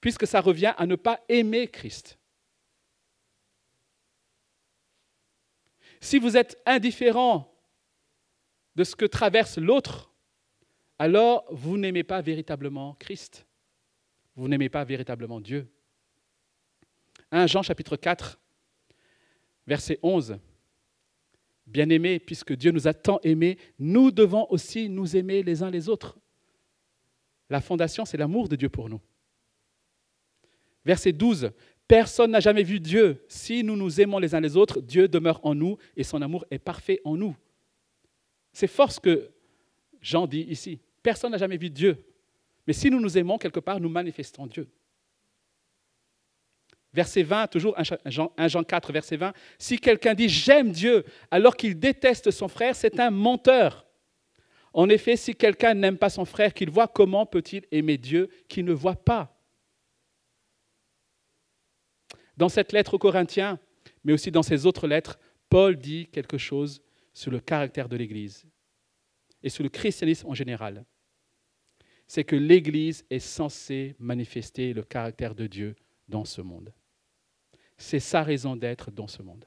puisque 0.01 0.27
ça 0.27 0.41
revient 0.41 0.73
à 0.77 0.85
ne 0.85 0.95
pas 0.95 1.19
aimer 1.29 1.67
Christ. 1.67 2.17
Si 6.01 6.17
vous 6.17 6.37
êtes 6.37 6.61
indifférent 6.65 7.53
de 8.75 8.83
ce 8.83 8.95
que 8.95 9.05
traverse 9.05 9.57
l'autre, 9.57 10.11
alors 10.97 11.45
vous 11.51 11.77
n'aimez 11.77 12.03
pas 12.03 12.21
véritablement 12.21 12.95
Christ. 12.95 13.45
Vous 14.35 14.47
n'aimez 14.47 14.69
pas 14.69 14.83
véritablement 14.83 15.41
Dieu. 15.41 15.69
1 17.31 17.47
Jean 17.47 17.61
chapitre 17.61 17.95
4, 17.95 18.39
verset 19.67 19.99
11. 20.01 20.39
Bien-aimés, 21.67 22.19
puisque 22.19 22.53
Dieu 22.53 22.71
nous 22.71 22.87
a 22.87 22.93
tant 22.93 23.19
aimés, 23.23 23.57
nous 23.77 24.09
devons 24.09 24.47
aussi 24.49 24.89
nous 24.89 25.15
aimer 25.15 25.43
les 25.43 25.61
uns 25.61 25.69
les 25.69 25.87
autres. 25.87 26.17
La 27.49 27.61
fondation, 27.61 28.05
c'est 28.05 28.17
l'amour 28.17 28.49
de 28.49 28.55
Dieu 28.55 28.69
pour 28.69 28.89
nous. 28.89 29.01
Verset 30.83 31.11
12. 31.11 31.51
Personne 31.87 32.31
n'a 32.31 32.39
jamais 32.39 32.63
vu 32.63 32.79
Dieu. 32.79 33.23
Si 33.27 33.63
nous 33.63 33.75
nous 33.75 33.99
aimons 34.01 34.19
les 34.19 34.33
uns 34.33 34.39
les 34.39 34.55
autres, 34.57 34.81
Dieu 34.81 35.07
demeure 35.07 35.39
en 35.43 35.55
nous 35.55 35.77
et 35.95 36.03
son 36.03 36.21
amour 36.21 36.45
est 36.49 36.59
parfait 36.59 37.01
en 37.03 37.15
nous. 37.15 37.35
C'est 38.53 38.67
fort 38.67 38.91
ce 38.91 38.99
que 38.99 39.31
Jean 40.01 40.27
dit 40.27 40.41
ici. 40.49 40.79
Personne 41.01 41.31
n'a 41.31 41.37
jamais 41.37 41.57
vu 41.57 41.69
Dieu. 41.69 42.03
Mais 42.67 42.73
si 42.73 42.89
nous 42.89 42.99
nous 42.99 43.17
aimons, 43.17 43.37
quelque 43.37 43.59
part, 43.59 43.79
nous 43.79 43.89
manifestons 43.89 44.45
Dieu. 44.47 44.67
Verset 46.93 47.23
20, 47.23 47.47
toujours 47.47 47.75
1 47.77 48.47
Jean, 48.47 48.63
4, 48.63 48.91
verset 48.91 49.17
20. 49.17 49.33
Si 49.59 49.77
quelqu'un 49.77 50.15
dit 50.15 50.27
j'aime 50.27 50.71
Dieu 50.71 51.05
alors 51.29 51.55
qu'il 51.55 51.77
déteste 51.77 52.31
son 52.31 52.47
frère, 52.47 52.75
c'est 52.75 52.99
un 52.99 53.11
menteur. 53.11 53.85
En 54.73 54.89
effet, 54.89 55.15
si 55.15 55.35
quelqu'un 55.35 55.73
n'aime 55.73 55.97
pas 55.97 56.09
son 56.09 56.25
frère 56.25 56.53
qu'il 56.53 56.69
voit, 56.69 56.87
comment 56.87 57.25
peut-il 57.25 57.65
aimer 57.71 57.97
Dieu 57.97 58.29
qui 58.47 58.63
ne 58.63 58.73
voit 58.73 58.95
pas? 58.95 59.35
Dans 62.37 62.49
cette 62.49 62.71
lettre 62.71 62.95
aux 62.95 62.99
Corinthiens, 62.99 63.59
mais 64.03 64.13
aussi 64.13 64.31
dans 64.31 64.43
ses 64.43 64.65
autres 64.65 64.87
lettres, 64.87 65.19
Paul 65.49 65.75
dit 65.75 66.07
quelque 66.07 66.37
chose 66.37 66.81
sur 67.13 67.31
le 67.31 67.39
caractère 67.39 67.89
de 67.89 67.97
l'Église 67.97 68.45
et 69.43 69.49
sur 69.49 69.63
le 69.63 69.69
christianisme 69.69 70.27
en 70.27 70.33
général. 70.33 70.85
C'est 72.07 72.23
que 72.23 72.35
l'Église 72.35 73.05
est 73.09 73.19
censée 73.19 73.95
manifester 73.99 74.73
le 74.73 74.83
caractère 74.83 75.35
de 75.35 75.47
Dieu 75.47 75.75
dans 76.09 76.25
ce 76.25 76.41
monde. 76.41 76.73
C'est 77.77 77.99
sa 77.99 78.23
raison 78.23 78.55
d'être 78.55 78.91
dans 78.91 79.07
ce 79.07 79.21
monde. 79.21 79.45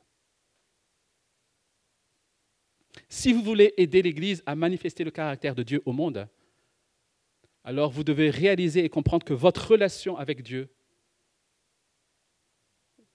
Si 3.09 3.33
vous 3.33 3.43
voulez 3.43 3.75
aider 3.77 4.03
l'Église 4.03 4.43
à 4.47 4.55
manifester 4.55 5.05
le 5.05 5.11
caractère 5.11 5.55
de 5.55 5.63
Dieu 5.63 5.83
au 5.85 5.93
monde, 5.93 6.29
alors 7.65 7.91
vous 7.91 8.05
devez 8.05 8.31
réaliser 8.31 8.85
et 8.85 8.89
comprendre 8.89 9.25
que 9.25 9.35
votre 9.35 9.71
relation 9.73 10.17
avec 10.17 10.43
Dieu 10.43 10.71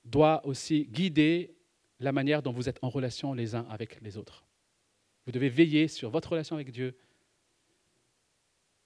doit 0.06 0.45
aussi 0.45 0.86
guider 0.86 1.56
la 2.00 2.12
manière 2.12 2.41
dont 2.41 2.52
vous 2.52 2.70
êtes 2.70 2.80
en 2.82 2.89
relation 2.89 3.34
les 3.34 3.56
uns 3.56 3.68
avec 3.70 4.00
les 4.02 4.18
autres. 4.18 4.45
Vous 5.26 5.32
devez 5.32 5.50
veiller 5.50 5.88
sur 5.88 6.10
votre 6.10 6.30
relation 6.30 6.56
avec 6.56 6.72
Dieu, 6.72 6.98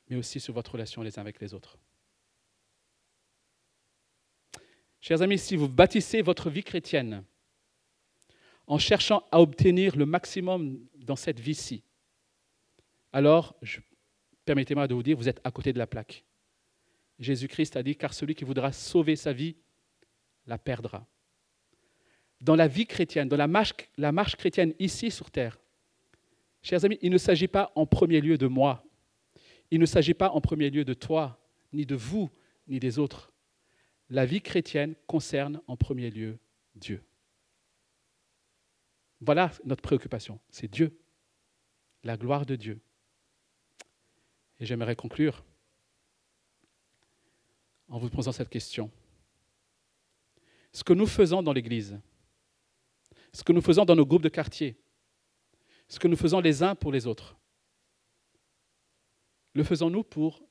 mais 0.09 0.15
aussi 0.15 0.39
sur 0.39 0.53
votre 0.53 0.71
relation 0.71 1.03
les 1.03 1.19
uns 1.19 1.21
avec 1.21 1.39
les 1.39 1.53
autres. 1.53 1.77
Chers 5.01 5.23
amis, 5.23 5.39
si 5.39 5.55
vous 5.55 5.67
bâtissez 5.67 6.21
votre 6.21 6.51
vie 6.51 6.63
chrétienne 6.63 7.23
en 8.67 8.77
cherchant 8.77 9.23
à 9.31 9.41
obtenir 9.41 9.95
le 9.95 10.05
maximum 10.05 10.79
dans 10.95 11.15
cette 11.15 11.39
vie-ci, 11.39 11.83
alors, 13.11 13.59
permettez-moi 14.45 14.87
de 14.87 14.93
vous 14.93 15.01
dire, 15.01 15.17
vous 15.17 15.27
êtes 15.27 15.41
à 15.43 15.49
côté 15.49 15.73
de 15.73 15.79
la 15.79 15.87
plaque. 15.87 16.23
Jésus-Christ 17.17 17.75
a 17.75 17.83
dit, 17.83 17.95
car 17.95 18.13
celui 18.13 18.35
qui 18.35 18.45
voudra 18.45 18.71
sauver 18.71 19.15
sa 19.15 19.33
vie, 19.33 19.57
la 20.45 20.59
perdra. 20.59 21.05
Dans 22.39 22.55
la 22.55 22.67
vie 22.67 22.85
chrétienne, 22.85 23.27
dans 23.27 23.37
la 23.37 23.47
marche, 23.47 23.73
la 23.97 24.11
marche 24.11 24.35
chrétienne 24.35 24.73
ici 24.79 25.09
sur 25.09 25.31
terre, 25.31 25.59
chers 26.61 26.85
amis, 26.85 26.99
il 27.01 27.11
ne 27.11 27.17
s'agit 27.17 27.47
pas 27.47 27.71
en 27.75 27.87
premier 27.87 28.21
lieu 28.21 28.37
de 28.37 28.47
moi, 28.47 28.83
il 29.71 29.79
ne 29.79 29.85
s'agit 29.87 30.13
pas 30.13 30.29
en 30.29 30.41
premier 30.41 30.69
lieu 30.69 30.85
de 30.85 30.93
toi, 30.93 31.39
ni 31.73 31.87
de 31.87 31.95
vous, 31.95 32.29
ni 32.67 32.79
des 32.79 32.99
autres. 32.99 33.30
La 34.11 34.25
vie 34.25 34.41
chrétienne 34.41 34.93
concerne 35.07 35.61
en 35.67 35.77
premier 35.77 36.09
lieu 36.11 36.37
Dieu. 36.75 37.01
Voilà 39.21 39.51
notre 39.63 39.81
préoccupation, 39.81 40.37
c'est 40.49 40.67
Dieu, 40.67 40.99
la 42.03 42.17
gloire 42.17 42.45
de 42.45 42.57
Dieu. 42.57 42.81
Et 44.59 44.65
j'aimerais 44.65 44.97
conclure 44.97 45.45
en 47.87 47.99
vous 47.99 48.09
posant 48.09 48.33
cette 48.33 48.49
question. 48.49 48.91
Ce 50.73 50.83
que 50.83 50.91
nous 50.91 51.07
faisons 51.07 51.41
dans 51.41 51.53
l'Église, 51.53 51.97
ce 53.31 53.45
que 53.45 53.53
nous 53.53 53.61
faisons 53.61 53.85
dans 53.85 53.95
nos 53.95 54.05
groupes 54.05 54.23
de 54.23 54.29
quartier, 54.29 54.75
ce 55.87 55.99
que 55.99 56.09
nous 56.09 56.17
faisons 56.17 56.41
les 56.41 56.63
uns 56.63 56.75
pour 56.75 56.91
les 56.91 57.07
autres, 57.07 57.37
le 59.53 59.63
faisons-nous 59.63 60.03
pour 60.03 60.43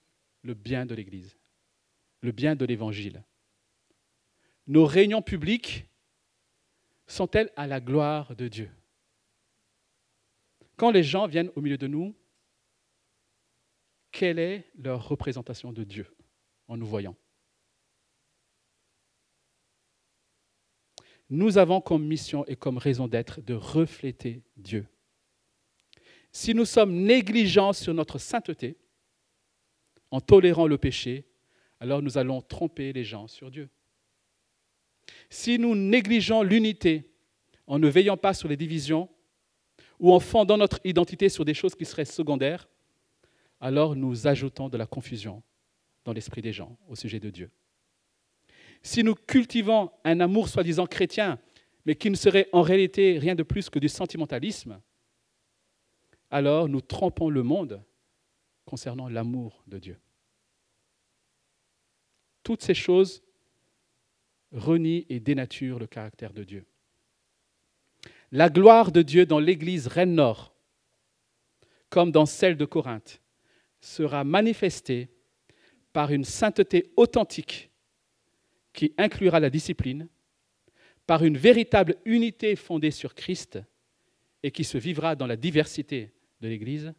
le 0.45 0.55
bien 0.55 0.87
de 0.87 0.95
l'Église, 0.95 1.37
le 2.23 2.33
bien 2.33 2.57
de 2.57 2.65
l'Évangile? 2.65 3.23
Nos 4.71 4.87
réunions 4.87 5.21
publiques 5.21 5.85
sont-elles 7.09 7.51
à 7.57 7.67
la 7.67 7.81
gloire 7.81 8.37
de 8.37 8.47
Dieu? 8.47 8.71
Quand 10.77 10.93
les 10.93 11.03
gens 11.03 11.27
viennent 11.27 11.51
au 11.57 11.61
milieu 11.61 11.77
de 11.77 11.89
nous, 11.89 12.15
quelle 14.13 14.39
est 14.39 14.71
leur 14.77 15.09
représentation 15.09 15.73
de 15.73 15.83
Dieu 15.83 16.07
en 16.69 16.77
nous 16.77 16.87
voyant? 16.87 17.17
Nous 21.31 21.59
avons 21.59 21.81
comme 21.81 22.07
mission 22.07 22.47
et 22.47 22.55
comme 22.55 22.79
raison 22.79 23.09
d'être 23.09 23.41
de 23.41 23.55
refléter 23.55 24.45
Dieu. 24.57 24.87
Si 26.31 26.55
nous 26.55 26.65
sommes 26.65 26.95
négligents 26.95 27.73
sur 27.73 27.93
notre 27.93 28.19
sainteté, 28.19 28.79
en 30.13 30.21
tolérant 30.21 30.69
le 30.69 30.79
péché, 30.79 31.27
alors 31.81 32.03
nous 32.03 32.19
allons 32.19 32.41
tromper 32.41 32.93
les 32.93 33.03
gens 33.03 33.27
sur 33.27 33.51
Dieu. 33.51 33.69
Si 35.29 35.59
nous 35.59 35.75
négligeons 35.75 36.43
l'unité 36.43 37.11
en 37.67 37.79
ne 37.79 37.89
veillant 37.89 38.17
pas 38.17 38.35
sur 38.35 38.49
les 38.49 38.57
divisions 38.57 39.09
ou 39.99 40.13
en 40.13 40.21
fondant 40.21 40.57
notre 40.57 40.81
identité 40.85 41.29
sur 41.29 41.45
des 41.45 41.55
choses 41.55 41.75
qui 41.75 41.85
seraient 41.85 42.05
secondaires, 42.05 42.69
alors 43.61 43.95
nous 43.95 44.27
ajoutons 44.27 44.69
de 44.69 44.77
la 44.77 44.87
confusion 44.87 45.43
dans 46.05 46.13
l'esprit 46.13 46.43
des 46.43 46.53
gens 46.53 46.79
au 46.89 46.97
sujet 46.97 47.21
de 47.21 47.31
Dieu. 47.31 47.51
Si 48.83 49.05
nous 49.05 49.15
cultivons 49.15 49.91
un 50.05 50.21
amour 50.21 50.49
soi-disant 50.49 50.87
chrétien, 50.87 51.39
mais 51.85 51.95
qui 51.95 52.11
ne 52.11 52.17
serait 52.17 52.49
en 52.53 52.63
réalité 52.63 53.19
rien 53.19 53.35
de 53.35 53.43
plus 53.43 53.69
que 53.69 53.79
du 53.79 53.89
sentimentalisme, 53.89 54.81
alors 56.31 56.69
nous 56.69 56.81
trompons 56.81 57.29
le 57.29 57.43
monde 57.43 57.83
concernant 58.65 59.09
l'amour 59.09 59.63
de 59.67 59.79
Dieu. 59.79 60.01
Toutes 62.43 62.63
ces 62.63 62.75
choses 62.75 63.23
renient 64.53 65.05
et 65.09 65.21
dénaturent 65.21 65.79
le 65.79 65.87
caractère 65.87 66.33
de 66.33 66.45
Dieu. 66.45 66.65
La 68.33 68.49
gloire 68.49 68.93
de 68.93 69.03
Dieu 69.03 69.27
dans 69.27 69.39
l'Église 69.39 69.87
Reine 69.87 70.15
Nord, 70.15 70.55
comme 71.89 72.13
dans 72.13 72.27
celle 72.27 72.57
de 72.57 72.65
Corinthe, 72.65 73.21
sera 73.81 74.25
manifestée 74.25 75.09
par 75.93 76.13
une 76.13 76.25
sainteté 76.25 76.93
authentique 76.97 77.71
qui 78.73 78.95
inclura 78.99 79.41
la 79.41 79.51
discipline, 79.51 80.09
par 81.07 81.25
une 81.25 81.37
véritable 81.37 81.97
unité 82.05 82.55
fondée 82.55 82.93
sur 82.93 83.15
Christ 83.15 83.59
et 84.43 84.53
qui 84.53 84.65
se 84.65 84.79
vivra 84.79 85.17
dans 85.17 85.27
la 85.27 85.37
diversité 85.37 86.13
de 86.41 86.49
l'Église, 86.49 86.95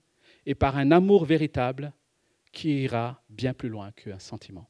et 0.46 0.56
par 0.56 0.78
un 0.78 0.92
amour 0.92 1.26
véritable 1.26 1.94
qui 2.52 2.84
ira 2.84 3.24
bien 3.30 3.54
plus 3.54 3.70
loin 3.70 3.92
qu'un 3.92 4.20
sentiment. 4.20 4.70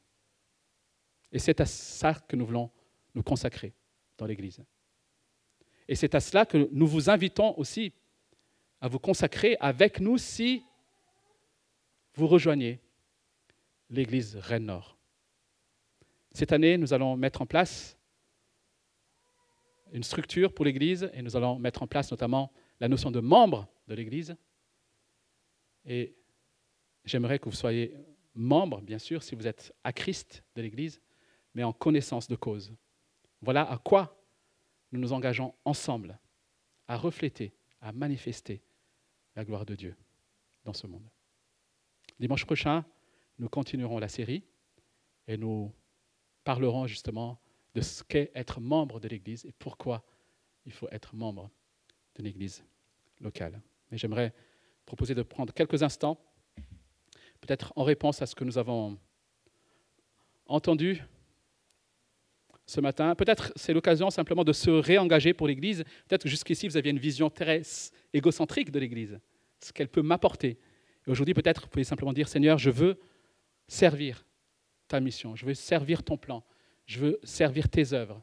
Et 1.31 1.39
c'est 1.39 1.61
à 1.61 1.65
ça 1.65 2.13
que 2.13 2.35
nous 2.35 2.45
voulons 2.45 2.69
nous 3.15 3.23
consacrer 3.23 3.73
dans 4.17 4.25
l'Église. 4.25 4.63
Et 5.87 5.95
c'est 5.95 6.15
à 6.15 6.19
cela 6.19 6.45
que 6.45 6.69
nous 6.71 6.87
vous 6.87 7.09
invitons 7.09 7.57
aussi 7.57 7.93
à 8.79 8.87
vous 8.87 8.99
consacrer 8.99 9.57
avec 9.59 9.99
nous 9.99 10.17
si 10.17 10.63
vous 12.15 12.27
rejoignez 12.27 12.79
l'Église 13.89 14.35
Rennes 14.37 14.65
Nord. 14.65 14.97
Cette 16.31 16.53
année, 16.53 16.77
nous 16.77 16.93
allons 16.93 17.17
mettre 17.17 17.41
en 17.41 17.45
place 17.45 17.97
une 19.91 20.03
structure 20.03 20.53
pour 20.53 20.65
l'Église 20.65 21.09
et 21.13 21.21
nous 21.21 21.35
allons 21.35 21.59
mettre 21.59 21.83
en 21.83 21.87
place 21.87 22.09
notamment 22.11 22.51
la 22.79 22.87
notion 22.87 23.11
de 23.11 23.19
membre 23.19 23.67
de 23.87 23.95
l'Église. 23.95 24.35
Et 25.85 26.15
j'aimerais 27.03 27.39
que 27.39 27.45
vous 27.45 27.55
soyez 27.55 27.93
membre, 28.33 28.81
bien 28.81 28.99
sûr, 28.99 29.23
si 29.23 29.35
vous 29.35 29.47
êtes 29.47 29.73
à 29.83 29.91
Christ 29.91 30.43
de 30.55 30.61
l'Église, 30.61 31.01
mais 31.53 31.63
en 31.63 31.73
connaissance 31.73 32.27
de 32.27 32.35
cause. 32.35 32.73
Voilà 33.41 33.69
à 33.69 33.77
quoi 33.77 34.17
nous 34.91 34.99
nous 34.99 35.13
engageons 35.13 35.53
ensemble 35.65 36.19
à 36.87 36.97
refléter, 36.97 37.53
à 37.81 37.91
manifester 37.91 38.61
la 39.35 39.45
gloire 39.45 39.65
de 39.65 39.75
Dieu 39.75 39.95
dans 40.65 40.73
ce 40.73 40.87
monde. 40.87 41.07
Dimanche 42.19 42.45
prochain, 42.45 42.85
nous 43.39 43.49
continuerons 43.49 43.99
la 43.99 44.09
série 44.09 44.43
et 45.27 45.37
nous 45.37 45.73
parlerons 46.43 46.87
justement 46.87 47.39
de 47.73 47.81
ce 47.81 48.03
qu'est 48.03 48.31
être 48.35 48.59
membre 48.59 48.99
de 48.99 49.07
l'Église 49.07 49.45
et 49.45 49.53
pourquoi 49.53 50.03
il 50.65 50.73
faut 50.73 50.89
être 50.91 51.15
membre 51.15 51.49
de 52.15 52.23
l'Église 52.23 52.63
locale. 53.19 53.61
Mais 53.89 53.97
j'aimerais 53.97 54.33
proposer 54.85 55.15
de 55.15 55.23
prendre 55.23 55.53
quelques 55.53 55.83
instants, 55.83 56.19
peut-être 57.39 57.73
en 57.75 57.83
réponse 57.83 58.21
à 58.21 58.25
ce 58.25 58.35
que 58.35 58.43
nous 58.43 58.57
avons 58.57 58.99
entendu 60.45 61.01
ce 62.65 62.79
matin. 62.81 63.15
Peut-être 63.15 63.51
c'est 63.55 63.73
l'occasion 63.73 64.09
simplement 64.09 64.43
de 64.43 64.53
se 64.53 64.69
réengager 64.69 65.33
pour 65.33 65.47
l'Église. 65.47 65.83
Peut-être 66.07 66.23
que 66.23 66.29
jusqu'ici, 66.29 66.67
vous 66.67 66.77
aviez 66.77 66.91
une 66.91 66.99
vision 66.99 67.29
très 67.29 67.61
égocentrique 68.13 68.71
de 68.71 68.79
l'Église, 68.79 69.19
ce 69.59 69.71
qu'elle 69.71 69.89
peut 69.89 70.01
m'apporter. 70.01 70.57
Et 71.07 71.11
aujourd'hui, 71.11 71.33
peut-être, 71.33 71.61
vous 71.61 71.67
pouvez 71.67 71.83
simplement 71.83 72.13
dire, 72.13 72.27
Seigneur, 72.27 72.57
je 72.57 72.69
veux 72.69 72.99
servir 73.67 74.25
ta 74.87 74.99
mission, 74.99 75.35
je 75.35 75.45
veux 75.45 75.53
servir 75.53 76.03
ton 76.03 76.17
plan, 76.17 76.43
je 76.85 76.99
veux 76.99 77.19
servir 77.23 77.69
tes 77.69 77.93
œuvres, 77.93 78.21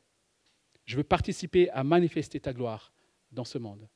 je 0.84 0.96
veux 0.96 1.04
participer 1.04 1.70
à 1.70 1.82
manifester 1.84 2.40
ta 2.40 2.52
gloire 2.52 2.92
dans 3.32 3.44
ce 3.44 3.58
monde. 3.58 3.88